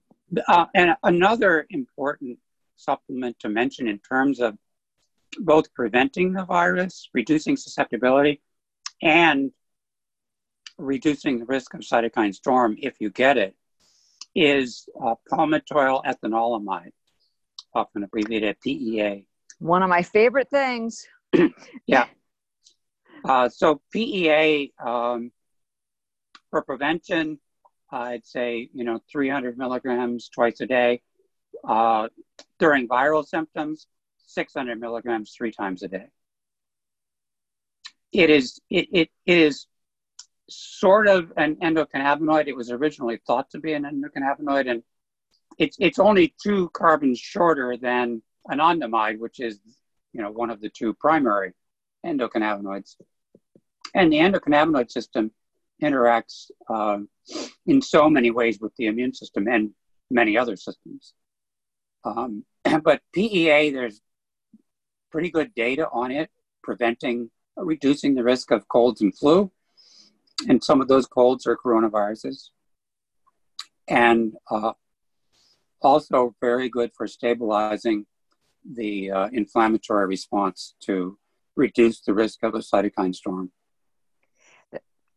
Uh, 0.48 0.66
and 0.74 0.96
another 1.02 1.66
important 1.70 2.38
supplement 2.76 3.38
to 3.38 3.48
mention 3.48 3.86
in 3.88 3.98
terms 3.98 4.40
of 4.40 4.56
both 5.38 5.72
preventing 5.74 6.32
the 6.32 6.44
virus, 6.44 7.08
reducing 7.14 7.56
susceptibility, 7.56 8.40
and 9.02 9.52
reducing 10.78 11.38
the 11.38 11.44
risk 11.44 11.74
of 11.74 11.80
cytokine 11.80 12.34
storm 12.34 12.76
if 12.78 12.94
you 12.98 13.10
get 13.10 13.36
it 13.36 13.54
is 14.34 14.88
uh, 15.02 15.14
palmitoyl 15.30 16.02
ethanolamide, 16.04 16.92
often 17.75 18.03
abbreviated 18.03 18.57
PEA. 18.61 19.25
One 19.59 19.83
of 19.83 19.89
my 19.89 20.03
favorite 20.03 20.49
things. 20.51 21.07
yeah. 21.87 22.07
Uh, 23.25 23.49
so 23.49 23.81
PEA 23.93 24.73
um, 24.85 25.31
for 26.51 26.62
prevention, 26.62 27.39
I'd 27.91 28.27
say 28.27 28.68
you 28.73 28.85
know 28.85 29.01
300 29.11 29.57
milligrams 29.57 30.29
twice 30.29 30.61
a 30.61 30.66
day. 30.66 31.03
Uh, 31.66 32.09
during 32.59 32.89
viral 32.89 33.25
symptoms, 33.25 33.87
600 34.27 34.81
milligrams 34.81 35.33
three 35.37 35.53
times 35.53 35.83
a 35.83 35.89
day. 35.89 36.07
It 38.12 38.31
is 38.31 38.61
it, 38.68 38.89
it, 38.93 39.11
it 39.27 39.39
is 39.39 39.66
sort 40.49 41.07
of 41.07 41.33
an 41.37 41.57
endocannabinoid. 41.57 42.49
It 42.49 42.57
was 42.57 42.70
originally 42.70 43.20
thought 43.27 43.51
to 43.51 43.59
be 43.59 43.73
an 43.73 43.85
endocannabinoid, 43.85 44.70
and 44.70 44.83
it's 45.62 45.76
it's 45.80 45.98
only 45.98 46.34
two 46.42 46.70
carbons 46.70 47.18
shorter 47.18 47.76
than 47.76 48.22
anandamide, 48.48 49.18
which 49.18 49.40
is 49.40 49.58
you 50.12 50.22
know 50.22 50.30
one 50.30 50.50
of 50.50 50.60
the 50.60 50.68
two 50.68 50.94
primary 50.94 51.52
endocannabinoids. 52.04 52.96
And 53.94 54.12
the 54.12 54.18
endocannabinoid 54.18 54.90
system 54.90 55.30
interacts 55.82 56.50
um, 56.68 57.08
in 57.66 57.82
so 57.82 58.08
many 58.08 58.30
ways 58.30 58.58
with 58.60 58.74
the 58.76 58.86
immune 58.86 59.14
system 59.14 59.46
and 59.48 59.70
many 60.10 60.36
other 60.36 60.56
systems. 60.56 61.14
Um, 62.04 62.44
but 62.82 63.02
PEA, 63.12 63.70
there's 63.70 64.00
pretty 65.10 65.30
good 65.30 65.54
data 65.54 65.88
on 65.92 66.10
it, 66.10 66.30
preventing, 66.62 67.30
reducing 67.56 68.14
the 68.14 68.24
risk 68.24 68.50
of 68.50 68.66
colds 68.68 69.02
and 69.02 69.16
flu 69.16 69.50
and 70.48 70.62
some 70.62 70.80
of 70.80 70.88
those 70.88 71.06
colds 71.06 71.46
are 71.46 71.56
coronaviruses. 71.56 72.50
And 73.88 74.34
uh, 74.50 74.72
also 75.85 76.35
very 76.41 76.68
good 76.68 76.91
for 76.97 77.07
stabilizing 77.07 78.07
the 78.70 79.11
uh, 79.11 79.28
inflammatory 79.33 80.07
response 80.07 80.74
to 80.80 81.18
reduce 81.57 82.01
the 82.01 82.14
risk 82.14 82.43
of 82.43 82.55
a 82.55 82.59
cytokine 82.59 83.14
storm. 83.14 83.51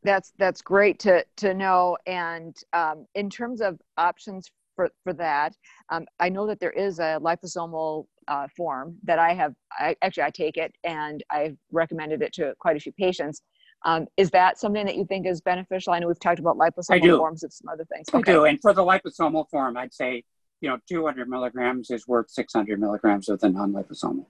That's 0.04 0.34
that's 0.38 0.62
great 0.62 1.00
to 1.00 1.26
to 1.38 1.54
know. 1.54 1.98
And 2.06 2.56
um, 2.74 3.08
in 3.16 3.30
terms 3.30 3.62
of 3.62 3.80
options 3.98 4.52
for 4.76 4.90
for 5.04 5.14
that, 5.14 5.56
um, 5.90 6.06
I 6.20 6.30
know 6.30 6.46
that 6.48 6.60
there 6.60 6.72
is 6.72 7.00
a 7.00 7.20
liposomal 7.22 8.06
uh, 8.28 8.48
form 8.56 8.98
that 9.04 9.18
I 9.18 9.34
have. 9.34 9.54
I, 9.72 9.96
actually, 10.04 10.24
I 10.24 10.30
take 10.30 10.58
it, 10.58 10.76
and 10.84 11.24
I've 11.32 11.58
recommended 11.72 12.22
it 12.22 12.34
to 12.34 12.54
quite 12.60 12.78
a 12.78 12.80
few 12.80 12.92
patients. 12.92 13.42
Um, 13.84 14.08
is 14.18 14.32
that 14.32 14.60
something 14.60 14.86
that 14.86 14.96
you 14.96 15.06
think 15.06 15.28
is 15.28 15.42
beneficial? 15.42 15.94
I 15.94 16.00
know 16.00 16.08
we've 16.08 16.20
talked 16.20 16.40
about 16.40 16.58
liposomal 16.58 17.18
forms 17.18 17.44
of 17.44 17.54
some 17.54 17.70
other 17.72 17.86
things. 17.86 18.08
Okay. 18.14 18.32
I 18.32 18.36
do. 18.36 18.46
And 18.46 18.60
for 18.60 18.74
the 18.74 18.82
liposomal 18.82 19.48
form, 19.50 19.78
I'd 19.78 19.94
say, 19.94 20.24
you 20.62 20.70
know, 20.70 20.78
200 20.90 21.30
milligrams 21.30 21.90
is 21.92 22.08
worth 22.08 22.30
600 22.30 22.80
milligrams 22.80 23.30
of 23.30 23.40
the 23.40 23.50
non 23.50 23.74
liposomal. 23.74 24.26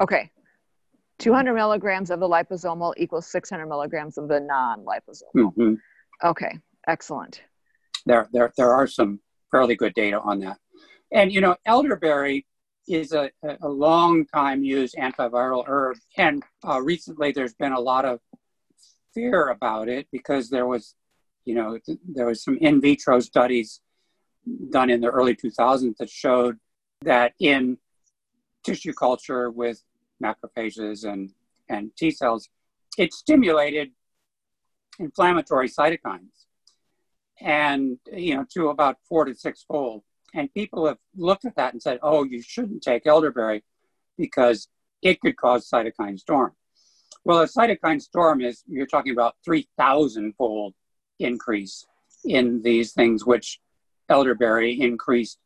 Okay. 0.00 0.30
200 1.18 1.54
milligrams 1.54 2.10
of 2.10 2.20
the 2.20 2.28
liposomal 2.28 2.92
equals 2.96 3.26
600 3.28 3.66
milligrams 3.66 4.18
of 4.18 4.28
the 4.28 4.40
non 4.40 4.84
liposomal. 4.84 5.34
Mm-hmm. 5.36 5.74
Okay. 6.24 6.58
Excellent. 6.86 7.42
There, 8.06 8.28
there, 8.32 8.52
there 8.56 8.72
are 8.72 8.86
some 8.86 9.20
fairly 9.50 9.76
good 9.76 9.94
data 9.94 10.20
on 10.20 10.40
that. 10.40 10.58
And, 11.12 11.32
you 11.32 11.40
know, 11.40 11.56
elderberry 11.64 12.46
is 12.88 13.12
a, 13.12 13.30
a 13.62 13.68
long 13.68 14.26
time 14.26 14.62
used 14.62 14.96
antiviral 14.96 15.64
herb. 15.66 15.96
And 16.18 16.42
uh, 16.66 16.82
recently 16.82 17.32
there's 17.32 17.54
been 17.54 17.72
a 17.72 17.80
lot 17.80 18.04
of 18.04 18.20
fear 19.14 19.48
about 19.48 19.88
it 19.88 20.06
because 20.12 20.50
there 20.50 20.66
was, 20.66 20.94
you 21.44 21.54
know, 21.54 21.78
there 22.06 22.26
was 22.26 22.42
some 22.42 22.58
in 22.58 22.80
vitro 22.80 23.20
studies 23.20 23.80
done 24.70 24.90
in 24.90 25.00
the 25.00 25.08
early 25.08 25.34
2000s 25.34 25.96
that 25.98 26.10
showed 26.10 26.58
that 27.02 27.32
in 27.38 27.78
tissue 28.64 28.92
culture 28.92 29.50
with 29.50 29.82
macrophages 30.22 31.04
and, 31.04 31.30
and 31.68 31.90
T 31.96 32.10
cells, 32.10 32.48
it 32.98 33.12
stimulated 33.12 33.90
inflammatory 34.98 35.68
cytokines, 35.68 36.46
and 37.40 37.98
you 38.12 38.36
know 38.36 38.44
to 38.54 38.68
about 38.68 38.96
four 39.08 39.24
to 39.24 39.34
six 39.34 39.64
fold. 39.66 40.02
And 40.34 40.52
people 40.52 40.86
have 40.86 40.98
looked 41.16 41.44
at 41.44 41.56
that 41.56 41.72
and 41.72 41.82
said, 41.82 41.98
"Oh, 42.02 42.24
you 42.24 42.42
shouldn't 42.42 42.82
take 42.82 43.06
elderberry 43.06 43.64
because 44.16 44.68
it 45.02 45.20
could 45.20 45.36
cause 45.36 45.68
cytokine 45.68 46.18
storm." 46.18 46.52
Well, 47.24 47.40
a 47.40 47.46
cytokine 47.46 48.02
storm 48.02 48.40
is 48.40 48.62
you're 48.66 48.86
talking 48.86 49.12
about 49.12 49.36
three 49.44 49.68
thousand 49.76 50.34
fold 50.36 50.74
increase 51.18 51.86
in 52.24 52.62
these 52.62 52.92
things, 52.92 53.24
which 53.24 53.60
elderberry 54.08 54.80
increased 54.80 55.38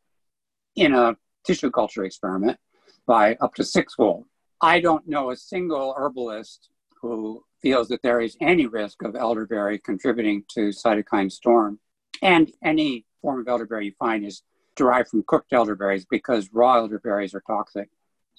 in 0.75 0.93
a 0.93 1.15
tissue 1.45 1.71
culture 1.71 2.03
experiment 2.03 2.57
by 3.05 3.35
up 3.41 3.55
to 3.55 3.63
sixfold. 3.63 4.25
I 4.61 4.79
don't 4.79 5.07
know 5.07 5.31
a 5.31 5.35
single 5.35 5.93
herbalist 5.97 6.69
who 7.01 7.43
feels 7.61 7.87
that 7.89 8.01
there 8.03 8.19
is 8.21 8.37
any 8.41 8.67
risk 8.67 9.01
of 9.03 9.15
elderberry 9.15 9.79
contributing 9.79 10.43
to 10.49 10.69
cytokine 10.69 11.31
storm. 11.31 11.79
And 12.21 12.51
any 12.63 13.05
form 13.21 13.39
of 13.39 13.47
elderberry 13.47 13.87
you 13.87 13.93
find 13.97 14.25
is 14.25 14.43
derived 14.75 15.09
from 15.09 15.23
cooked 15.27 15.53
elderberries 15.53 16.05
because 16.09 16.49
raw 16.51 16.75
elderberries 16.75 17.33
are 17.33 17.43
toxic. 17.47 17.89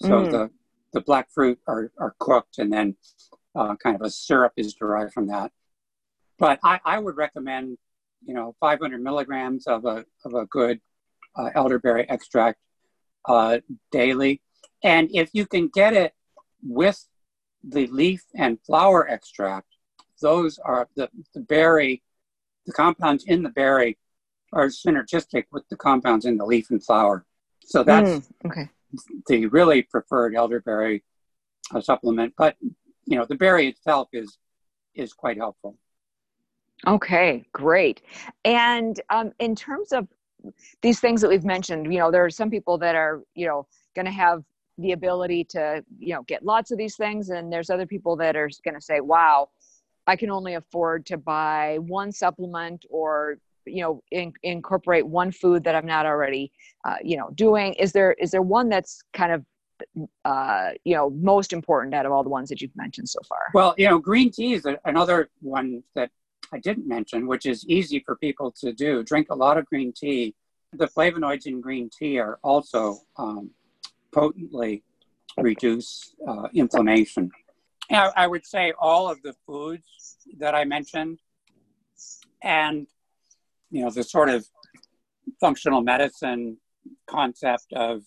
So 0.02 0.08
mm. 0.08 0.30
the, 0.30 0.50
the 0.92 1.00
black 1.00 1.30
fruit 1.30 1.58
are, 1.66 1.90
are 1.98 2.14
cooked 2.18 2.58
and 2.58 2.72
then 2.72 2.96
uh, 3.54 3.76
kind 3.76 3.96
of 3.96 4.02
a 4.02 4.10
syrup 4.10 4.52
is 4.56 4.74
derived 4.74 5.12
from 5.12 5.28
that. 5.28 5.52
But 6.38 6.58
I, 6.64 6.80
I 6.84 6.98
would 6.98 7.16
recommend, 7.16 7.78
you 8.24 8.34
know, 8.34 8.54
500 8.60 9.02
milligrams 9.02 9.66
of 9.66 9.84
a, 9.84 10.04
of 10.24 10.34
a 10.34 10.46
good 10.46 10.80
uh, 11.36 11.50
elderberry 11.54 12.08
extract 12.08 12.58
uh, 13.26 13.58
daily. 13.90 14.40
And 14.82 15.08
if 15.12 15.30
you 15.32 15.46
can 15.46 15.68
get 15.68 15.94
it 15.94 16.14
with 16.62 17.06
the 17.62 17.86
leaf 17.88 18.22
and 18.34 18.58
flower 18.66 19.08
extract, 19.08 19.66
those 20.20 20.58
are 20.58 20.88
the, 20.96 21.08
the 21.34 21.40
berry, 21.40 22.02
the 22.66 22.72
compounds 22.72 23.24
in 23.24 23.42
the 23.42 23.48
berry 23.48 23.98
are 24.52 24.66
synergistic 24.66 25.44
with 25.52 25.68
the 25.68 25.76
compounds 25.76 26.24
in 26.24 26.36
the 26.36 26.44
leaf 26.44 26.70
and 26.70 26.84
flower. 26.84 27.24
So 27.64 27.82
that's 27.82 28.10
mm, 28.10 28.24
okay. 28.46 28.68
the 29.28 29.46
really 29.46 29.82
preferred 29.82 30.34
elderberry 30.34 31.04
uh, 31.72 31.80
supplement. 31.80 32.34
But 32.36 32.56
you 33.06 33.16
know, 33.16 33.24
the 33.24 33.36
berry 33.36 33.68
itself 33.68 34.08
is 34.12 34.38
is 34.94 35.12
quite 35.12 35.36
helpful. 35.36 35.76
Okay, 36.86 37.44
great. 37.52 38.02
And 38.44 39.00
um, 39.10 39.32
in 39.38 39.54
terms 39.54 39.92
of 39.92 40.08
these 40.80 41.00
things 41.00 41.20
that 41.20 41.28
we've 41.28 41.44
mentioned, 41.44 41.92
you 41.92 41.98
know, 41.98 42.10
there 42.10 42.24
are 42.24 42.30
some 42.30 42.50
people 42.50 42.78
that 42.78 42.94
are, 42.94 43.22
you 43.34 43.46
know, 43.46 43.66
going 43.94 44.06
to 44.06 44.12
have 44.12 44.42
the 44.80 44.92
ability 44.92 45.44
to 45.44 45.84
you 45.98 46.14
know 46.14 46.22
get 46.22 46.44
lots 46.44 46.70
of 46.70 46.78
these 46.78 46.96
things 46.96 47.30
and 47.30 47.52
there's 47.52 47.70
other 47.70 47.86
people 47.86 48.16
that 48.16 48.36
are 48.36 48.48
going 48.64 48.74
to 48.74 48.80
say 48.80 49.00
wow 49.00 49.48
i 50.06 50.16
can 50.16 50.30
only 50.30 50.54
afford 50.54 51.04
to 51.04 51.16
buy 51.16 51.76
one 51.80 52.10
supplement 52.10 52.84
or 52.88 53.38
you 53.66 53.82
know 53.82 54.02
in, 54.10 54.32
incorporate 54.42 55.06
one 55.06 55.30
food 55.30 55.62
that 55.62 55.74
i'm 55.74 55.86
not 55.86 56.06
already 56.06 56.50
uh, 56.84 56.96
you 57.02 57.16
know 57.16 57.30
doing 57.34 57.74
is 57.74 57.92
there 57.92 58.12
is 58.14 58.30
there 58.30 58.42
one 58.42 58.68
that's 58.68 59.02
kind 59.12 59.32
of 59.32 59.44
uh, 60.26 60.70
you 60.84 60.94
know 60.94 61.08
most 61.10 61.54
important 61.54 61.94
out 61.94 62.04
of 62.04 62.12
all 62.12 62.22
the 62.22 62.28
ones 62.28 62.48
that 62.50 62.60
you've 62.60 62.74
mentioned 62.76 63.08
so 63.08 63.18
far 63.28 63.38
well 63.54 63.74
you 63.76 63.88
know 63.88 63.98
green 63.98 64.30
tea 64.30 64.54
is 64.54 64.66
another 64.84 65.28
one 65.40 65.82
that 65.94 66.10
i 66.52 66.58
didn't 66.58 66.86
mention 66.86 67.26
which 67.26 67.46
is 67.46 67.66
easy 67.66 68.00
for 68.04 68.16
people 68.16 68.50
to 68.50 68.72
do 68.72 69.02
drink 69.02 69.28
a 69.30 69.34
lot 69.34 69.56
of 69.58 69.64
green 69.66 69.92
tea 69.92 70.34
the 70.72 70.86
flavonoids 70.86 71.46
in 71.46 71.60
green 71.60 71.90
tea 71.90 72.18
are 72.18 72.38
also 72.42 72.98
um, 73.16 73.50
potently 74.12 74.82
reduce 75.36 76.14
uh, 76.26 76.48
inflammation. 76.54 77.30
I, 77.90 78.10
I 78.16 78.26
would 78.26 78.46
say 78.46 78.72
all 78.78 79.10
of 79.10 79.22
the 79.22 79.34
foods 79.46 80.16
that 80.38 80.54
I 80.54 80.64
mentioned 80.64 81.18
and 82.42 82.86
you 83.70 83.82
know 83.82 83.90
the 83.90 84.02
sort 84.02 84.28
of 84.28 84.46
functional 85.40 85.80
medicine 85.82 86.58
concept 87.06 87.72
of 87.72 88.02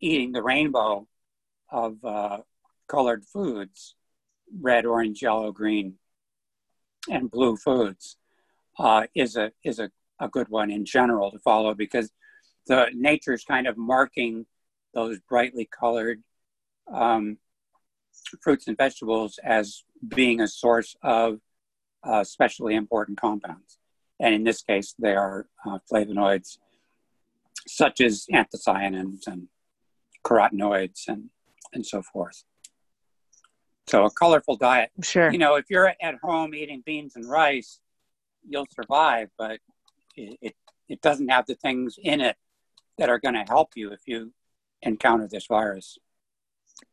eating 0.00 0.32
the 0.32 0.42
rainbow 0.42 1.06
of 1.70 2.04
uh, 2.04 2.38
colored 2.88 3.24
foods 3.24 3.94
red 4.60 4.84
orange 4.84 5.22
yellow 5.22 5.52
green 5.52 5.94
and 7.08 7.30
blue 7.30 7.56
foods 7.56 8.16
uh, 8.78 9.06
is 9.14 9.36
a 9.36 9.52
is 9.64 9.78
a, 9.78 9.90
a 10.20 10.28
good 10.28 10.48
one 10.48 10.70
in 10.70 10.84
general 10.84 11.30
to 11.30 11.38
follow 11.38 11.74
because 11.74 12.10
the 12.66 12.88
nature's 12.94 13.44
kind 13.44 13.66
of 13.66 13.76
marking 13.76 14.46
those 14.94 15.18
brightly 15.28 15.68
colored 15.70 16.22
um, 16.92 17.38
fruits 18.42 18.68
and 18.68 18.76
vegetables 18.76 19.38
as 19.42 19.84
being 20.08 20.40
a 20.40 20.48
source 20.48 20.94
of 21.02 21.40
uh, 22.06 22.20
especially 22.20 22.74
important 22.74 23.20
compounds. 23.20 23.78
And 24.18 24.34
in 24.34 24.44
this 24.44 24.62
case, 24.62 24.94
they 24.98 25.14
are 25.14 25.46
uh, 25.66 25.78
flavonoids 25.90 26.58
such 27.66 28.00
as 28.00 28.26
anthocyanins 28.32 29.26
and 29.26 29.48
carotenoids 30.24 31.08
and, 31.08 31.30
and 31.72 31.86
so 31.86 32.02
forth. 32.02 32.44
So 33.86 34.04
a 34.04 34.10
colorful 34.10 34.56
diet. 34.56 34.90
Sure. 35.02 35.30
You 35.30 35.38
know, 35.38 35.56
if 35.56 35.66
you're 35.68 35.92
at 36.00 36.14
home 36.22 36.54
eating 36.54 36.82
beans 36.84 37.16
and 37.16 37.28
rice, 37.28 37.80
you'll 38.48 38.68
survive, 38.70 39.28
but 39.36 39.58
it, 40.16 40.38
it, 40.40 40.56
it 40.88 41.00
doesn't 41.00 41.28
have 41.28 41.46
the 41.46 41.56
things 41.56 41.98
in 42.02 42.20
it 42.20 42.36
that 42.98 43.08
are 43.08 43.18
going 43.18 43.34
to 43.34 43.44
help 43.48 43.72
you 43.76 43.92
if 43.92 44.00
you 44.06 44.32
encounter 44.82 45.26
this 45.26 45.46
virus. 45.46 45.98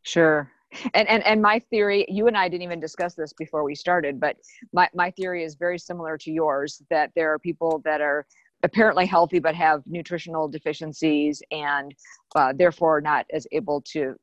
Sure. 0.02 0.52
And, 0.94 1.08
and 1.08 1.24
and 1.24 1.42
my 1.42 1.60
theory, 1.60 2.06
you 2.10 2.28
and 2.28 2.38
I 2.38 2.50
didn't 2.50 2.64
even 2.64 2.80
discuss 2.80 3.14
this 3.14 3.32
before 3.32 3.64
we 3.64 3.74
started, 3.74 4.20
but 4.20 4.36
my, 4.74 4.90
my 4.94 5.12
theory 5.12 5.44
is 5.44 5.56
very 5.56 5.80
similar 5.80 6.18
to 6.18 6.32
yours 6.32 6.82
that 6.90 7.12
there 7.16 7.32
are 7.34 7.40
people 7.40 7.82
that 7.86 8.02
are 8.02 8.26
apparently 8.64 9.06
healthy 9.06 9.40
but 9.40 9.56
have 9.56 9.82
nutritional 9.86 10.48
deficiencies 10.48 11.42
and 11.52 11.96
uh, 12.36 12.52
therefore 12.54 13.00
not 13.00 13.26
as 13.32 13.48
able 13.52 13.82
to 13.82 14.16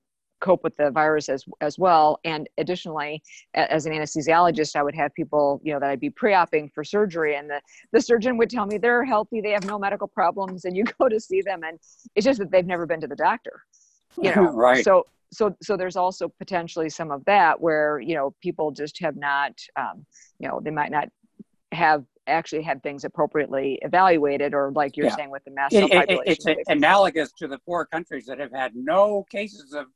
cope 0.44 0.62
with 0.62 0.76
the 0.76 0.90
virus 0.90 1.28
as 1.28 1.44
as 1.60 1.78
well. 1.78 2.20
And 2.24 2.48
additionally 2.58 3.22
as 3.54 3.86
an 3.86 3.92
anesthesiologist 3.92 4.76
i 4.76 4.82
would 4.82 4.94
have 4.94 5.12
people 5.14 5.60
you 5.64 5.72
know 5.72 5.80
that 5.80 5.90
i'd 5.90 6.00
be 6.00 6.10
pre-oping 6.10 6.68
for 6.74 6.82
surgery 6.84 7.36
and 7.36 7.48
the, 7.48 7.60
the 7.92 8.00
surgeon 8.00 8.36
would 8.36 8.50
tell 8.50 8.66
me 8.66 8.78
they're 8.78 9.04
healthy 9.04 9.40
they 9.40 9.50
have 9.50 9.64
no 9.64 9.78
medical 9.78 10.08
problems 10.08 10.64
and 10.64 10.76
you 10.76 10.84
go 10.98 11.08
to 11.08 11.20
see 11.20 11.40
them 11.42 11.62
and 11.64 11.78
it's 12.14 12.24
just 12.24 12.38
that 12.38 12.50
they've 12.50 12.66
never 12.66 12.86
been 12.86 13.00
to 13.00 13.06
the 13.06 13.16
doctor 13.16 13.64
you 14.20 14.34
know? 14.34 14.44
Right. 14.52 14.84
So 14.84 15.04
so 15.32 15.56
so 15.62 15.76
there's 15.76 15.96
also 15.96 16.28
potentially 16.28 16.88
some 16.88 17.10
of 17.10 17.24
that 17.24 17.60
where 17.60 17.98
you 17.98 18.14
know 18.14 18.34
people 18.40 18.70
just 18.70 19.00
have 19.00 19.16
not 19.16 19.52
um, 19.76 20.06
you 20.38 20.48
know 20.48 20.60
they 20.62 20.70
might 20.70 20.90
not 20.90 21.08
have 21.72 22.04
actually 22.26 22.62
had 22.62 22.82
things 22.82 23.04
appropriately 23.04 23.78
evaluated 23.82 24.54
or 24.54 24.72
like 24.72 24.96
you're 24.96 25.06
yeah. 25.06 25.16
saying 25.16 25.30
with 25.30 25.44
the 25.44 25.50
mass 25.50 25.72
it, 25.74 25.84
it, 26.08 26.20
it's 26.24 26.46
analogous 26.68 27.32
to 27.32 27.46
the 27.46 27.58
four 27.66 27.84
countries 27.84 28.24
that 28.26 28.38
have 28.38 28.52
had 28.52 28.74
no 28.74 29.26
cases 29.30 29.74
of 29.74 29.86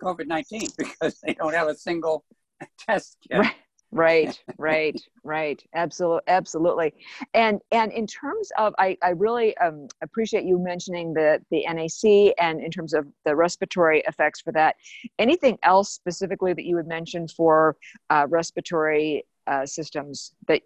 COVID 0.00 0.26
19 0.26 0.68
because 0.78 1.20
they 1.24 1.34
don't 1.34 1.54
have 1.54 1.68
a 1.68 1.74
single 1.74 2.24
test 2.78 3.18
kit. 3.28 3.38
Right. 3.38 3.54
right 3.92 4.40
right 4.56 5.02
right 5.24 5.62
absolutely 5.74 6.22
absolutely 6.28 6.94
and 7.34 7.60
and 7.72 7.90
in 7.92 8.06
terms 8.06 8.52
of 8.56 8.72
i 8.78 8.96
i 9.02 9.10
really 9.10 9.56
um, 9.56 9.88
appreciate 10.00 10.44
you 10.44 10.58
mentioning 10.60 11.12
the 11.12 11.42
the 11.50 11.66
nac 11.72 12.34
and 12.38 12.60
in 12.60 12.70
terms 12.70 12.94
of 12.94 13.04
the 13.24 13.34
respiratory 13.34 14.00
effects 14.06 14.40
for 14.40 14.52
that 14.52 14.76
anything 15.18 15.58
else 15.64 15.90
specifically 15.90 16.52
that 16.52 16.64
you 16.64 16.76
would 16.76 16.86
mention 16.86 17.26
for 17.26 17.76
uh, 18.10 18.26
respiratory 18.28 19.24
uh, 19.48 19.66
systems 19.66 20.34
that 20.46 20.62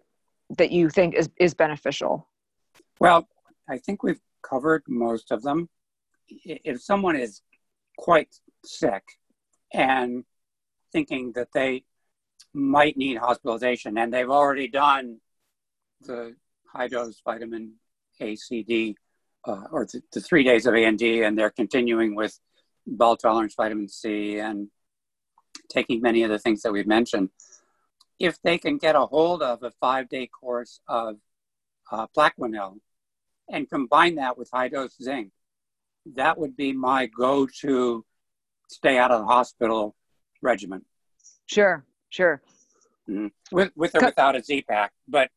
that 0.57 0.71
you 0.71 0.87
think 0.87 1.15
is 1.15 1.27
is 1.37 1.55
beneficial 1.55 2.27
well 2.99 3.27
i 3.67 3.77
think 3.77 4.03
we've 4.03 4.21
covered 4.43 4.83
most 4.87 5.31
of 5.31 5.41
them 5.41 5.67
if 6.27 6.79
someone 6.79 7.15
is 7.15 7.41
quite 7.97 8.35
sick 8.63 9.03
and 9.73 10.23
thinking 10.91 11.33
that 11.33 11.49
they 11.53 11.83
might 12.53 12.97
need 12.97 13.17
hospitalization. 13.17 13.97
And 13.97 14.13
they've 14.13 14.29
already 14.29 14.67
done 14.67 15.19
the 16.01 16.35
high 16.71 16.87
dose 16.87 17.21
vitamin 17.23 17.73
A, 18.19 18.35
C, 18.35 18.63
D, 18.63 18.95
uh, 19.45 19.65
or 19.71 19.85
the, 19.85 20.01
the, 20.13 20.21
three 20.21 20.43
days 20.43 20.65
of 20.65 20.73
A 20.73 20.85
and 20.85 20.97
D, 20.97 21.23
and 21.23 21.37
they're 21.37 21.49
continuing 21.49 22.15
with 22.15 22.39
bowel 22.87 23.17
tolerance 23.17 23.55
vitamin 23.55 23.87
C 23.87 24.39
and 24.39 24.69
taking 25.69 26.01
many 26.01 26.23
of 26.23 26.29
the 26.29 26.39
things 26.39 26.61
that 26.61 26.71
we've 26.71 26.87
mentioned. 26.87 27.29
If 28.19 28.41
they 28.41 28.57
can 28.57 28.77
get 28.77 28.95
a 28.95 29.05
hold 29.05 29.41
of 29.41 29.63
a 29.63 29.71
five 29.71 30.09
day 30.09 30.27
course 30.27 30.79
of 30.87 31.17
uh, 31.91 32.07
Plaquenil 32.15 32.79
and 33.49 33.69
combine 33.69 34.15
that 34.15 34.37
with 34.37 34.49
high 34.51 34.69
dose 34.69 34.95
zinc, 35.01 35.31
that 36.15 36.37
would 36.37 36.55
be 36.55 36.71
my 36.71 37.07
go 37.07 37.47
to 37.61 38.05
stay 38.67 38.97
out 38.97 39.11
of 39.11 39.21
the 39.21 39.27
hospital 39.27 39.95
regimen. 40.41 40.83
Sure, 41.45 41.85
sure. 42.09 42.41
Mm-hmm. 43.09 43.27
With 43.51 43.71
with 43.75 43.95
or 43.95 44.05
without 44.05 44.35
a 44.35 44.43
Z 44.43 44.63
pack, 44.63 44.91
but 45.07 45.29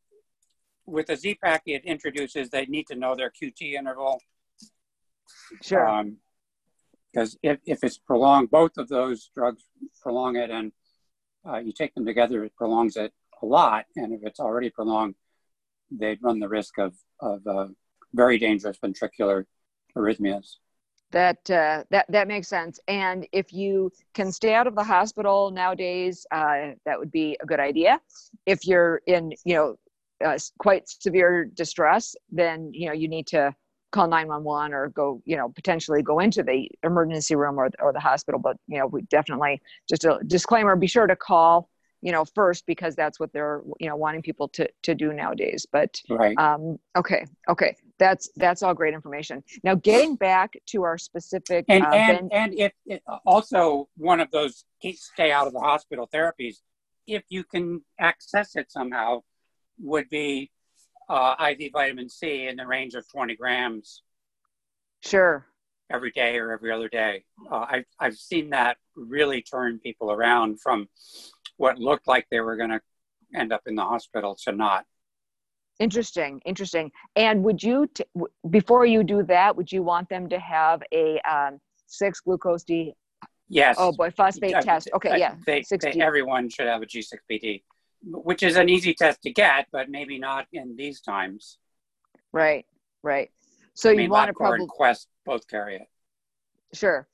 with 0.86 1.10
a 1.10 1.16
Z 1.16 1.38
pack, 1.42 1.62
it 1.66 1.84
introduces 1.84 2.48
they 2.48 2.66
need 2.66 2.86
to 2.86 2.96
know 2.96 3.14
their 3.14 3.30
QT 3.30 3.74
interval. 3.74 4.20
Sure. 5.62 6.04
Because 7.12 7.34
um, 7.34 7.38
if, 7.42 7.58
if 7.66 7.84
it's 7.84 7.98
prolonged, 7.98 8.50
both 8.50 8.78
of 8.78 8.88
those 8.88 9.30
drugs 9.34 9.64
prolong 10.02 10.36
it, 10.36 10.50
and 10.50 10.72
uh, 11.46 11.58
you 11.58 11.72
take 11.72 11.94
them 11.94 12.06
together, 12.06 12.44
it 12.44 12.56
prolongs 12.56 12.96
it 12.96 13.12
a 13.42 13.46
lot, 13.46 13.84
and 13.96 14.12
if 14.12 14.20
it's 14.22 14.40
already 14.40 14.70
prolonged, 14.70 15.14
they'd 15.90 16.22
run 16.22 16.38
the 16.38 16.48
risk 16.48 16.78
of 16.78 16.94
of 17.20 17.46
uh, 17.46 17.66
very 18.14 18.38
dangerous 18.38 18.78
ventricular 18.78 19.44
arrhythmias. 19.96 20.56
That 21.11 21.50
uh, 21.50 21.84
that 21.90 22.06
that 22.11 22.28
makes 22.28 22.48
sense. 22.48 22.78
And 22.86 23.26
if 23.32 23.52
you 23.52 23.90
can 24.12 24.30
stay 24.30 24.54
out 24.54 24.66
of 24.66 24.74
the 24.74 24.84
hospital 24.84 25.50
nowadays, 25.50 26.26
uh, 26.30 26.72
that 26.84 26.98
would 26.98 27.11
be 27.11 27.36
a 27.40 27.46
good 27.46 27.61
idea. 27.61 28.00
If 28.44 28.66
you're 28.66 29.00
in, 29.06 29.32
you 29.44 29.54
know, 29.54 29.76
uh, 30.24 30.38
quite 30.59 30.88
severe 30.88 31.46
distress, 31.46 32.14
then 32.30 32.70
you 32.74 32.88
know 32.88 32.92
you 32.92 33.09
need 33.09 33.26
to 33.28 33.54
call 33.90 34.06
911 34.06 34.74
or 34.74 34.88
go 34.88 35.22
you 35.24 35.36
know 35.36 35.48
potentially 35.48 36.02
go 36.02 36.18
into 36.18 36.42
the 36.42 36.68
emergency 36.82 37.34
room 37.34 37.59
or, 37.59 37.70
or 37.80 37.92
the 37.92 38.00
hospital 38.00 38.38
but 38.38 38.56
you 38.66 38.78
know 38.78 38.86
we 38.86 39.02
definitely 39.02 39.61
just 39.88 40.04
a 40.04 40.18
disclaimer 40.26 40.76
be 40.76 40.86
sure 40.86 41.06
to 41.06 41.16
call 41.16 41.70
you 42.02 42.12
know 42.12 42.24
first 42.24 42.66
because 42.66 42.94
that's 42.94 43.18
what 43.18 43.32
they're 43.32 43.62
you 43.80 43.88
know 43.88 43.96
wanting 43.96 44.22
people 44.22 44.48
to 44.48 44.68
to 44.82 44.94
do 44.94 45.12
nowadays 45.12 45.66
but 45.72 46.00
right 46.11 46.36
um 46.38 46.78
okay 46.96 47.24
okay 47.48 47.74
that's 47.99 48.30
that's 48.36 48.62
all 48.62 48.74
great 48.74 48.94
information. 48.94 49.42
Now 49.64 49.74
getting 49.74 50.16
back 50.16 50.55
to 50.66 50.82
our 50.84 50.99
specific 50.99 51.64
and 51.68 51.84
uh, 51.84 51.90
and, 51.90 52.28
ben- 52.30 52.38
and 52.40 52.55
if 52.55 52.72
it, 52.86 53.03
also 53.26 53.88
one 53.96 54.20
of 54.20 54.30
those 54.30 54.64
stay 54.94 55.32
out 55.32 55.46
of 55.46 55.53
the 55.53 55.61
hospital 55.61 56.09
therapies 56.12 56.57
if 57.09 57.24
you 57.30 57.42
can 57.42 57.80
access 57.99 58.55
it 58.55 58.70
somehow 58.70 59.22
would 59.80 60.09
be 60.11 60.51
uh, 61.09 61.34
iv 61.51 61.72
vitamin 61.72 62.09
c 62.09 62.46
in 62.46 62.57
the 62.57 62.66
range 62.66 62.94
of 62.94 63.11
20 63.11 63.34
grams. 63.34 64.03
Sure. 65.01 65.46
Every 65.90 66.11
day 66.11 66.36
or 66.36 66.53
every 66.53 66.70
other 66.70 66.88
day. 66.88 67.24
Uh, 67.51 67.64
I've, 67.68 67.84
I've 67.99 68.16
seen 68.16 68.51
that 68.51 68.76
really 68.94 69.40
turn 69.40 69.78
people 69.78 70.12
around 70.12 70.61
from 70.61 70.88
what 71.57 71.78
looked 71.78 72.07
like 72.07 72.26
they 72.30 72.40
were 72.40 72.57
going 72.57 72.70
to 72.70 72.80
end 73.34 73.53
up 73.53 73.62
in 73.66 73.74
the 73.74 73.84
hospital 73.84 74.36
to 74.44 74.53
not. 74.53 74.84
Interesting, 75.78 76.40
interesting. 76.44 76.90
And 77.14 77.42
would 77.44 77.62
you, 77.62 77.86
t- 77.94 78.04
w- 78.14 78.32
before 78.50 78.84
you 78.84 79.04
do 79.04 79.22
that, 79.24 79.56
would 79.56 79.70
you 79.70 79.82
want 79.82 80.08
them 80.08 80.28
to 80.28 80.38
have 80.38 80.82
a 80.92 81.20
um, 81.20 81.60
six 81.86 82.20
glucose 82.20 82.64
D? 82.64 82.94
Yes. 83.48 83.76
Oh 83.78 83.92
boy, 83.92 84.10
phosphate 84.10 84.50
Yeah, 84.50 84.60
test. 84.60 84.90
Okay, 84.94 85.18
yeah. 85.18 85.36
They, 85.46 85.62
they, 85.70 85.92
everyone 86.00 86.50
should 86.50 86.66
have 86.66 86.82
a 86.82 86.86
G6PD, 86.86 87.62
which 88.04 88.42
is 88.42 88.56
an 88.56 88.68
easy 88.68 88.92
test 88.92 89.22
to 89.22 89.32
get, 89.32 89.66
but 89.72 89.88
maybe 89.88 90.18
not 90.18 90.46
in 90.52 90.74
these 90.76 91.00
times. 91.00 91.58
Right, 92.32 92.66
right. 93.02 93.30
So 93.74 93.88
I 93.88 93.92
you 93.92 93.98
mean, 93.98 94.10
want 94.10 94.28
to 94.28 94.34
probably 94.34 94.66
Quest 94.68 95.08
both 95.24 95.46
carry 95.48 95.76
it. 95.76 95.86
sure. 96.74 97.06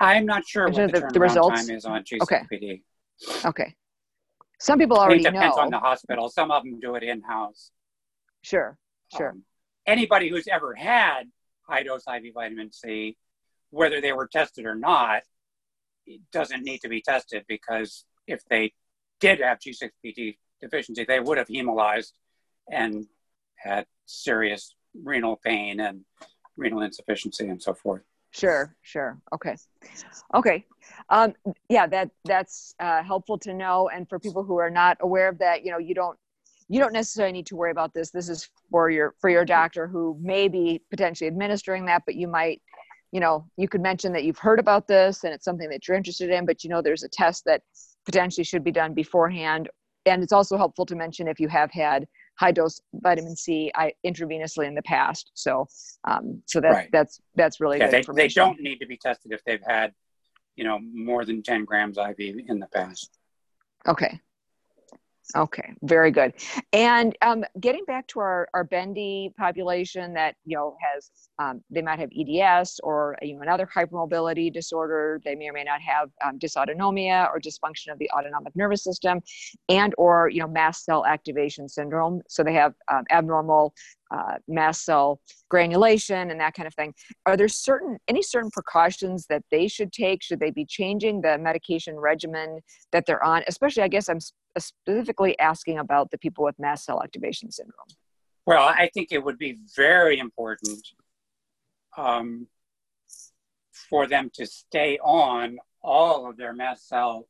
I'm 0.00 0.26
not 0.26 0.44
sure 0.48 0.68
what 0.68 0.92
the, 0.92 1.00
the- 1.00 1.10
the 1.12 1.20
results? 1.20 1.66
time 1.66 1.76
is 1.76 1.84
on 1.84 2.02
Okay. 2.22 2.40
G6PD. 2.50 2.82
Okay. 3.28 3.48
okay. 3.48 3.74
Some 4.58 4.78
people 4.78 4.98
I 4.98 5.04
already 5.04 5.20
it 5.20 5.24
depends 5.32 5.56
know. 5.56 5.62
on 5.62 5.70
the 5.70 5.78
hospital. 5.78 6.28
Some 6.28 6.50
of 6.50 6.64
them 6.64 6.80
do 6.80 6.94
it 6.96 7.02
in 7.04 7.20
house. 7.22 7.70
Sure, 8.42 8.78
sure. 9.16 9.30
Um, 9.30 9.44
anybody 9.86 10.28
who's 10.28 10.48
ever 10.48 10.74
had 10.74 11.24
high 11.62 11.82
dose 11.82 12.04
IV 12.06 12.34
vitamin 12.34 12.72
C, 12.72 13.16
whether 13.70 14.00
they 14.00 14.12
were 14.12 14.26
tested 14.26 14.66
or 14.66 14.74
not, 14.74 15.22
doesn't 16.32 16.64
need 16.64 16.80
to 16.80 16.88
be 16.88 17.00
tested 17.00 17.44
because 17.48 18.04
if 18.26 18.44
they 18.50 18.72
did 19.20 19.40
have 19.40 19.58
G6PD 19.58 20.36
deficiency, 20.60 21.04
they 21.04 21.20
would 21.20 21.38
have 21.38 21.48
hemolyzed 21.48 22.12
and 22.70 23.06
had 23.56 23.86
serious 24.06 24.74
renal 25.02 25.40
pain 25.44 25.80
and 25.80 26.04
renal 26.56 26.82
insufficiency 26.82 27.48
and 27.48 27.62
so 27.62 27.74
forth. 27.74 28.02
Sure, 28.30 28.74
sure. 28.82 29.20
Okay. 29.32 29.56
Okay. 30.34 30.64
Um, 31.10 31.34
yeah, 31.68 31.86
that 31.86 32.10
that's 32.24 32.74
uh, 32.80 33.02
helpful 33.02 33.38
to 33.38 33.52
know. 33.52 33.90
And 33.94 34.08
for 34.08 34.18
people 34.18 34.42
who 34.42 34.56
are 34.58 34.70
not 34.70 34.96
aware 35.00 35.28
of 35.28 35.38
that, 35.38 35.64
you 35.64 35.70
know, 35.70 35.78
you 35.78 35.94
don't 35.94 36.18
you 36.68 36.80
don't 36.80 36.92
necessarily 36.92 37.32
need 37.32 37.46
to 37.46 37.56
worry 37.56 37.70
about 37.70 37.92
this. 37.94 38.10
This 38.10 38.28
is 38.28 38.48
for 38.70 38.90
your 38.90 39.14
for 39.20 39.30
your 39.30 39.44
doctor 39.44 39.86
who 39.86 40.16
may 40.20 40.48
be 40.48 40.82
potentially 40.90 41.28
administering 41.28 41.84
that, 41.86 42.02
but 42.06 42.14
you 42.14 42.28
might, 42.28 42.60
you 43.12 43.20
know, 43.20 43.46
you 43.56 43.68
could 43.68 43.80
mention 43.82 44.12
that 44.12 44.24
you've 44.24 44.38
heard 44.38 44.58
about 44.58 44.86
this 44.86 45.24
and 45.24 45.32
it's 45.34 45.44
something 45.44 45.68
that 45.70 45.86
you're 45.86 45.96
interested 45.96 46.30
in, 46.30 46.46
but 46.46 46.64
you 46.64 46.70
know 46.70 46.82
there's 46.82 47.02
a 47.02 47.08
test 47.08 47.44
that 47.46 47.62
potentially 48.04 48.44
should 48.44 48.64
be 48.64 48.72
done 48.72 48.94
beforehand. 48.94 49.68
And 50.06 50.22
it's 50.22 50.32
also 50.32 50.56
helpful 50.56 50.84
to 50.86 50.96
mention 50.96 51.28
if 51.28 51.38
you 51.38 51.48
have 51.48 51.70
had 51.70 52.06
high 52.38 52.50
dose 52.52 52.80
vitamin 52.94 53.36
C 53.36 53.70
I, 53.74 53.92
intravenously 54.04 54.66
in 54.66 54.74
the 54.74 54.82
past. 54.82 55.30
So, 55.34 55.68
um, 56.04 56.42
so 56.46 56.60
that 56.60 56.72
Right. 56.72 56.88
that's 56.92 57.20
that's 57.36 57.60
really 57.60 57.78
Yeah, 57.78 57.90
good 57.90 58.06
they, 58.06 58.22
they 58.22 58.28
don't 58.28 58.60
need 58.60 58.78
to 58.80 58.86
be 58.86 58.96
tested 58.96 59.32
if 59.32 59.44
they've 59.44 59.62
had, 59.64 59.92
you 60.56 60.64
know, 60.64 60.78
more 60.80 61.24
than 61.24 61.42
10 61.42 61.64
grams 61.64 61.98
IV 61.98 62.18
in 62.18 62.58
the 62.58 62.66
past. 62.74 63.10
Okay. 63.86 64.20
Okay, 65.34 65.72
very 65.82 66.10
good. 66.10 66.34
And 66.74 67.16
um, 67.22 67.44
getting 67.58 67.84
back 67.86 68.06
to 68.08 68.20
our, 68.20 68.48
our 68.52 68.64
bendy 68.64 69.32
population 69.38 70.12
that, 70.12 70.34
you 70.44 70.56
know, 70.56 70.76
has, 70.80 71.10
um, 71.38 71.62
they 71.70 71.80
might 71.80 71.98
have 71.98 72.10
EDS 72.14 72.80
or, 72.82 73.16
you 73.22 73.36
know, 73.36 73.40
another 73.40 73.66
hypermobility 73.74 74.52
disorder. 74.52 75.20
They 75.24 75.34
may 75.34 75.48
or 75.48 75.54
may 75.54 75.64
not 75.64 75.80
have 75.80 76.10
um, 76.22 76.38
dysautonomia 76.38 77.30
or 77.30 77.40
dysfunction 77.40 77.92
of 77.92 77.98
the 77.98 78.10
autonomic 78.10 78.54
nervous 78.54 78.84
system 78.84 79.20
and 79.70 79.94
or, 79.96 80.28
you 80.28 80.40
know, 80.40 80.48
mast 80.48 80.84
cell 80.84 81.06
activation 81.06 81.66
syndrome. 81.66 82.20
So 82.28 82.44
they 82.44 82.54
have 82.54 82.74
um, 82.92 83.04
abnormal 83.10 83.74
uh, 84.12 84.34
mast 84.46 84.84
cell 84.84 85.20
granulation 85.48 86.30
and 86.30 86.40
that 86.40 86.54
kind 86.54 86.66
of 86.66 86.74
thing. 86.74 86.94
Are 87.26 87.36
there 87.36 87.48
certain, 87.48 87.98
any 88.08 88.22
certain 88.22 88.50
precautions 88.50 89.26
that 89.26 89.42
they 89.50 89.68
should 89.68 89.92
take? 89.92 90.22
Should 90.22 90.40
they 90.40 90.50
be 90.50 90.64
changing 90.64 91.22
the 91.22 91.38
medication 91.38 91.98
regimen 91.98 92.60
that 92.92 93.06
they're 93.06 93.24
on? 93.24 93.42
Especially, 93.46 93.82
I 93.82 93.88
guess 93.88 94.08
I'm 94.08 94.20
specifically 94.58 95.38
asking 95.38 95.78
about 95.78 96.10
the 96.10 96.18
people 96.18 96.44
with 96.44 96.58
mast 96.58 96.84
cell 96.84 97.02
activation 97.02 97.50
syndrome. 97.50 97.86
Well, 98.44 98.66
I 98.66 98.90
think 98.92 99.08
it 99.12 99.22
would 99.24 99.38
be 99.38 99.58
very 99.76 100.18
important 100.18 100.80
um, 101.96 102.48
for 103.88 104.06
them 104.06 104.30
to 104.34 104.46
stay 104.46 104.98
on 105.02 105.58
all 105.82 106.28
of 106.28 106.36
their 106.36 106.52
mast 106.52 106.88
cell 106.88 107.28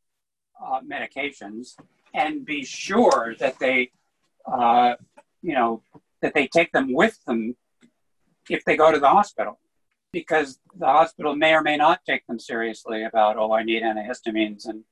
uh, 0.64 0.80
medications 0.80 1.76
and 2.14 2.44
be 2.44 2.64
sure 2.64 3.34
that 3.38 3.58
they, 3.58 3.90
uh, 4.46 4.94
you 5.42 5.54
know, 5.54 5.82
that 6.22 6.34
they 6.34 6.46
take 6.46 6.72
them 6.72 6.92
with 6.94 7.22
them 7.26 7.56
if 8.48 8.64
they 8.64 8.76
go 8.76 8.90
to 8.90 8.98
the 8.98 9.08
hospital, 9.08 9.58
because 10.12 10.58
the 10.74 10.86
hospital 10.86 11.36
may 11.36 11.54
or 11.54 11.62
may 11.62 11.76
not 11.76 12.00
take 12.04 12.26
them 12.26 12.38
seriously 12.38 13.04
about, 13.04 13.36
oh, 13.36 13.52
I 13.52 13.62
need 13.62 13.82
antihistamines, 13.82 14.66
and 14.66 14.84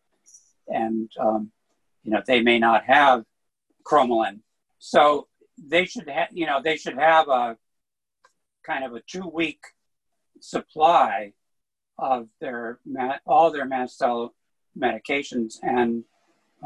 and 0.69 1.11
um, 1.19 1.51
you 2.05 2.13
know 2.13 2.23
they 2.27 2.43
may 2.43 2.59
not 2.59 2.85
have 2.85 3.25
cromolyn, 3.85 4.41
so 4.79 5.29
they 5.59 5.85
should 5.85 6.09
have, 6.09 6.29
you 6.33 6.47
know, 6.47 6.61
they 6.63 6.77
should 6.77 6.99
have 6.99 7.29
a 7.29 7.57
kind 8.65 8.85
of 8.85 8.95
a 8.95 9.01
two 9.01 9.29
week 9.29 9.61
supply 10.41 11.33
of 11.99 12.29
their 12.41 12.79
all 13.27 13.51
their 13.51 13.67
mast 13.67 13.99
cell 13.99 14.35
medications 14.79 15.55
and 15.63 16.05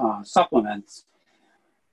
uh, 0.00 0.22
supplements 0.22 1.06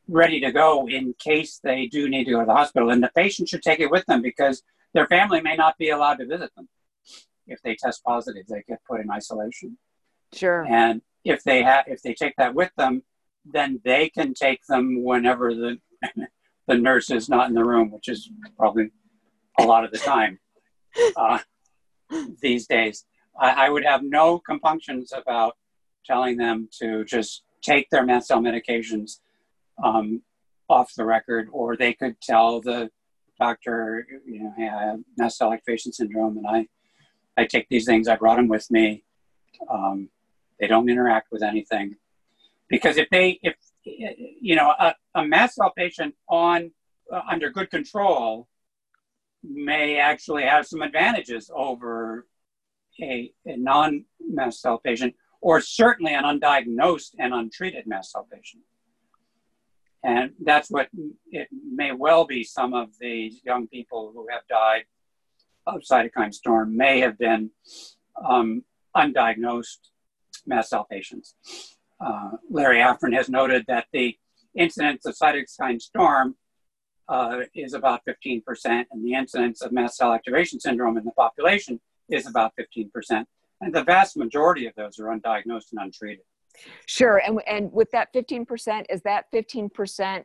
ready 0.08 0.40
to 0.42 0.52
go 0.52 0.88
in 0.88 1.14
case 1.20 1.60
they 1.64 1.88
do 1.88 2.10
need 2.10 2.26
to 2.26 2.32
go 2.32 2.40
to 2.42 2.46
the 2.46 2.54
hospital. 2.54 2.90
And 2.90 3.04
the 3.04 3.12
patient 3.16 3.50
should 3.50 3.62
take 3.62 3.80
it 3.80 3.92
with 3.92 4.06
them 4.06 4.22
because 4.22 4.64
their 4.94 5.08
family 5.08 5.42
may 5.42 5.56
not 5.56 5.78
be 5.78 5.90
allowed 5.90 6.16
to 6.16 6.26
visit 6.26 6.52
them. 6.56 6.68
If 7.48 7.62
they 7.62 7.76
test 7.76 8.04
positive, 8.04 8.46
they 8.48 8.64
get 8.68 8.80
put 8.88 9.02
in 9.02 9.12
isolation. 9.12 9.78
Sure. 10.34 10.66
And 10.66 11.02
if 11.24 11.44
they 11.44 11.64
have, 11.64 11.86
if 11.88 12.02
they 12.02 12.14
take 12.14 12.36
that 12.38 12.56
with 12.56 12.72
them, 12.78 13.04
then 13.46 13.82
they 13.84 14.10
can 14.10 14.34
take 14.34 14.66
them 14.68 15.04
whenever 15.04 15.54
the 15.54 15.78
the 16.68 16.78
nurse 16.78 17.10
is 17.10 17.28
not 17.28 17.50
in 17.50 17.56
the 17.56 17.66
room, 17.66 17.92
which 17.92 18.08
is 18.08 18.30
probably 18.58 18.92
a 19.60 19.64
lot 19.64 19.84
of 19.84 19.92
the 19.92 19.98
time 19.98 20.40
uh, 21.16 21.40
these 22.42 22.68
days. 22.68 23.06
I, 23.40 23.66
I 23.66 23.70
would 23.70 23.84
have 23.84 24.04
no 24.04 24.40
compunctions 24.40 25.12
about 25.14 25.58
telling 26.06 26.38
them 26.38 26.70
to 26.80 27.04
just 27.06 27.44
take 27.62 27.90
their 27.90 28.06
mast 28.06 28.28
cell 28.28 28.42
medications 28.42 29.20
um, 29.84 30.22
off 30.70 30.94
the 30.96 31.06
record, 31.06 31.50
or 31.52 31.76
they 31.76 31.94
could 31.94 32.20
tell 32.22 32.62
the 32.62 32.90
doctor, 33.40 34.06
you 34.26 34.44
know, 34.44 34.54
hey, 34.58 34.70
I 34.70 34.84
have 34.84 35.00
mast 35.18 35.38
cell 35.38 35.52
activation 35.52 35.92
syndrome, 35.92 36.38
and 36.38 36.48
I, 36.48 36.68
I 37.38 37.46
take 37.46 37.68
these 37.70 37.86
things. 37.86 38.08
I 38.08 38.16
brought 38.16 38.38
them 38.38 38.48
with 38.48 38.70
me. 38.70 39.04
Um, 39.70 40.10
they 40.60 40.68
don't 40.68 40.90
interact 40.90 41.32
with 41.32 41.44
anything, 41.44 41.96
because 42.70 42.98
if 42.98 43.10
they, 43.10 43.40
if 43.42 43.56
you 43.84 44.56
know, 44.56 44.74
a, 44.80 44.94
a 45.16 45.26
mast 45.26 45.56
cell 45.56 45.74
patient 45.76 46.14
on 46.30 46.72
uh, 47.12 47.22
under 47.30 47.50
good 47.50 47.70
control 47.72 48.48
may 49.44 49.98
actually 49.98 50.44
have 50.44 50.68
some 50.68 50.82
advantages 50.82 51.50
over 51.54 52.28
a, 53.02 53.32
a 53.46 53.58
non-mast 53.58 54.62
cell 54.62 54.78
patient, 54.78 55.16
or 55.42 55.60
certainly 55.62 56.14
an 56.14 56.24
undiagnosed 56.24 57.16
and 57.18 57.34
untreated 57.34 57.88
mast 57.88 58.12
cell 58.12 58.28
patient. 58.32 58.62
And 60.04 60.32
that's 60.44 60.72
what 60.72 60.90
it 61.32 61.48
may 61.52 61.92
well 61.92 62.26
be. 62.26 62.44
Some 62.44 62.74
of 62.74 62.90
these 63.00 63.42
young 63.44 63.68
people 63.68 64.12
who 64.14 64.28
have 64.32 64.42
died 64.48 64.86
of 65.68 65.82
cytokine 65.82 66.34
storm 66.34 66.76
may 66.76 67.00
have 67.02 67.18
been 67.20 67.52
um, 68.28 68.64
undiagnosed 68.96 69.78
mast 70.48 70.70
cell 70.70 70.88
patients. 70.90 71.36
Uh, 72.04 72.32
Larry 72.50 72.80
Afrin 72.80 73.14
has 73.16 73.30
noted 73.30 73.66
that 73.68 73.86
the 73.94 74.18
incidence 74.56 75.06
of 75.06 75.16
cytokine 75.16 75.80
storm 75.80 76.36
uh, 77.08 77.42
is 77.54 77.74
about 77.74 78.02
15%, 78.08 78.42
and 78.66 79.06
the 79.06 79.14
incidence 79.14 79.62
of 79.62 79.72
mast 79.72 79.98
cell 79.98 80.14
activation 80.14 80.60
syndrome 80.60 80.98
in 80.98 81.04
the 81.04 81.12
population 81.12 81.80
is 82.10 82.26
about 82.28 82.54
15%. 82.60 83.26
And 83.60 83.76
the 83.76 83.84
vast 83.84 84.18
majority 84.18 84.66
of 84.66 84.74
those 84.76 84.98
are 85.00 85.06
undiagnosed 85.06 85.72
and 85.72 85.82
untreated. 85.82 86.26
Sure. 86.86 87.22
And, 87.26 87.40
and 87.48 87.72
with 87.72 87.92
that 87.92 88.14
15%, 88.14 88.86
is 88.90 89.02
that 89.04 89.26
15% 89.34 90.24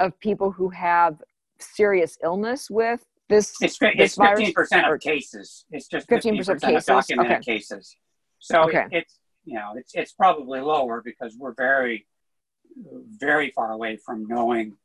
of 0.00 0.18
people 0.20 0.50
who 0.50 0.68
have 0.70 1.22
serious 1.58 2.18
illness 2.22 2.70
with 2.70 3.04
this? 3.28 3.54
It's, 3.60 3.78
it's 3.80 4.16
15% 4.16 4.92
of 4.92 5.00
cases. 5.00 5.64
It's 5.70 5.88
just 5.88 6.08
15%, 6.08 6.38
15% 6.38 6.48
of, 6.48 6.60
cases? 6.60 6.86
documented 6.86 7.32
okay. 7.32 7.42
cases. 7.42 7.96
So 8.38 8.64
okay. 8.64 8.86
it's, 8.90 9.18
you 9.44 9.54
know, 9.54 9.72
it's, 9.76 9.92
it's 9.94 10.12
probably 10.12 10.60
lower 10.60 11.02
because 11.02 11.36
we're 11.38 11.54
very, 11.54 12.06
very 13.18 13.50
far 13.50 13.72
away 13.72 13.96
from 13.96 14.26
knowing 14.26 14.76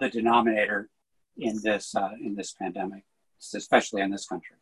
the 0.00 0.08
denominator 0.08 0.88
in 1.36 1.60
this, 1.62 1.94
uh, 1.94 2.10
in 2.20 2.34
this 2.34 2.52
pandemic, 2.52 3.04
especially 3.54 4.02
in 4.02 4.10
this 4.10 4.26
country. 4.26 4.56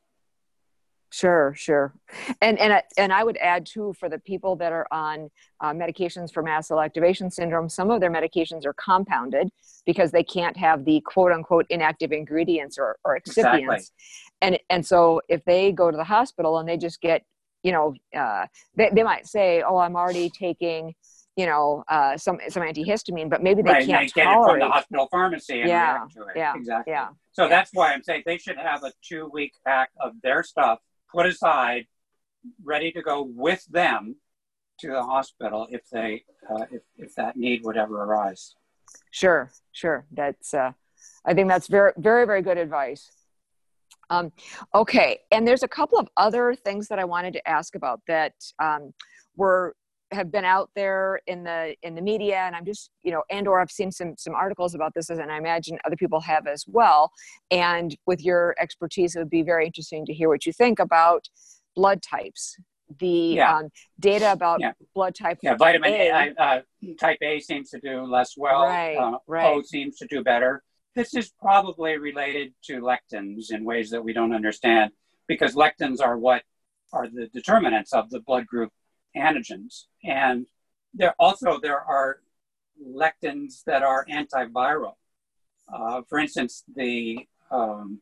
Sure, 1.11 1.55
sure, 1.57 1.95
and 2.43 2.59
and 2.59 2.83
and 2.99 3.13
I 3.13 3.23
would 3.23 3.37
add 3.37 3.65
too 3.65 3.95
for 3.99 4.09
the 4.09 4.19
people 4.19 4.57
that 4.57 4.73
are 4.73 4.87
on 4.91 5.31
uh, 5.61 5.73
medications 5.73 6.33
for 6.33 6.43
mast 6.43 6.69
cell 6.69 6.81
activation 6.81 7.31
syndrome, 7.31 7.69
some 7.69 7.91
of 7.91 8.01
their 8.01 8.11
medications 8.11 8.67
are 8.67 8.75
compounded 8.75 9.49
because 9.87 10.11
they 10.11 10.25
can't 10.25 10.57
have 10.57 10.85
the 10.85 11.01
quote 11.03 11.31
unquote 11.31 11.65
inactive 11.71 12.11
ingredients 12.11 12.77
or, 12.77 12.99
or 13.05 13.19
excipients, 13.19 13.73
exactly. 13.75 13.87
and 14.43 14.59
and 14.69 14.85
so 14.85 15.23
if 15.29 15.45
they 15.45 15.71
go 15.71 15.91
to 15.91 15.97
the 15.97 16.05
hospital 16.05 16.59
and 16.59 16.69
they 16.69 16.77
just 16.77 17.01
get, 17.01 17.23
you 17.63 17.71
know, 17.71 17.95
uh, 18.15 18.47
they 18.75 18.91
they 18.93 19.05
might 19.05 19.29
say, 19.29 19.63
oh, 19.63 19.79
I'm 19.79 19.95
already 19.95 20.29
taking 20.29 20.95
you 21.37 21.45
know, 21.45 21.85
uh, 21.89 22.17
some 22.17 22.39
some 22.49 22.63
antihistamine, 22.63 23.29
but 23.29 23.43
maybe 23.43 23.61
they 23.61 23.71
right, 23.71 23.87
can't 23.87 24.13
they 24.15 24.23
get 24.23 24.25
tolerate. 24.25 24.57
it 24.57 24.61
from 24.61 24.69
the 24.69 24.73
hospital 24.75 25.09
pharmacy 25.11 25.61
and 25.61 25.69
yeah, 25.69 25.93
react 25.93 26.15
to 26.15 26.21
it. 26.23 26.27
Yeah, 26.35 26.55
exactly. 26.57 26.93
Yeah. 26.93 27.09
So 27.33 27.43
yeah. 27.43 27.49
that's 27.51 27.71
why 27.75 27.93
I'm 27.93 28.03
saying 28.03 28.23
they 28.25 28.39
should 28.39 28.57
have 28.57 28.85
a 28.85 28.93
two 29.07 29.29
week 29.33 29.53
pack 29.65 29.91
of 30.01 30.13
their 30.23 30.43
stuff 30.43 30.79
put 31.13 31.27
aside, 31.27 31.87
ready 32.63 32.93
to 32.93 33.03
go 33.03 33.23
with 33.23 33.65
them 33.67 34.17
to 34.81 34.89
the 34.89 35.03
hospital 35.03 35.67
if 35.71 35.89
they 35.91 36.25
uh, 36.51 36.65
if, 36.71 36.83
if 36.97 37.15
that 37.15 37.37
need 37.37 37.65
would 37.65 37.77
ever 37.77 38.03
arise. 38.03 38.55
Sure, 39.11 39.51
sure. 39.73 40.07
That's 40.13 40.55
uh, 40.55 40.73
I 41.25 41.35
think 41.35 41.49
that's 41.49 41.67
very 41.67 41.93
very 41.97 42.27
very 42.27 42.43
good 42.43 42.59
advice. 42.59 43.11
Um, 44.09 44.33
okay, 44.75 45.21
and 45.33 45.47
there's 45.47 45.65
a 45.65 45.69
couple 45.69 45.99
of 45.99 46.09
other 46.17 46.55
things 46.55 46.89
that 46.89 46.99
I 46.99 47.05
wanted 47.05 47.33
to 47.35 47.49
ask 47.49 47.75
about 47.75 48.01
that 48.07 48.35
um, 48.63 48.95
were 49.37 49.75
have 50.13 50.31
been 50.31 50.45
out 50.45 50.71
there 50.75 51.21
in 51.27 51.43
the 51.43 51.75
in 51.83 51.95
the 51.95 52.01
media 52.01 52.39
and 52.39 52.55
i'm 52.55 52.65
just 52.65 52.91
you 53.03 53.11
know 53.11 53.23
and 53.31 53.49
or 53.49 53.61
i've 53.61 53.71
seen 53.71 53.91
some 53.91 54.15
some 54.17 54.35
articles 54.35 54.75
about 54.75 54.95
this 54.95 55.11
and 55.11 55.33
i 55.33 55.37
imagine 55.37 55.79
other 55.85 55.97
people 55.97 56.21
have 56.21 56.47
as 56.47 56.65
well 56.69 57.11
and 57.51 57.97
with 58.07 58.25
your 58.25 58.55
expertise 58.59 59.17
it 59.17 59.19
would 59.19 59.31
be 59.31 59.43
very 59.43 59.67
interesting 59.67 60.07
to 60.07 60.15
hear 60.15 60.29
what 60.29 60.47
you 60.47 60.53
think 60.53 60.79
about 60.79 61.29
blood 61.75 62.01
types 62.03 62.57
the 63.01 63.09
yeah. 63.09 63.57
um, 63.57 63.69
data 63.99 64.31
about 64.31 64.61
yeah. 64.61 64.73
blood 64.95 65.15
type 65.15 65.39
yeah 65.43 65.57
vitamin 65.57 65.93
a, 65.93 66.33
uh, 66.39 66.61
type 67.01 67.19
a 67.21 67.41
seems 67.41 67.71
to 67.71 67.81
do 67.81 68.05
less 68.05 68.35
well 68.37 68.63
right, 68.63 68.97
uh, 68.97 69.19
right. 69.27 69.45
o 69.45 69.61
seems 69.63 69.97
to 69.97 70.07
do 70.07 70.23
better 70.23 70.63
this 70.95 71.15
is 71.15 71.33
probably 71.41 71.99
related 71.99 72.55
to 72.63 72.81
lectins 72.81 73.51
in 73.51 73.65
ways 73.65 73.91
that 73.91 74.03
we 74.03 74.13
don't 74.13 74.33
understand 74.33 74.93
because 75.27 75.55
lectins 75.55 76.01
are 76.01 76.17
what 76.17 76.43
are 76.93 77.09
the 77.09 77.27
determinants 77.35 77.93
of 77.93 78.09
the 78.11 78.21
blood 78.21 78.47
group 78.47 78.71
antigens. 79.17 79.85
And 80.05 80.47
there 80.95 81.14
also 81.19 81.59
there 81.61 81.81
are 81.81 82.21
lectins 82.85 83.64
that 83.64 83.83
are 83.83 84.07
antiviral. 84.07 84.95
Uh, 85.73 86.03
for 86.09 86.19
instance, 86.19 86.64
the 86.75 87.27
um, 87.51 88.01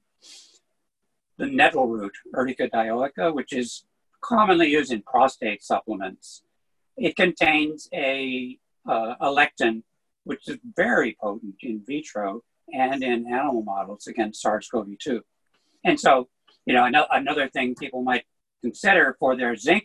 the 1.36 1.46
nettle 1.46 1.88
root, 1.88 2.14
Urtica 2.34 2.70
dioica, 2.70 3.34
which 3.34 3.52
is 3.52 3.84
commonly 4.20 4.68
used 4.70 4.92
in 4.92 5.02
prostate 5.02 5.62
supplements. 5.62 6.42
It 6.96 7.16
contains 7.16 7.88
a, 7.92 8.58
uh, 8.88 9.14
a 9.20 9.26
lectin, 9.26 9.82
which 10.24 10.48
is 10.48 10.58
very 10.76 11.16
potent 11.20 11.56
in 11.60 11.82
vitro 11.84 12.42
and 12.72 13.02
in 13.02 13.26
animal 13.26 13.62
models 13.62 14.06
against 14.06 14.40
SARS-CoV-2. 14.40 15.20
And 15.84 15.98
so, 15.98 16.28
you 16.64 16.72
know, 16.72 16.88
another 17.10 17.48
thing 17.48 17.74
people 17.74 18.02
might 18.02 18.24
consider 18.62 19.16
for 19.18 19.36
their 19.36 19.56
zinc 19.56 19.84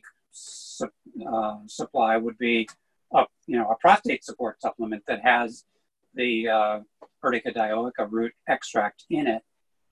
uh, 0.82 1.58
supply 1.68 2.18
would 2.18 2.38
be 2.38 2.68
a, 3.14 3.26
you 3.48 3.58
know, 3.58 3.70
a 3.70 3.76
prostate 3.76 4.24
support 4.24 4.62
supplement 4.62 5.04
that 5.08 5.22
has 5.22 5.66
the 6.14 6.50
uh, 6.50 6.80
Urtica 7.24 7.54
dioica 7.56 8.08
root 8.10 8.34
extract 8.48 9.06
in 9.10 9.28
it, 9.28 9.44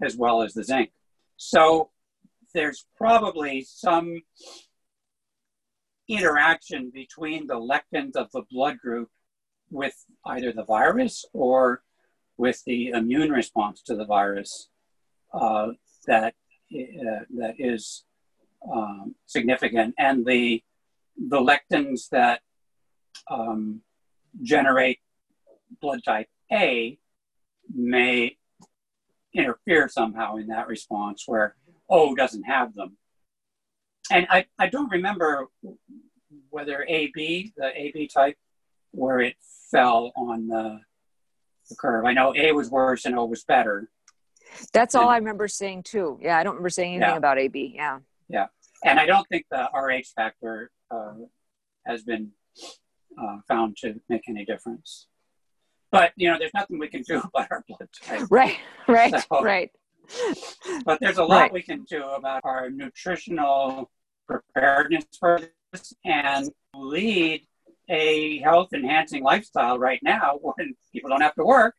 as 0.02 0.16
well 0.16 0.42
as 0.42 0.54
the 0.54 0.64
zinc. 0.64 0.92
So 1.38 1.92
there's 2.54 2.86
probably 2.98 3.66
some 3.68 4.22
interaction 6.08 6.90
between 6.94 7.48
the 7.48 7.56
lectins 7.56 8.16
of 8.16 8.32
the 8.32 8.44
blood 8.50 8.80
group 8.80 9.10
with 9.70 10.06
either 10.26 10.54
the 10.54 10.64
virus 10.64 11.26
or 11.34 11.84
with 12.38 12.64
the 12.66 12.90
immune 12.90 13.32
response 13.32 13.82
to 13.84 13.96
the 13.96 14.06
virus 14.06 14.70
uh, 15.34 15.70
that 16.06 16.34
uh, 16.74 17.24
that 17.36 17.56
is 17.58 18.04
um, 18.72 19.16
significant, 19.26 19.96
and 19.98 20.26
the 20.26 20.64
the 21.18 21.40
lectins 21.40 22.10
that 22.10 22.42
um, 23.30 23.82
generate 24.42 25.00
blood 25.82 26.02
type 26.04 26.28
A 26.52 26.98
may 27.74 28.38
interfere 29.34 29.90
somehow 29.90 30.38
in 30.38 30.48
that 30.48 30.68
response 30.68 31.24
where 31.26 31.56
O 31.90 32.16
doesn't 32.16 32.44
have 32.44 32.74
them. 32.74 32.98
And 34.12 34.28
I, 34.30 34.46
I 34.58 34.68
don't 34.68 34.90
remember 34.90 35.48
whether 36.50 36.86
AB, 36.88 37.54
the 37.58 37.72
AB 37.76 38.08
type, 38.08 38.38
where 38.92 39.20
it 39.20 39.36
fell 39.70 40.12
on 40.16 40.48
the, 40.48 40.80
the 41.70 41.76
curve. 41.76 42.06
I 42.06 42.14
know 42.14 42.34
A 42.36 42.52
was 42.54 42.70
worse 42.70 43.06
and 43.06 43.18
O 43.18 43.26
was 43.26 43.44
better. 43.44 43.90
That's 44.72 44.96
all 44.96 45.04
and, 45.04 45.12
I 45.12 45.18
remember 45.18 45.48
seeing 45.48 45.84
too. 45.84 46.18
Yeah, 46.22 46.38
I 46.38 46.44
don't 46.44 46.54
remember 46.54 46.70
saying 46.70 46.96
anything 46.96 47.10
yeah. 47.10 47.18
about 47.18 47.38
AB. 47.38 47.74
Yeah. 47.76 48.00
Yeah. 48.30 48.48
And 48.86 49.00
I 49.00 49.06
don't 49.06 49.28
think 49.28 49.46
the 49.52 49.70
RH 49.74 50.14
factor 50.16 50.72
has 51.86 52.04
been 52.04 52.32
uh, 53.22 53.38
found 53.48 53.78
to 53.78 54.00
make 54.10 54.24
any 54.28 54.46
difference. 54.46 55.08
But 55.92 56.12
you 56.16 56.30
know, 56.30 56.38
there's 56.38 56.54
nothing 56.54 56.80
we 56.80 56.90
can 56.90 57.02
do 57.02 57.22
about 57.34 57.48
our 57.52 57.64
blood 57.68 57.90
type. 58.02 58.28
Right, 58.30 58.58
right, 58.88 59.14
so, 59.30 59.44
right. 59.44 59.72
But 60.86 61.00
there's 61.02 61.18
a 61.18 61.24
lot 61.24 61.42
right. 61.42 61.54
we 61.54 61.62
can 61.62 61.84
do 61.84 62.04
about 62.04 62.42
our 62.44 62.70
nutritional 62.70 63.92
preparedness 64.28 65.06
for 65.20 65.42
this 65.72 65.94
and 66.06 66.50
lead 66.74 67.46
a 67.90 68.40
health 68.40 68.70
enhancing 68.74 69.24
lifestyle 69.24 69.80
right 69.80 70.00
now 70.04 70.38
when 70.42 70.76
people 70.94 71.10
don't 71.10 71.22
have 71.22 71.36
to 71.36 71.46
work. 71.46 71.76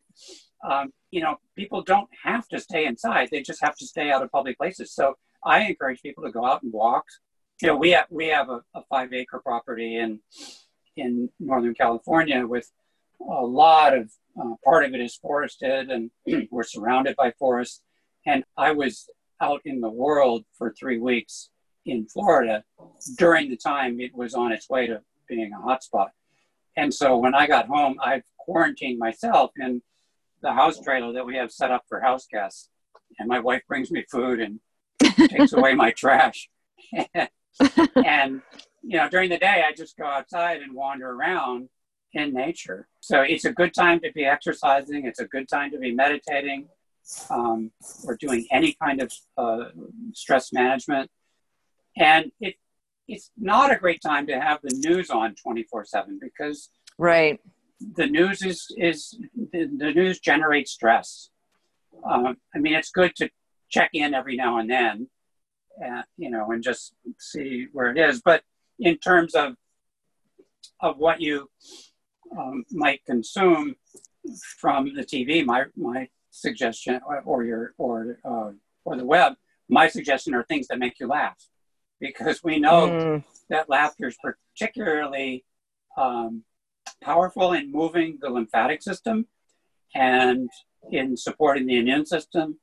Um, 0.69 0.91
you 1.11 1.23
know, 1.23 1.37
people 1.57 1.83
don't 1.83 2.09
have 2.25 2.49
to 2.49 2.59
stay 2.59 2.87
inside; 2.87 3.29
they 3.31 3.43
just 3.43 3.63
have 3.63 3.77
to 3.77 3.87
stay 3.87 4.11
out 4.11 4.23
of 4.23 4.31
public 4.31 4.59
places. 4.59 4.93
So 4.93 5.15
I 5.45 5.61
encourage 5.61 6.03
people 6.03 6.25
to 6.25 6.33
go 6.33 6.45
out 6.45 6.63
and 6.63 6.73
walk, 6.73 7.05
you 7.61 7.69
know, 7.69 7.77
we 7.77 7.91
have 7.91 8.07
we 8.11 8.29
have 8.29 8.49
a, 8.49 8.63
a 8.75 8.83
five 8.89 9.13
acre 9.13 9.41
property 9.41 9.97
in 9.97 10.21
in 10.97 11.29
Northern 11.39 11.75
California 11.75 12.47
with 12.47 12.71
a 13.21 13.45
lot 13.45 13.97
of 13.97 14.11
uh, 14.41 14.55
part 14.65 14.85
of 14.85 14.95
it 14.95 15.01
is 15.01 15.17
forested 15.17 15.91
and 15.91 16.11
we're 16.51 16.63
surrounded 16.63 17.17
by 17.17 17.33
forests. 17.39 17.83
And 18.27 18.45
I 18.57 18.73
was 18.73 19.09
out 19.41 19.61
in 19.65 19.81
the 19.81 19.91
world 19.91 20.45
for 20.57 20.73
three 20.73 20.99
weeks 20.99 21.51
in 21.87 22.07
Florida 22.07 22.65
during 23.17 23.49
the 23.51 23.57
time 23.57 24.01
it 24.01 24.15
was 24.15 24.35
on 24.35 24.53
its 24.53 24.69
way 24.69 24.87
to 24.87 25.01
being 25.29 25.53
a 25.53 25.67
hotspot. 25.67 26.09
And 26.77 26.93
so 26.93 27.17
when 27.17 27.35
I 27.35 27.47
got 27.47 27.67
home, 27.67 27.97
I 28.01 28.23
quarantined 28.39 28.99
myself 28.99 29.51
in 29.57 29.83
the 30.43 30.53
house 30.53 30.81
trailer 30.81 31.13
that 31.13 31.27
we 31.27 31.37
have 31.37 31.51
set 31.51 31.71
up 31.71 31.85
for 31.89 32.01
house 32.01 32.27
guests. 32.31 32.69
And 33.19 33.29
my 33.29 33.41
wife 33.41 33.63
brings 33.67 33.91
me 33.91 34.05
food 34.11 34.41
and 34.41 34.61
takes 35.29 35.53
away 35.53 35.75
my 35.75 35.91
trash. 35.91 36.49
and 37.15 37.29
you 38.83 38.97
know, 38.97 39.09
during 39.09 39.31
the 39.31 39.39
day, 39.39 39.65
I 39.67 39.73
just 39.73 39.97
go 39.97 40.07
outside 40.07 40.63
and 40.63 40.75
wander 40.75 41.11
around 41.11 41.69
in 42.13 42.33
nature. 42.33 42.89
So 43.01 43.23
it's 43.23 43.45
a 43.45 43.53
good 43.53 43.75
time 43.75 44.01
to 44.01 44.13
be 44.13 44.25
exercising. 44.25 45.05
It's 45.05 45.21
a 45.21 45.27
good 45.27 45.49
time 45.49 45.71
to 45.73 45.79
be 45.79 45.93
meditating 45.93 46.69
um, 47.31 47.71
or 48.05 48.17
doing 48.17 48.47
any 48.51 48.77
kind 48.83 49.03
of 49.03 49.13
uh, 49.37 49.65
stress 50.15 50.53
management. 50.53 51.11
And 51.97 52.31
it 52.41 52.55
it's 53.09 53.31
not 53.39 53.73
a 53.73 53.77
great 53.77 54.01
time 54.03 54.27
to 54.27 54.39
have 54.39 54.61
the 54.63 54.75
news 54.87 55.11
on 55.11 55.35
24 55.35 55.85
7 55.87 56.19
because 56.21 56.71
right 56.99 57.41
the 57.97 58.07
news 58.07 58.43
is 58.43 58.67
is 58.77 59.19
the, 59.53 59.69
the 59.77 59.93
news 59.93 60.21
generates 60.21 60.73
stress 60.73 61.31
um, 62.05 62.37
i 62.55 62.59
mean 62.59 62.75
it's 62.75 62.91
good 62.91 63.15
to 63.17 63.31
check 63.71 63.91
in 63.95 64.15
every 64.15 64.37
now 64.37 64.59
and 64.59 64.71
then 64.71 65.09
and, 65.81 66.05
you 66.17 66.31
know, 66.31 66.51
and 66.51 66.63
just 66.63 66.95
see 67.19 67.67
where 67.73 67.91
it 67.91 67.99
is. 67.99 68.21
But 68.23 68.43
in 68.79 68.97
terms 68.99 69.35
of 69.35 69.55
of 70.81 70.99
what 70.99 71.21
you 71.21 71.51
um, 72.37 72.65
might 72.71 73.05
consume, 73.05 73.75
from 74.59 74.95
the 74.95 75.05
TV, 75.05 75.45
my 75.45 75.65
my 75.77 76.09
suggestion, 76.31 77.01
or, 77.07 77.21
or 77.25 77.45
your 77.45 77.75
or 77.79 78.19
uh, 78.25 78.51
or 78.85 78.97
the 78.97 79.05
web, 79.05 79.35
my 79.69 79.89
suggestion 79.89 80.35
are 80.35 80.45
things 80.45 80.69
that 80.69 80.79
make 80.79 80.99
you 81.01 81.07
laugh, 81.07 81.37
because 82.01 82.43
we 82.43 82.59
know 82.59 82.89
mm. 82.89 83.25
that 83.51 83.69
laughter 83.69 84.09
is 84.09 84.17
particularly 84.23 85.45
um, 85.97 86.45
powerful 87.03 87.53
in 87.53 87.73
moving 87.73 88.19
the 88.21 88.31
lymphatic 88.31 88.83
system 88.83 89.27
and 89.95 90.49
in 90.91 91.17
supporting 91.17 91.67
the 91.67 91.79
immune 91.79 92.07
system 92.07 92.59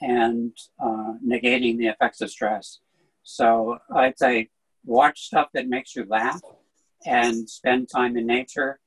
and 0.00 0.52
uh, 0.82 1.14
negating 1.26 1.78
the 1.78 1.88
effects 1.88 2.20
of 2.20 2.30
stress. 2.30 2.78
So 3.22 3.78
I'd 3.94 4.18
say 4.18 4.48
watch 4.84 5.22
stuff 5.22 5.48
that 5.54 5.68
makes 5.68 5.94
you 5.94 6.06
laugh 6.08 6.40
and 7.06 7.48
spend 7.48 7.88
time 7.88 8.16
in 8.16 8.26
nature, 8.26 8.80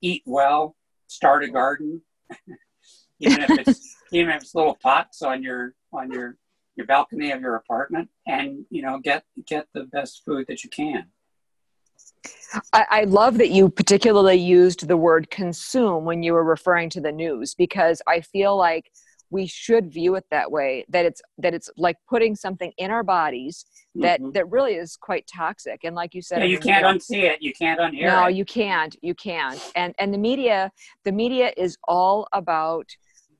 eat 0.00 0.22
well, 0.26 0.76
start 1.06 1.44
a 1.44 1.48
garden, 1.48 2.02
even 3.20 3.42
if 3.42 3.50
it's 3.50 3.96
even 4.12 4.30
if 4.34 4.42
it's 4.42 4.54
little 4.54 4.76
pots 4.82 5.22
on 5.22 5.42
your 5.42 5.74
on 5.92 6.10
your 6.10 6.36
your 6.76 6.86
balcony 6.86 7.30
of 7.32 7.40
your 7.40 7.56
apartment, 7.56 8.08
and 8.26 8.64
you 8.70 8.82
know 8.82 8.98
get 8.98 9.24
get 9.46 9.66
the 9.72 9.84
best 9.84 10.22
food 10.24 10.46
that 10.48 10.64
you 10.64 10.70
can. 10.70 11.06
I, 12.72 12.86
I, 12.90 13.04
love 13.04 13.38
that 13.38 13.50
you 13.50 13.68
particularly 13.68 14.36
used 14.36 14.86
the 14.86 14.96
word 14.96 15.30
consume 15.30 16.04
when 16.04 16.22
you 16.22 16.32
were 16.32 16.44
referring 16.44 16.90
to 16.90 17.00
the 17.00 17.10
news 17.12 17.54
because 17.54 18.02
I 18.06 18.20
feel 18.20 18.56
like 18.56 18.92
we 19.30 19.46
should 19.46 19.92
view 19.92 20.14
it 20.14 20.24
that 20.30 20.50
way 20.50 20.84
that 20.88 21.04
it's 21.04 21.20
that 21.38 21.54
it's 21.54 21.70
like 21.76 21.96
putting 22.08 22.34
something 22.34 22.72
in 22.78 22.90
our 22.90 23.02
bodies 23.02 23.64
that 23.96 24.20
mm-hmm. 24.20 24.30
that 24.32 24.48
really 24.50 24.74
is 24.74 24.96
quite 24.96 25.26
toxic. 25.26 25.80
And 25.84 25.96
like 25.96 26.14
you 26.14 26.22
said 26.22 26.38
yeah, 26.38 26.44
you 26.44 26.58
can't 26.58 26.84
unsee 26.84 27.24
it. 27.24 27.42
You 27.42 27.52
can't 27.52 27.80
unhear 27.80 28.02
it. 28.02 28.06
no 28.06 28.26
you 28.28 28.44
can't. 28.44 28.96
You 29.02 29.14
can't. 29.14 29.60
And 29.74 29.94
and 29.98 30.12
the 30.12 30.18
media 30.18 30.70
the 31.04 31.12
media 31.12 31.52
is 31.56 31.76
all 31.88 32.28
about 32.32 32.86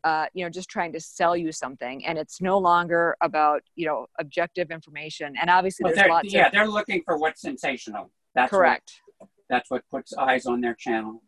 uh, 0.04 0.26
you 0.34 0.44
know 0.44 0.50
just 0.50 0.68
trying 0.68 0.92
to 0.92 1.00
sell 1.00 1.36
you 1.36 1.52
something. 1.52 2.04
And 2.06 2.18
it's 2.18 2.40
no 2.40 2.58
longer 2.58 3.16
about 3.20 3.62
you 3.74 3.86
know 3.86 4.06
objective 4.18 4.70
information. 4.70 5.34
And 5.40 5.50
obviously 5.50 5.84
well, 5.84 5.94
there's 5.94 6.08
lots 6.08 6.32
yeah 6.32 6.46
of, 6.46 6.52
they're 6.52 6.68
looking 6.68 7.02
for 7.04 7.18
what's 7.18 7.40
sensational. 7.40 8.10
That's 8.34 8.50
correct. 8.50 8.92
what, 9.18 9.28
that's 9.48 9.70
what 9.70 9.82
puts 9.90 10.12
eyes 10.14 10.46
on 10.46 10.60
their 10.60 10.74
channel 10.74 11.22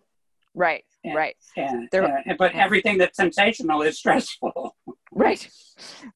right 0.54 0.84
and, 1.04 1.14
right. 1.14 1.36
and, 1.56 1.88
and 1.92 2.38
but 2.38 2.54
everything 2.54 2.98
that's 2.98 3.16
sensational 3.16 3.82
is 3.82 3.98
stressful. 3.98 4.76
Right 5.10 5.48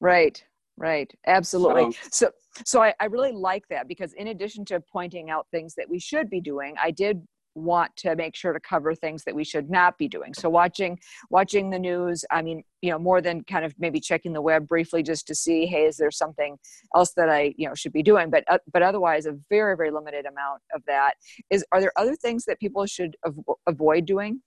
right 0.01 0.43
right. 0.77 1.11
Absolutely. 1.27 1.93
So 1.93 2.09
so, 2.11 2.31
so 2.67 2.83
I, 2.83 2.95
I 3.01 3.07
really 3.07 3.33
like 3.33 3.65
that 3.69 3.89
because 3.89 4.13
in 4.15 4.29
addition 4.29 4.65
to 4.67 4.83
pointing 4.93 5.31
out 5.31 5.47
things 5.51 5.75
that 5.77 5.89
we 5.89 5.99
should 5.99 6.29
be 6.29 6.41
doing 6.41 6.75
i 6.83 6.91
did 6.91 7.23
want 7.55 7.95
to 7.97 8.17
make 8.17 8.35
sure 8.35 8.53
to 8.53 8.61
cover 8.61 8.95
things 8.95 9.25
that 9.25 9.35
we 9.35 9.45
should 9.45 9.71
not 9.71 9.99
be 9.99 10.09
doing. 10.09 10.33
So 10.35 10.49
watching 10.49 10.99
watching 11.31 11.71
the 11.71 11.79
news 11.79 12.25
i 12.31 12.43
mean 12.43 12.63
you 12.81 12.91
know 12.91 12.99
more 12.99 13.21
than 13.21 13.43
kind 13.45 13.65
of 13.65 13.75
maybe 13.79 14.01
checking 14.01 14.33
the 14.33 14.41
web 14.41 14.67
briefly 14.67 15.03
just 15.03 15.27
to 15.27 15.35
see 15.35 15.67
hey 15.67 15.85
is 15.85 15.97
there 15.97 16.11
something 16.11 16.59
else 16.95 17.13
that 17.15 17.29
i 17.29 17.55
you 17.57 17.69
know 17.69 17.75
should 17.75 17.93
be 17.93 18.03
doing? 18.03 18.31
But 18.31 18.45
uh, 18.49 18.59
but 18.73 18.83
otherwise 18.83 19.27
a 19.27 19.37
very 19.51 19.77
very 19.77 19.91
limited 19.91 20.27
amount 20.27 20.63
of 20.75 20.83
that. 20.87 21.15
Is 21.51 21.65
are 21.73 21.81
there 21.81 21.93
other 21.97 22.17
things 22.17 22.45
that 22.47 22.59
people 22.61 22.87
should 22.87 23.17
av- 23.27 23.57
avoid 23.67 24.07
doing? 24.07 24.41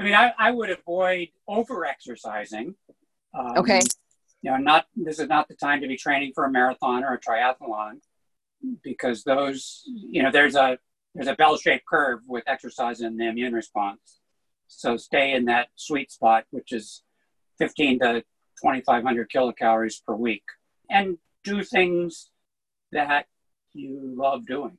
I 0.00 0.04
mean 0.04 0.14
i, 0.14 0.32
I 0.38 0.50
would 0.50 0.70
avoid 0.70 1.28
over 1.48 1.84
exercising 1.84 2.74
um, 3.38 3.58
okay. 3.58 3.80
you 4.42 4.50
know 4.50 4.56
not 4.56 4.86
this 4.96 5.18
is 5.18 5.28
not 5.28 5.48
the 5.48 5.54
time 5.54 5.80
to 5.80 5.88
be 5.88 5.96
training 5.96 6.32
for 6.34 6.44
a 6.44 6.50
marathon 6.50 7.04
or 7.04 7.14
a 7.14 7.20
triathlon 7.20 8.00
because 8.82 9.24
those 9.24 9.82
you 9.86 10.22
know 10.22 10.30
there's 10.30 10.56
a 10.56 10.78
there's 11.14 11.28
a 11.28 11.34
bell-shaped 11.34 11.86
curve 11.86 12.20
with 12.26 12.44
exercise 12.46 13.00
and 13.00 13.18
the 13.18 13.28
immune 13.28 13.52
response. 13.52 14.20
So 14.66 14.96
stay 14.96 15.32
in 15.32 15.44
that 15.44 15.68
sweet 15.76 16.10
spot, 16.10 16.44
which 16.50 16.72
is 16.72 17.02
15 17.58 18.00
to 18.00 18.24
2,500 18.62 19.30
kilocalories 19.30 20.02
per 20.04 20.14
week, 20.14 20.42
and 20.90 21.18
do 21.44 21.62
things 21.62 22.30
that 22.92 23.26
you 23.72 24.14
love 24.16 24.46
doing. 24.46 24.78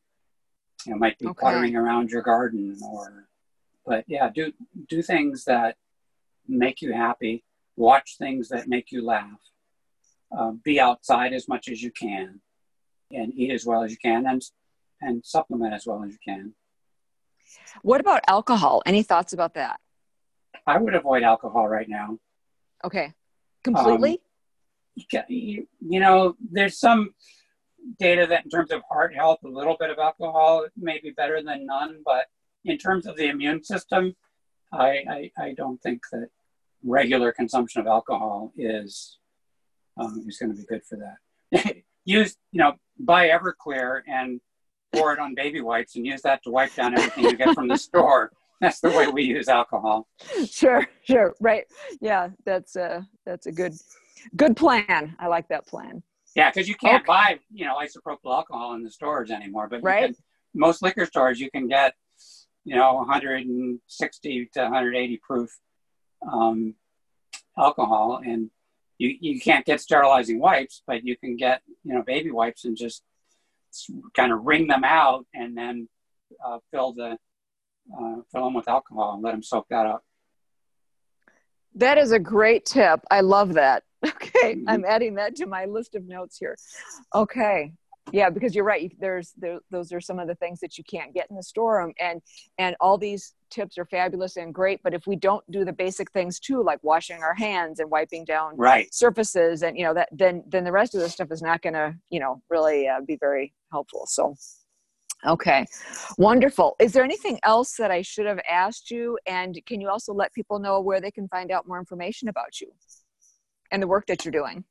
You 0.86 0.94
know, 0.94 0.98
might 0.98 1.18
be 1.18 1.28
okay. 1.28 1.40
puttering 1.40 1.76
around 1.76 2.10
your 2.10 2.22
garden, 2.22 2.78
or, 2.84 3.28
but 3.86 4.04
yeah, 4.08 4.30
do 4.34 4.52
do 4.88 5.02
things 5.02 5.46
that 5.46 5.78
make 6.48 6.82
you 6.82 6.94
happy. 6.94 7.44
Watch 7.76 8.18
things 8.18 8.50
that 8.50 8.68
make 8.68 8.92
you 8.92 9.04
laugh. 9.04 9.40
Uh, 10.36 10.52
be 10.64 10.80
outside 10.80 11.34
as 11.34 11.48
much 11.48 11.70
as 11.70 11.82
you 11.82 11.92
can, 11.92 12.40
and 13.12 13.34
eat 13.36 13.52
as 13.52 13.66
well 13.66 13.84
as 13.84 13.92
you 13.92 13.98
can, 13.98 14.28
and 14.28 14.44
and 15.06 15.26
supplement 15.26 15.74
as 15.74 15.86
well 15.86 16.04
as 16.04 16.12
you 16.12 16.18
can. 16.26 16.54
What 17.82 18.02
about 18.02 18.22
alcohol? 18.28 18.82
Any 18.86 19.04
thoughts 19.04 19.34
about 19.34 19.54
that? 19.56 19.80
I 20.66 20.78
would 20.78 20.96
avoid 20.96 21.24
alcohol 21.24 21.68
right 21.68 21.88
now. 21.88 22.18
Okay. 22.84 23.14
Completely? 23.64 24.22
Um, 25.14 25.24
you, 25.28 25.68
you 25.82 26.00
know, 26.00 26.36
there's 26.52 26.80
some 26.80 27.14
data 28.00 28.26
that 28.28 28.46
in 28.46 28.50
terms 28.50 28.72
of 28.72 28.82
heart 28.90 29.14
health, 29.14 29.40
a 29.44 29.48
little 29.48 29.76
bit 29.80 29.90
of 29.90 30.00
alcohol 30.00 30.66
may 30.78 31.00
be 31.00 31.12
better 31.12 31.42
than 31.44 31.66
none, 31.66 32.02
but 32.06 32.26
in 32.64 32.78
terms 32.78 33.06
of 33.06 33.16
the 33.16 33.28
immune 33.28 33.64
system, 33.64 34.16
I, 34.72 35.04
I, 35.10 35.32
I 35.38 35.54
don't 35.54 35.82
think 35.82 36.02
that 36.12 36.30
regular 36.84 37.32
consumption 37.32 37.82
of 37.82 37.88
alcohol 37.88 38.52
is 38.56 39.20
um, 39.98 40.24
is 40.28 40.38
going 40.38 40.54
to 40.54 40.58
be 40.58 40.66
good 40.66 40.82
for 40.84 40.98
that. 40.98 41.76
Use, 42.06 42.36
you 42.52 42.60
know, 42.60 42.74
buy 43.00 43.30
Everclear 43.30 44.02
and 44.08 44.42
pour 44.96 45.14
it 45.14 45.20
on 45.20 45.36
baby 45.36 45.62
wipes 45.62 45.96
and 45.96 46.06
use 46.06 46.22
that 46.22 46.44
to 46.44 46.50
wipe 46.50 46.74
down 46.76 46.98
everything 46.98 47.26
you 47.26 47.38
get 47.38 47.54
from 47.54 47.68
the 47.68 47.78
store. 47.78 48.32
That's 48.62 48.80
the 48.80 48.90
way 48.90 49.08
we 49.08 49.24
use 49.24 49.50
alcohol. 49.50 50.08
Sure, 50.50 50.88
sure, 51.04 51.36
right. 51.42 51.66
Yeah, 52.00 52.30
that's 52.46 52.78
a 52.78 53.06
that's 53.26 53.48
a 53.48 53.52
good 53.52 53.74
good 54.38 54.56
plan. 54.56 55.14
I 55.20 55.28
like 55.28 55.50
that 55.50 55.68
plan. 55.68 56.02
Yeah, 56.38 56.52
because 56.52 56.68
you 56.68 56.76
can't 56.76 57.02
okay. 57.02 57.06
buy 57.06 57.40
you 57.52 57.66
know 57.66 57.76
isopropyl 57.76 58.34
alcohol 58.34 58.74
in 58.76 58.84
the 58.84 58.90
stores 58.90 59.30
anymore, 59.30 59.68
but 59.68 59.84
right. 59.84 60.06
Can, 60.06 60.16
most 60.54 60.82
liquor 60.82 61.06
stores 61.06 61.38
you 61.38 61.52
can 61.52 61.68
get 61.68 61.96
you 62.64 62.76
know 62.76 62.94
160 62.94 64.50
to 64.54 64.62
180 64.62 65.18
proof 65.18 65.60
um, 66.32 66.76
alcohol, 67.58 68.22
and 68.26 68.50
you 68.98 69.18
you 69.20 69.42
can't 69.42 69.66
get 69.66 69.82
sterilizing 69.82 70.40
wipes, 70.40 70.82
but 70.88 71.04
you 71.04 71.18
can 71.18 71.36
get 71.36 71.62
you 71.84 71.94
know 71.94 72.04
baby 72.04 72.32
wipes 72.32 72.64
and 72.64 72.78
just 72.78 73.04
kind 74.16 74.32
of 74.32 74.44
wring 74.44 74.68
them 74.68 74.84
out 74.84 75.26
and 75.34 75.58
then 75.58 75.88
uh, 76.46 76.60
fill 76.72 76.94
the 76.94 77.18
uh, 77.96 78.16
fill 78.32 78.46
them 78.46 78.54
with 78.54 78.68
alcohol 78.68 79.14
and 79.14 79.24
let 79.24 79.32
them 79.32 79.44
soak 79.44 79.68
that 79.70 79.86
up. 79.86 80.04
That 81.76 81.98
is 81.98 82.12
a 82.12 82.20
great 82.20 82.66
tip. 82.66 83.02
I 83.12 83.22
love 83.22 83.54
that. 83.54 83.84
Okay, 84.06 84.54
mm-hmm. 84.54 84.70
I'm 84.70 84.86
adding 84.86 85.16
that 85.16 85.36
to 85.38 85.48
my 85.48 85.66
list 85.66 85.96
of 85.96 86.06
notes 86.08 86.38
here. 86.38 86.56
Okay, 87.16 87.72
yeah 88.12 88.30
because 88.30 88.54
you're 88.54 88.66
right 88.66 88.96
there's 89.00 89.34
there, 89.38 89.60
those 89.72 89.92
are 89.92 90.02
some 90.02 90.20
of 90.20 90.28
the 90.28 90.36
things 90.36 90.60
that 90.60 90.78
you 90.78 90.84
can't 90.84 91.14
get 91.14 91.28
in 91.30 91.36
the 91.36 91.44
store 91.44 91.82
um, 91.82 91.94
and 92.00 92.22
and 92.58 92.76
all 92.80 92.98
these 92.98 93.34
tips 93.50 93.78
are 93.78 93.86
fabulous 93.86 94.38
and 94.38 94.54
great 94.54 94.82
but 94.84 94.94
if 94.94 95.08
we 95.08 95.16
don't 95.16 95.44
do 95.52 95.66
the 95.66 95.74
basic 95.74 96.12
things 96.12 96.40
too 96.40 96.64
like 96.64 96.80
washing 96.84 97.22
our 97.24 97.34
hands 97.34 97.80
and 97.80 97.90
wiping 97.90 98.26
down 98.26 98.56
right. 98.58 98.94
surfaces 98.94 99.64
and 99.64 99.78
you 99.78 99.84
know 99.84 99.94
that 99.94 100.10
then 100.12 100.44
then 100.48 100.64
the 100.64 100.72
rest 100.72 100.94
of 100.94 101.02
the 101.02 101.10
stuff 101.10 101.32
is 101.32 101.42
not 101.42 101.62
going 101.62 101.74
to 101.74 101.96
you 102.10 102.20
know 102.20 102.42
really 102.50 102.88
uh, 102.88 103.02
be 103.06 103.18
very 103.20 103.54
helpful 103.76 104.06
so 104.08 104.34
okay 105.26 105.66
wonderful 106.18 106.76
is 106.80 106.92
there 106.94 107.04
anything 107.04 107.38
else 107.44 107.76
that 107.82 107.92
i 107.92 108.02
should 108.02 108.26
have 108.26 108.40
asked 108.50 108.92
you 108.92 109.18
and 109.28 109.60
can 109.66 109.82
you 109.82 109.90
also 109.90 110.14
let 110.14 110.34
people 110.34 110.60
know 110.60 110.80
where 110.80 111.02
they 111.02 111.12
can 111.12 111.28
find 111.30 111.52
out 111.52 111.68
more 111.68 111.80
information 111.80 112.28
about 112.30 112.62
you 112.62 112.70
and 113.72 113.82
the 113.82 113.88
work 113.88 114.06
that 114.08 114.24
you're 114.24 114.32
doing 114.44 114.64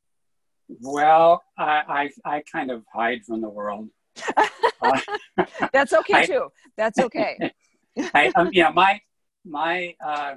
well, 0.81 1.43
I, 1.59 2.11
I, 2.25 2.37
I 2.37 2.43
kind 2.51 2.71
of 2.71 2.85
hide 2.93 3.25
from 3.25 3.41
the 3.41 3.49
world. 3.49 3.89
uh, 4.37 5.01
That's 5.73 5.93
okay 5.93 6.15
I, 6.15 6.27
too. 6.27 6.49
That's 6.77 6.99
okay. 6.99 7.53
I, 8.15 8.33
um, 8.37 8.51
yeah, 8.53 8.71
my 8.71 9.01
my 9.45 9.95
uh, 10.05 10.35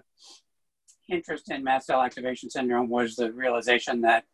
interest 1.10 1.50
in 1.50 1.64
mast 1.64 1.88
cell 1.88 2.02
activation 2.02 2.50
syndrome 2.50 2.90
was 2.90 3.16
the 3.16 3.32
realization 3.32 4.02
that 4.02 4.26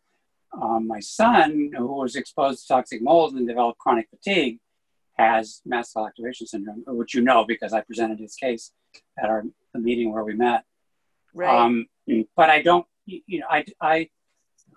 um, 0.60 0.86
my 0.86 1.00
son, 1.00 1.70
who 1.76 1.86
was 1.86 2.16
exposed 2.16 2.62
to 2.62 2.68
toxic 2.68 3.02
mold 3.02 3.34
and 3.34 3.46
developed 3.46 3.78
chronic 3.78 4.08
fatigue, 4.10 4.58
has 5.18 5.60
mast 5.64 5.92
cell 5.92 6.06
activation 6.06 6.46
syndrome, 6.46 6.82
which 6.86 7.14
you 7.14 7.20
know 7.20 7.44
because 7.44 7.72
I 7.72 7.80
presented 7.82 8.18
his 8.18 8.34
case 8.34 8.72
at 9.18 9.28
our 9.28 9.44
the 9.72 9.80
meeting 9.80 10.12
where 10.12 10.24
we 10.24 10.34
met. 10.34 10.64
Right. 11.34 11.48
Um, 11.48 11.86
but 12.36 12.50
I 12.50 12.62
don't, 12.62 12.86
you 13.06 13.40
know, 13.40 13.46
I, 13.50 13.64
I 13.80 14.08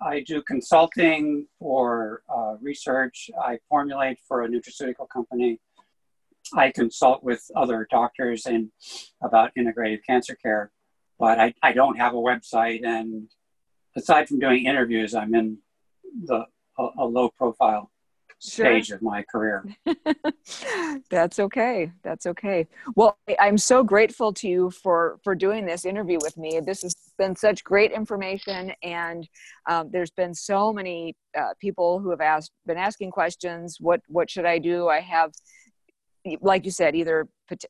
I 0.02 0.20
do 0.22 0.42
consulting 0.42 1.48
for 1.60 2.24
uh, 2.30 2.56
research. 2.62 3.30
I 3.42 3.60
formulate 3.70 4.20
for 4.28 4.44
a 4.44 4.48
nutraceutical 4.48 5.08
company. 5.10 5.60
I 6.56 6.72
consult 6.72 7.24
with 7.24 7.44
other 7.56 7.88
doctors 7.90 8.46
and 8.46 8.70
about 9.22 9.52
integrative 9.58 10.02
cancer 10.06 10.36
care, 10.36 10.72
but 11.20 11.40
I, 11.40 11.54
I 11.62 11.74
don't 11.74 11.98
have 11.98 12.14
a 12.14 12.18
website. 12.18 12.86
And 12.86 13.30
aside 13.96 14.28
from 14.28 14.40
doing 14.40 14.66
interviews, 14.66 15.14
I'm 15.14 15.36
in 15.36 15.58
the 16.26 16.46
a, 16.78 16.88
a 17.00 17.06
low 17.06 17.30
profile 17.30 17.90
sure. 18.40 18.66
stage 18.66 18.92
of 18.92 19.02
my 19.02 19.24
career. 19.24 19.66
That's 21.10 21.40
okay. 21.40 21.92
That's 22.04 22.26
okay. 22.26 22.68
Well, 22.96 23.18
I'm 23.40 23.58
so 23.58 23.84
grateful 23.84 24.34
to 24.34 24.48
you 24.48 24.72
for 24.72 25.20
for 25.24 25.36
doing 25.36 25.66
this 25.66 25.86
interview 25.86 26.20
with 26.22 26.38
me. 26.38 26.60
This 26.60 26.82
has 26.84 26.96
been 27.18 27.36
such 27.36 27.64
great 27.64 27.92
information, 27.92 28.74
and 28.84 29.28
um, 29.70 29.90
there's 29.92 30.12
been 30.12 30.34
so 30.34 30.72
many 30.72 31.16
uh, 31.38 31.54
people 31.60 32.00
who 32.00 32.10
have 32.12 32.22
asked, 32.22 32.52
been 32.66 32.78
asking 32.78 33.12
questions. 33.12 33.78
What 33.80 34.02
what 34.08 34.30
should 34.30 34.46
I 34.46 34.60
do? 34.60 34.88
I 34.88 35.00
have 35.00 35.32
like 36.42 36.66
you 36.66 36.72
said, 36.72 36.96
either 36.96 37.28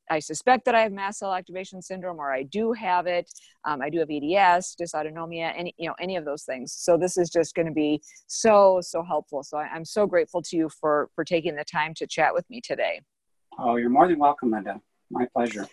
I 0.10 0.20
suspect 0.20 0.66
that 0.66 0.76
I 0.76 0.82
have 0.82 0.92
mast 0.92 1.20
cell 1.20 1.34
activation 1.34 1.82
syndrome, 1.82 2.20
or 2.20 2.34
I 2.34 2.44
do 2.44 2.74
have 2.74 3.08
it. 3.08 3.32
Um, 3.66 3.82
I 3.82 3.90
do 3.90 4.00
have 4.00 4.10
EDS, 4.10 4.76
dysautonomia, 4.80 5.54
any 5.56 5.74
you 5.78 5.88
know 5.88 5.96
any 6.00 6.16
of 6.16 6.26
those 6.26 6.44
things. 6.44 6.74
So 6.74 6.98
this 6.98 7.18
is 7.18 7.30
just 7.30 7.56
going 7.56 7.68
to 7.68 7.74
be 7.74 8.02
so 8.28 8.80
so 8.82 9.04
helpful. 9.04 9.44
So 9.44 9.58
I, 9.58 9.76
am 9.76 9.86
so 9.86 10.06
grateful 10.06 10.42
to 10.44 10.58
you 10.58 10.70
for 10.70 11.10
for 11.16 11.24
taking 11.24 11.56
the 11.56 11.64
time 11.64 11.94
to 11.96 12.08
chat 12.08 12.34
with 12.34 12.50
me 12.50 12.62
today. 12.62 13.02
Oh, 13.60 13.76
you're 13.76 13.90
more 13.90 14.08
than 14.08 14.20
welcome, 14.20 14.52
Linda. 14.52 14.80
My 15.10 15.26
pleasure. 15.34 15.68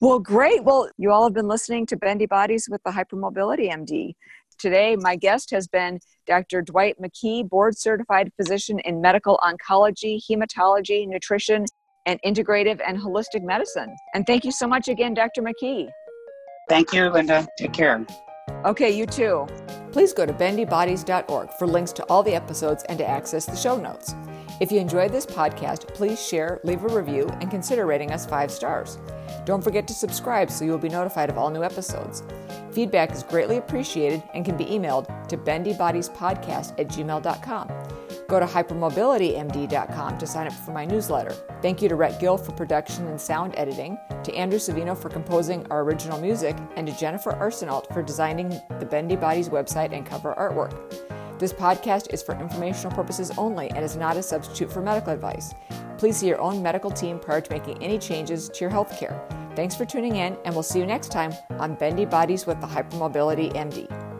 Well, 0.00 0.18
great. 0.18 0.64
Well, 0.64 0.90
you 0.96 1.12
all 1.12 1.24
have 1.24 1.34
been 1.34 1.48
listening 1.48 1.86
to 1.86 1.96
Bendy 1.96 2.26
Bodies 2.26 2.68
with 2.70 2.82
the 2.84 2.90
Hypermobility 2.90 3.70
MD. 3.70 4.14
Today, 4.58 4.96
my 4.96 5.16
guest 5.16 5.50
has 5.50 5.66
been 5.68 6.00
Dr. 6.26 6.62
Dwight 6.62 6.96
McKee, 7.00 7.48
board 7.48 7.76
certified 7.76 8.32
physician 8.36 8.78
in 8.80 9.00
medical 9.00 9.38
oncology, 9.42 10.20
hematology, 10.30 11.06
nutrition, 11.06 11.66
and 12.06 12.20
integrative 12.22 12.80
and 12.86 12.98
holistic 12.98 13.42
medicine. 13.42 13.94
And 14.14 14.26
thank 14.26 14.44
you 14.44 14.52
so 14.52 14.66
much 14.66 14.88
again, 14.88 15.14
Dr. 15.14 15.42
McKee. 15.42 15.88
Thank 16.68 16.92
you, 16.92 17.08
Linda. 17.10 17.46
Take 17.58 17.72
care. 17.72 18.04
Okay, 18.64 18.90
you 18.90 19.06
too. 19.06 19.46
Please 19.92 20.12
go 20.12 20.26
to 20.26 20.32
bendybodies.org 20.32 21.50
for 21.52 21.66
links 21.66 21.92
to 21.92 22.04
all 22.04 22.22
the 22.22 22.34
episodes 22.34 22.82
and 22.84 22.98
to 22.98 23.06
access 23.06 23.46
the 23.46 23.56
show 23.56 23.76
notes. 23.76 24.14
If 24.60 24.70
you 24.70 24.78
enjoyed 24.78 25.12
this 25.12 25.26
podcast, 25.26 25.92
please 25.94 26.24
share, 26.24 26.60
leave 26.62 26.84
a 26.84 26.88
review, 26.88 27.28
and 27.40 27.50
consider 27.50 27.86
rating 27.86 28.12
us 28.12 28.24
five 28.24 28.50
stars. 28.50 28.98
Don't 29.44 29.62
forget 29.62 29.86
to 29.88 29.94
subscribe 29.94 30.50
so 30.50 30.64
you 30.64 30.70
will 30.70 30.78
be 30.78 30.88
notified 30.88 31.28
of 31.28 31.38
all 31.38 31.50
new 31.50 31.64
episodes. 31.64 32.22
Feedback 32.72 33.12
is 33.12 33.22
greatly 33.22 33.56
appreciated 33.56 34.22
and 34.32 34.44
can 34.44 34.56
be 34.56 34.64
emailed 34.64 35.06
to 35.28 35.36
bendybodiespodcast 35.36 36.78
at 36.78 36.88
gmail.com. 36.88 37.68
Go 38.28 38.40
to 38.40 38.46
hypermobilitymd.com 38.46 40.18
to 40.18 40.26
sign 40.26 40.46
up 40.46 40.52
for 40.52 40.72
my 40.72 40.84
newsletter. 40.84 41.32
Thank 41.60 41.82
you 41.82 41.88
to 41.88 41.94
Rhett 41.94 42.20
Gill 42.20 42.38
for 42.38 42.52
production 42.52 43.06
and 43.08 43.20
sound 43.20 43.54
editing, 43.56 43.98
to 44.22 44.34
Andrew 44.34 44.58
Savino 44.58 44.96
for 44.96 45.10
composing 45.10 45.66
our 45.70 45.82
original 45.82 46.18
music, 46.18 46.56
and 46.76 46.86
to 46.86 46.96
Jennifer 46.96 47.32
Arsenault 47.32 47.92
for 47.92 48.02
designing 48.02 48.48
the 48.78 48.86
Bendy 48.86 49.16
Bodies 49.16 49.48
website 49.48 49.92
and 49.92 50.06
cover 50.06 50.34
artwork. 50.38 50.74
This 51.38 51.52
podcast 51.52 52.14
is 52.14 52.22
for 52.22 52.38
informational 52.40 52.94
purposes 52.94 53.32
only 53.36 53.68
and 53.70 53.84
is 53.84 53.96
not 53.96 54.16
a 54.16 54.22
substitute 54.22 54.72
for 54.72 54.80
medical 54.80 55.12
advice. 55.12 55.52
Please 55.98 56.16
see 56.16 56.28
your 56.28 56.40
own 56.40 56.62
medical 56.62 56.90
team 56.90 57.18
prior 57.18 57.40
to 57.40 57.52
making 57.52 57.82
any 57.82 57.98
changes 57.98 58.48
to 58.48 58.60
your 58.60 58.70
health 58.70 58.98
care. 58.98 59.20
Thanks 59.54 59.74
for 59.74 59.84
tuning 59.84 60.16
in, 60.16 60.36
and 60.44 60.54
we'll 60.54 60.62
see 60.62 60.78
you 60.78 60.86
next 60.86 61.12
time 61.12 61.32
on 61.58 61.74
Bendy 61.74 62.04
Bodies 62.04 62.46
with 62.46 62.60
the 62.60 62.66
Hypermobility 62.66 63.52
MD. 63.54 64.13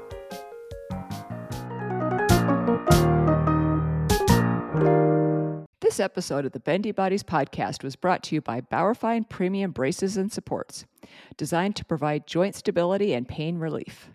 This 5.84 6.00
episode 6.00 6.46
of 6.46 6.52
the 6.52 6.60
Bendy 6.60 6.92
Bodies 6.92 7.22
podcast 7.22 7.84
was 7.84 7.94
brought 7.94 8.22
to 8.22 8.34
you 8.34 8.40
by 8.40 8.62
Bauerfeind 8.62 9.28
Premium 9.28 9.70
Braces 9.70 10.16
and 10.16 10.32
Supports, 10.32 10.86
designed 11.36 11.76
to 11.76 11.84
provide 11.84 12.26
joint 12.26 12.54
stability 12.54 13.12
and 13.12 13.28
pain 13.28 13.58
relief. 13.58 14.00